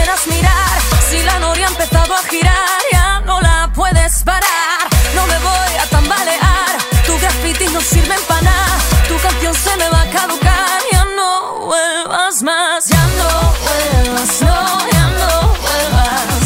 [0.00, 0.76] quieras mirar.
[1.08, 4.80] Si la noria ha empezado a girar, ya no la puedes parar.
[5.14, 6.72] No me voy a tambalear,
[7.06, 8.76] tu graffiti no sirve para nada.
[9.08, 11.30] Tu canción se me va a caducar, ya no
[11.70, 12.86] vuelvas más.
[12.94, 13.30] Ya no
[13.66, 14.60] vuelvas, no,
[14.96, 15.30] ya no
[15.66, 16.44] vuelvas.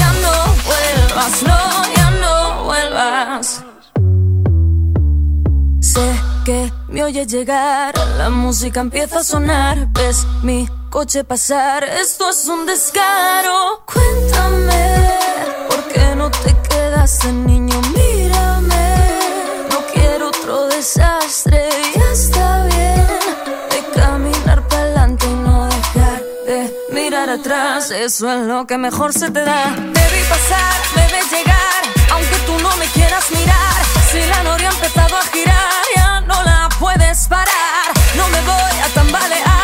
[0.00, 0.34] Ya no
[0.68, 1.60] vuelvas, no,
[1.98, 3.64] ya no vuelvas.
[5.80, 6.06] Sé
[6.46, 12.46] que me oyes llegar, la música empieza a sonar, ves mi coche pasar, esto es
[12.46, 13.82] un descaro.
[13.84, 15.02] Cuéntame,
[15.68, 17.80] ¿por qué no te quedas en niño?
[17.96, 18.86] Mírame,
[19.72, 23.08] no quiero otro desastre, ya está bien
[23.72, 29.12] de caminar para adelante y no dejar de mirar atrás, eso es lo que mejor
[29.12, 29.74] se te da.
[29.74, 31.82] Vi pasar, ves llegar,
[32.12, 33.82] aunque tú no me quieras mirar,
[34.12, 38.76] si la noria ha empezado a girar, ya no la puedes parar, no me voy
[38.86, 39.63] a tambalear,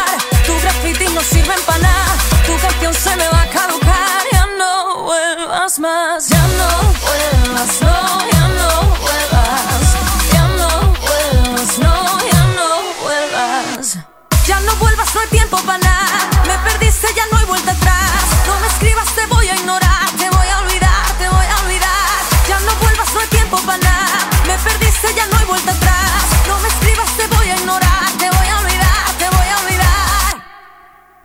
[1.15, 2.17] no sirven para nada.
[2.47, 4.23] Tu canción se me va a caducar.
[4.33, 6.69] Ya no vuelvas más, ya no
[7.07, 8.71] vuelvas, no, ya no
[9.05, 9.87] vuelvas.
[10.33, 10.69] Ya no
[11.07, 12.69] vuelvas, no, ya no
[13.03, 13.99] vuelvas.
[14.47, 16.29] Ya no vuelvas, no hay tiempo para nada.
[16.47, 18.13] Me perdiste, ya no hay vuelta atrás.
[18.47, 20.07] No me escribas, te voy a ignorar.
[20.19, 22.21] Te voy a olvidar, te voy a olvidar.
[22.49, 24.29] Ya no vuelvas, no hay tiempo para nada.
[24.47, 26.23] Me perdiste, ya no hay vuelta atrás.
[26.49, 28.11] No me escribas, te voy a ignorar.
[28.19, 28.60] Te voy a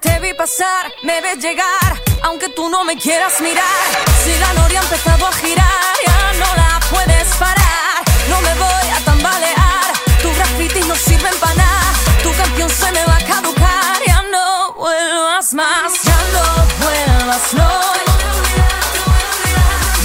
[0.05, 3.87] debes llegar, aunque tú no me quieras mirar.
[4.23, 8.03] Si la noria ha empezado a girar, ya no la puedes parar.
[8.29, 9.87] No me voy a tambalear,
[10.21, 11.93] tus grafitis no sirven para nada.
[12.23, 15.93] Tu canción se me va a caducar, ya no vuelvas más.
[16.03, 16.45] Ya no
[16.83, 17.69] vuelvas, no.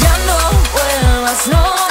[0.02, 0.38] Ya no
[0.72, 1.89] vuelvas, no.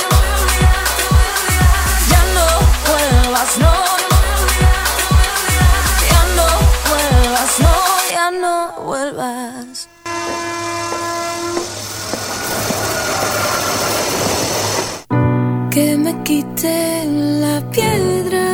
[16.42, 18.48] La piedra,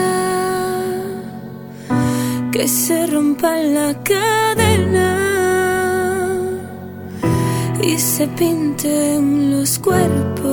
[2.51, 5.11] que se rompa la cadena
[7.83, 10.43] y se pinten los cuerpos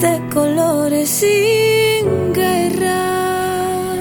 [0.00, 3.94] de colores sin guerra.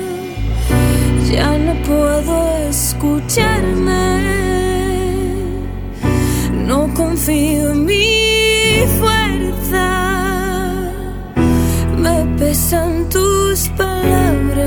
[1.32, 4.03] Ya no puedo escucharme,
[6.66, 9.15] no confío en mi fuerza.
[13.56, 14.58] Tus palabras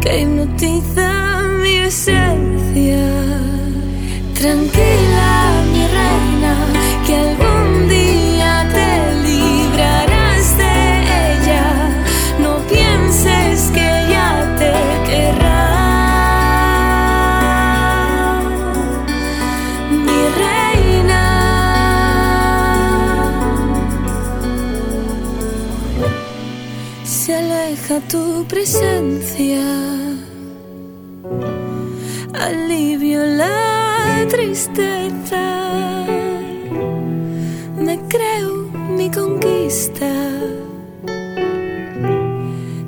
[0.00, 2.55] que hipnotizan mi esencia.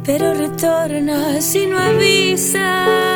[0.05, 3.08] Pero retorna si no avisas.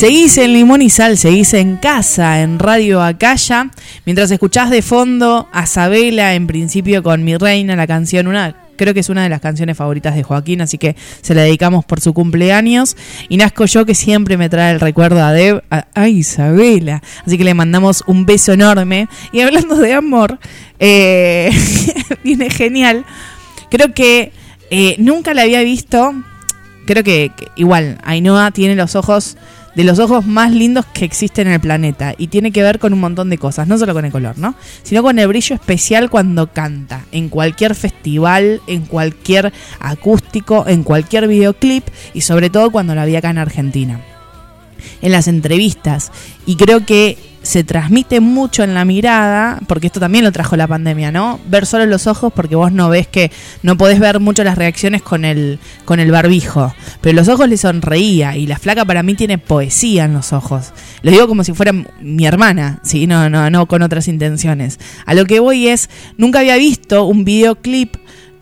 [0.00, 3.68] Seguís en Limón y Sal, seguís en casa, en Radio Acaya,
[4.06, 8.94] mientras escuchás de fondo a Sabela, en principio con Mi Reina, la canción, una creo
[8.94, 12.00] que es una de las canciones favoritas de Joaquín, así que se la dedicamos por
[12.00, 12.96] su cumpleaños.
[13.28, 17.02] Y nazco yo, que siempre me trae el recuerdo a Deb, a, Isabela.
[17.26, 19.06] Así que le mandamos un beso enorme.
[19.32, 20.38] Y hablando de amor,
[20.78, 21.50] eh,
[22.24, 23.04] viene genial.
[23.70, 24.32] Creo que
[24.70, 26.14] eh, nunca la había visto.
[26.86, 29.36] Creo que, que igual, Ainhoa tiene los ojos
[29.74, 32.92] de los ojos más lindos que existen en el planeta y tiene que ver con
[32.92, 34.54] un montón de cosas, no solo con el color, ¿no?
[34.82, 41.28] Sino con el brillo especial cuando canta, en cualquier festival, en cualquier acústico, en cualquier
[41.28, 41.84] videoclip
[42.14, 44.00] y sobre todo cuando la vi acá en Argentina.
[45.02, 46.10] en las entrevistas.
[46.46, 50.66] Y creo que se transmite mucho en la mirada, porque esto también lo trajo la
[50.66, 51.40] pandemia, ¿no?
[51.46, 53.30] Ver solo los ojos porque vos no ves que
[53.62, 57.56] no podés ver mucho las reacciones con el con el barbijo, pero los ojos le
[57.56, 60.72] sonreía y la flaca para mí tiene poesía en los ojos.
[61.02, 64.78] Lo digo como si fuera mi hermana, sí, no no no con otras intenciones.
[65.06, 65.88] A lo que voy es
[66.18, 67.96] nunca había visto un videoclip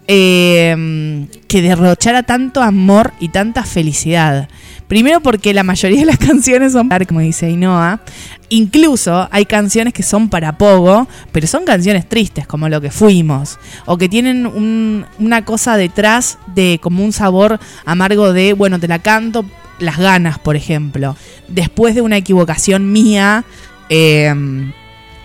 [0.08, 4.48] eh, que derrochara tanto amor y tanta felicidad.
[4.88, 8.00] Primero porque la mayoría de las canciones son, como dice Ainhoa,
[8.48, 13.58] incluso hay canciones que son para pogo, pero son canciones tristes, como lo que fuimos,
[13.86, 18.88] o que tienen un- una cosa detrás de como un sabor amargo de, bueno, te
[18.88, 19.44] la canto,
[19.78, 21.16] las ganas, por ejemplo.
[21.48, 23.44] Después de una equivocación mía,
[23.90, 24.34] eh,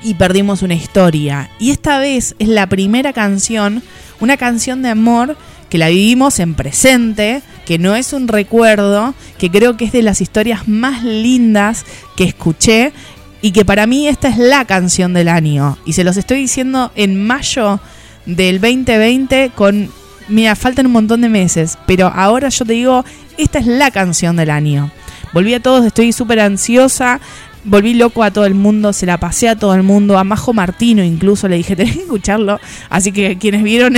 [0.06, 1.50] y perdimos una historia.
[1.60, 3.82] Y esta vez es la primera canción,
[4.20, 5.38] una canción de amor
[5.74, 10.04] que la vivimos en presente, que no es un recuerdo, que creo que es de
[10.04, 11.84] las historias más lindas
[12.16, 12.94] que escuché
[13.42, 15.80] y que para mí esta es la canción del año.
[15.84, 17.80] Y se los estoy diciendo en mayo
[18.28, 19.90] del 2020 con...
[20.28, 23.04] Mira, faltan un montón de meses, pero ahora yo te digo,
[23.40, 24.92] esta es la canción del año.
[25.34, 27.20] Volví a todos, estoy súper ansiosa.
[27.66, 30.54] Volví loco a todo el mundo, se la pasé a todo el mundo, a Majo
[30.54, 32.60] Martino incluso le dije, tenés que escucharlo.
[32.90, 33.96] Así que quienes vieron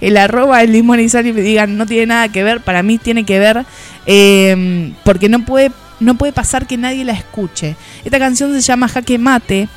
[0.00, 2.98] el arroba el limón y y me digan, no tiene nada que ver, para mí
[2.98, 3.64] tiene que ver,
[4.06, 7.76] eh, porque no puede, no puede pasar que nadie la escuche.
[8.04, 9.68] Esta canción se llama Jaque Mate,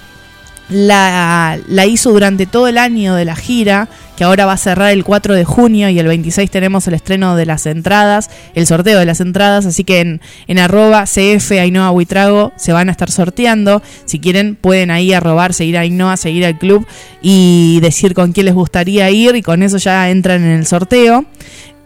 [0.70, 4.92] la, la hizo durante todo el año de la gira, que ahora va a cerrar
[4.92, 9.00] el 4 de junio y el 26 tenemos el estreno de las entradas, el sorteo
[9.00, 13.10] de las entradas, así que en, en arroba CF Ainhoa Huitrago se van a estar
[13.10, 13.82] sorteando.
[14.06, 16.86] Si quieren pueden ahí arrobar, seguir a Ainhoa, seguir al club
[17.22, 21.26] y decir con quién les gustaría ir y con eso ya entran en el sorteo.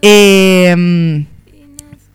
[0.02, 1.24] Eh,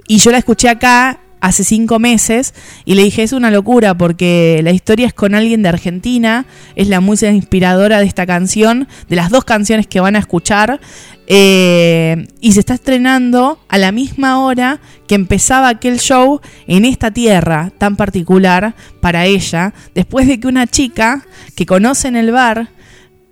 [0.08, 4.60] y yo la escuché acá hace cinco meses y le dije, es una locura porque
[4.62, 9.16] la historia es con alguien de Argentina, es la música inspiradora de esta canción, de
[9.16, 10.80] las dos canciones que van a escuchar,
[11.26, 17.10] eh, y se está estrenando a la misma hora que empezaba aquel show en esta
[17.10, 22.70] tierra tan particular para ella, después de que una chica que conoce en el bar,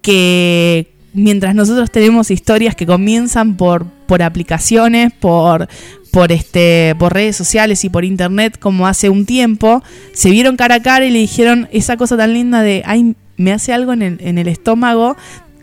[0.03, 5.67] que mientras nosotros tenemos historias que comienzan por, por aplicaciones, por,
[6.17, 9.83] por, este, por redes sociales y por internet, como hace un tiempo,
[10.15, 13.53] se vieron cara a cara y le dijeron esa cosa tan linda de, ay, me
[13.53, 15.15] hace algo en el, en el estómago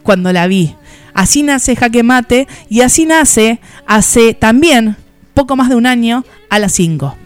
[0.04, 0.76] cuando la vi.
[1.16, 4.96] Así nace Jaque Mate y así nace hace también
[5.34, 7.23] poco más de un año a las 5.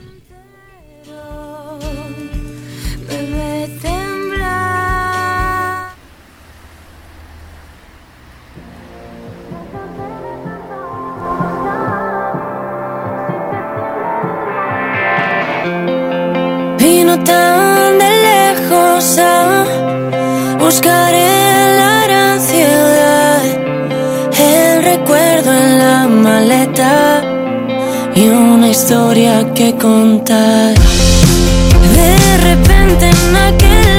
[17.25, 19.65] Tan de lejos a
[20.59, 23.41] buscar la gran ciudad
[24.39, 27.21] el recuerdo en la maleta
[28.15, 30.73] y una historia que contar.
[31.95, 33.96] De repente en aquel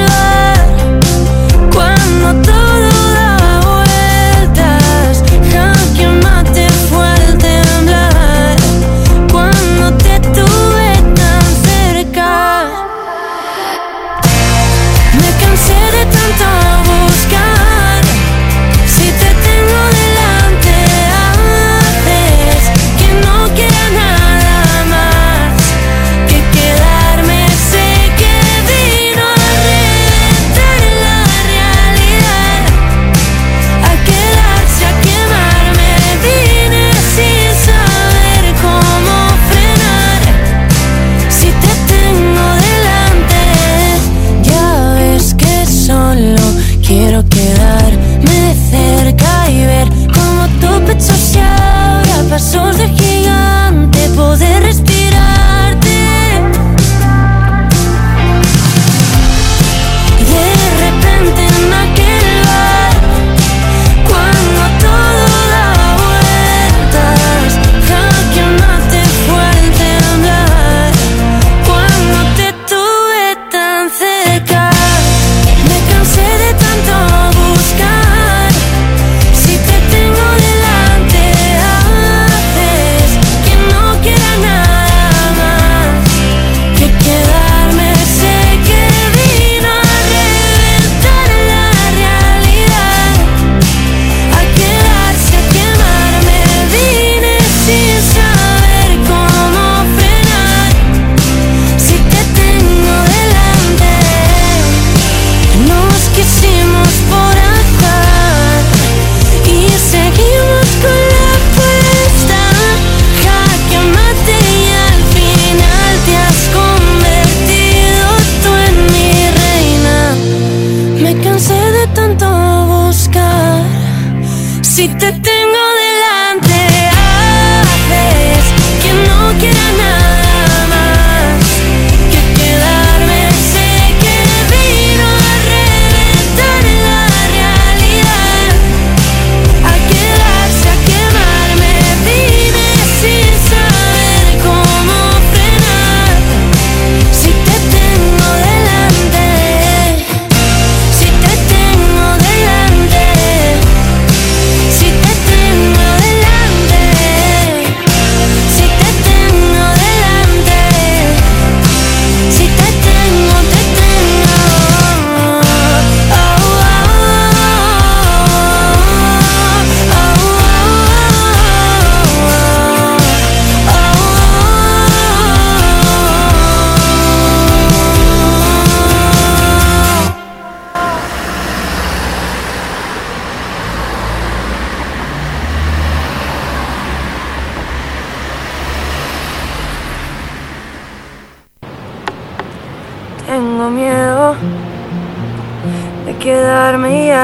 [124.79, 124.87] Si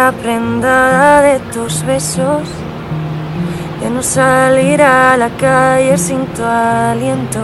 [0.05, 2.47] ya prendada de tus besos,
[3.81, 7.41] de no salir a la calle sin tu aliento,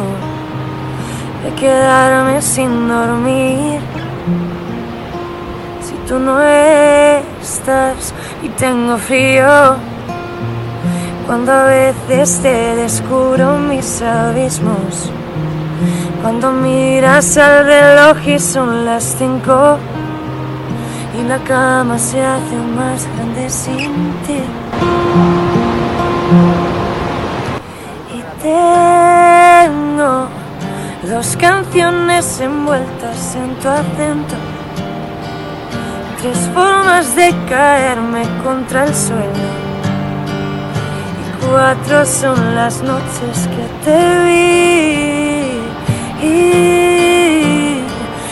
[1.42, 3.80] de quedarme sin dormir.
[5.86, 9.76] Si tú no estás y tengo frío,
[11.26, 15.10] cuando a veces te descubro mis abismos.
[16.22, 19.78] Cuando miras al reloj y son las cinco
[21.20, 23.92] y la cama se hace más grande sin
[24.26, 24.40] ti.
[28.15, 30.28] Y tengo
[31.02, 34.36] dos canciones envueltas en tu acento,
[36.20, 39.49] tres formas de caerme contra el suelo.
[41.20, 44.40] Y cuatro son las noches que te vi
[46.26, 47.82] y,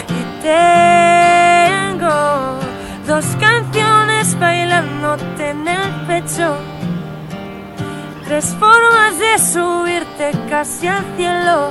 [0.08, 0.87] y tengo
[6.20, 6.54] pecho,
[8.24, 11.70] tres formas de subirte casi al cielo.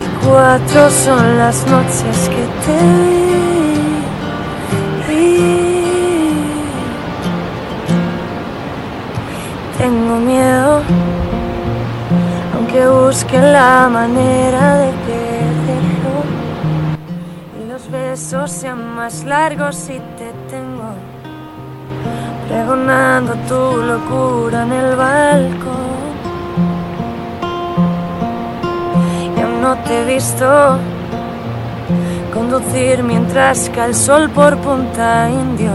[0.00, 2.78] Y cuatro son las noches que te
[5.08, 5.46] vi.
[9.78, 10.82] Tengo miedo
[12.54, 16.16] aunque busque la manera de perderlo
[17.60, 20.75] y los besos sean más largos si te tengo
[22.48, 25.96] pregonando tu locura en el balcón.
[29.36, 30.78] Y aún no te he visto
[32.32, 35.72] conducir mientras cae el sol por Punta Indio.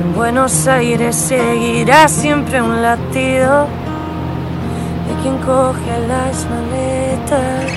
[0.00, 3.66] En Buenos Aires seguirá siempre un latido
[5.06, 7.72] de quien coge las maletas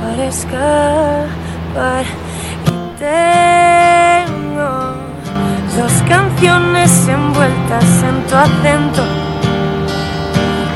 [0.00, 2.04] para escapar.
[2.66, 3.63] Y tengo
[5.76, 9.02] dos canciones envueltas en tu acento,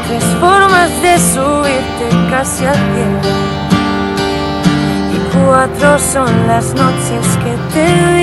[0.06, 3.20] tres formas de subirte casi al cielo.
[5.14, 8.17] Y cuatro son las noches que te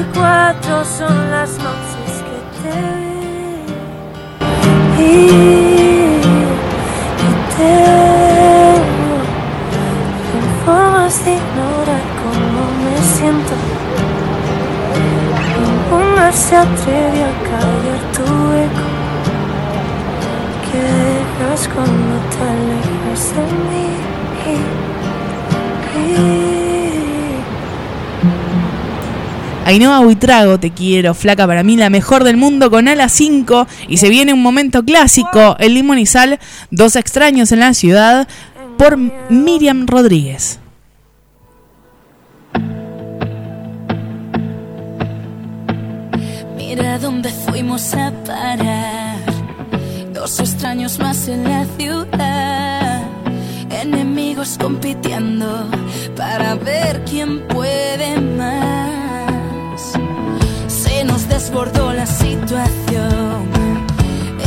[0.00, 2.78] 24 son las noches que te
[5.02, 5.04] y,
[7.16, 7.74] y te
[10.64, 13.54] formas de ignorar cómo me siento.
[15.60, 18.24] Ninguna se atreve a callar tu
[18.66, 18.88] eco
[20.66, 23.89] que dejas cuando te alejas de mí.
[29.70, 33.68] Ainhoa Buitrago, te quiero, flaca para mí, la mejor del mundo con Ala 5.
[33.86, 36.40] Y se viene un momento clásico, el limón y sal,
[36.72, 38.26] dos extraños en la ciudad,
[38.76, 40.58] por Miriam Rodríguez.
[46.56, 49.18] Mira dónde fuimos a parar.
[50.12, 53.02] Dos extraños más en la ciudad.
[53.70, 55.70] Enemigos compitiendo
[56.16, 58.99] para ver quién puede más.
[61.30, 63.48] Desbordó la situación.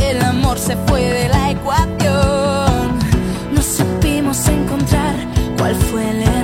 [0.00, 2.98] El amor se fue de la ecuación.
[3.52, 5.14] No supimos encontrar
[5.58, 6.43] cuál fue el error.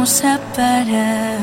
[0.00, 1.38] Fuimos a parar,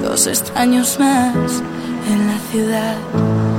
[0.00, 1.60] dos extraños más
[2.08, 3.57] en la ciudad.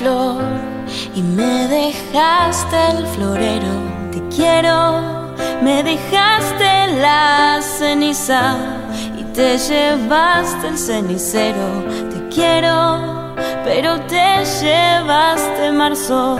[0.00, 3.66] Y me dejaste el florero.
[4.12, 8.56] Te quiero, me dejaste la ceniza
[9.18, 11.84] y te llevaste el cenicero.
[12.12, 16.38] Te quiero, pero te llevaste marzo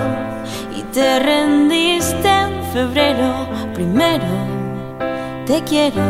[0.77, 3.49] y te rendiste en febrero.
[3.75, 4.25] Primero,
[5.47, 6.05] te quiero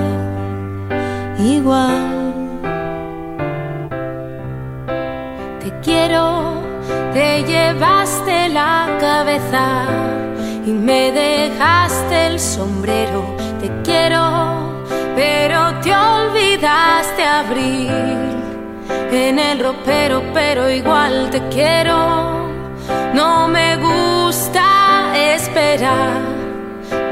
[1.39, 2.19] igual.
[5.61, 6.38] Te quiero,
[7.19, 9.87] te llevaste la cabeza
[10.65, 13.25] y me dejaste el sombrero.
[13.61, 14.85] Te quiero,
[15.17, 17.91] pero te olvidaste abrir
[19.11, 21.97] en el ropero, pero igual te quiero.
[23.15, 24.67] No me gusta
[25.35, 26.21] esperar,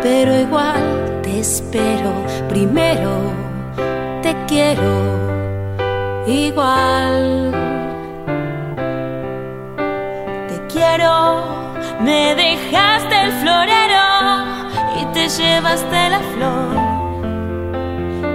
[0.03, 2.13] pero igual te espero.
[2.49, 3.11] Primero
[4.23, 4.93] te quiero
[6.29, 7.76] igual.
[10.97, 14.07] Te quiero, me dejaste el florero
[14.99, 16.75] y te llevaste la flor.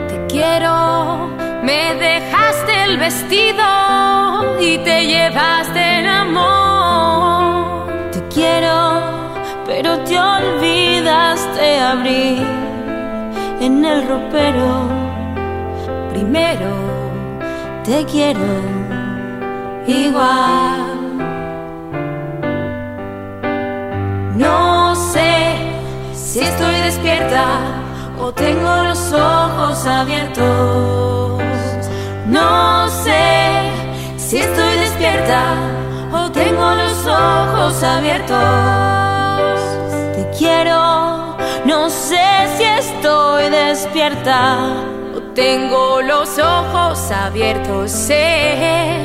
[0.08, 1.32] Te quiero,
[1.64, 3.66] me dejaste el vestido
[4.60, 7.88] y te llevaste el amor.
[8.12, 9.02] Te quiero,
[9.66, 12.46] pero te olvidaste abrir
[13.60, 14.88] en el ropero.
[16.12, 16.70] Primero
[17.84, 18.46] te quiero
[19.88, 20.91] igual.
[24.36, 25.56] No sé
[26.14, 27.44] si estoy despierta
[28.18, 31.42] o tengo los ojos abiertos.
[32.28, 33.70] No sé
[34.18, 35.56] si estoy despierta
[36.14, 38.40] o tengo los ojos abiertos.
[40.16, 41.36] Te quiero,
[41.66, 44.60] no sé si estoy despierta
[45.14, 47.92] o tengo los ojos abiertos.
[47.92, 48.98] Sé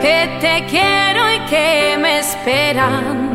[0.00, 3.31] que te quiero y que me esperan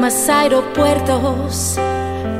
[0.00, 1.78] más aeropuertos.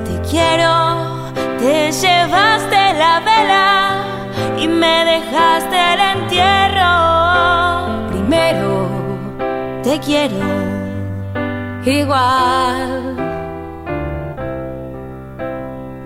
[0.04, 4.04] Te quiero, te llevaste la vela
[4.58, 6.92] y me dejaste el entierro.
[8.10, 8.88] Primero
[9.82, 10.36] te quiero
[11.84, 13.16] igual.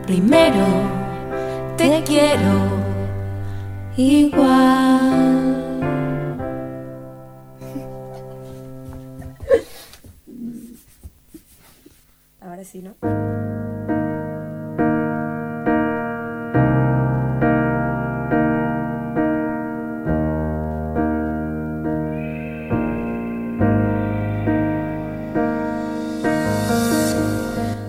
[0.07, 0.67] Primero
[1.77, 2.55] te quiero
[3.97, 5.32] igual.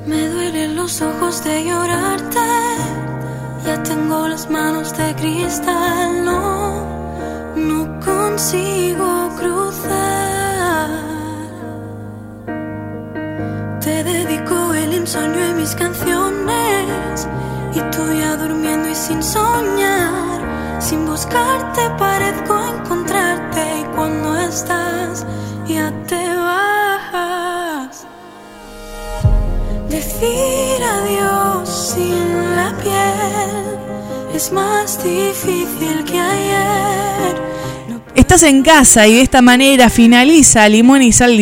[0.07, 2.39] Me duelen los ojos de llorarte.
[3.65, 6.25] Ya tengo las manos de cristal.
[6.25, 10.22] No, no consigo cruzar.
[15.03, 17.27] Insomnio y mis canciones.
[17.75, 20.79] Y tú ya durmiendo y sin soñar.
[20.79, 23.81] Sin buscarte parezco encontrarte.
[23.81, 25.25] Y cuando estás,
[25.67, 28.05] ya te vas.
[29.89, 37.41] Decir adiós sin la piel es más difícil que ayer.
[38.15, 41.35] Estás en casa y de esta manera finaliza Limón y Sal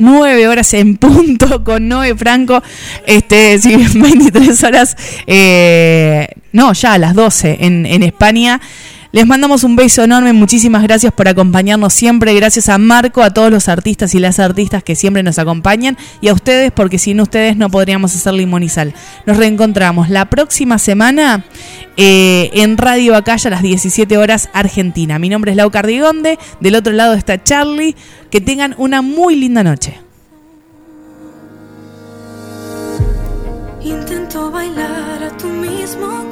[0.00, 2.62] 19 horas en punto con Noé Franco.
[3.06, 4.96] Este, sí, 23 horas.
[5.26, 8.60] eh, no, ya a las 12 en, en España.
[9.12, 13.50] Les mandamos un beso enorme, muchísimas gracias por acompañarnos siempre, gracias a Marco, a todos
[13.50, 17.56] los artistas y las artistas que siempre nos acompañan y a ustedes porque sin ustedes
[17.56, 18.94] no podríamos hacer Sal.
[19.26, 21.44] Nos reencontramos la próxima semana
[21.96, 25.18] eh, en Radio Acaya a las 17 horas Argentina.
[25.18, 27.96] Mi nombre es Lau Cardigonde, del otro lado está Charlie.
[28.30, 29.98] Que tengan una muy linda noche.
[33.82, 36.29] Intento bailar a tu mismo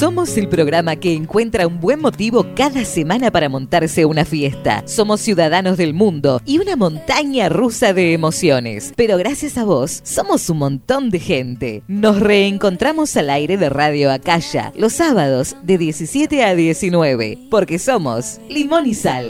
[0.00, 4.82] Somos el programa que encuentra un buen motivo cada semana para montarse una fiesta.
[4.86, 8.94] Somos ciudadanos del mundo y una montaña rusa de emociones.
[8.96, 11.82] Pero gracias a vos, somos un montón de gente.
[11.86, 18.40] Nos reencontramos al aire de Radio Acaya los sábados de 17 a 19, porque somos
[18.48, 19.28] Limón y Sal.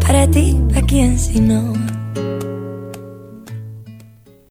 [0.00, 1.74] Para ti, ¿a quién si no?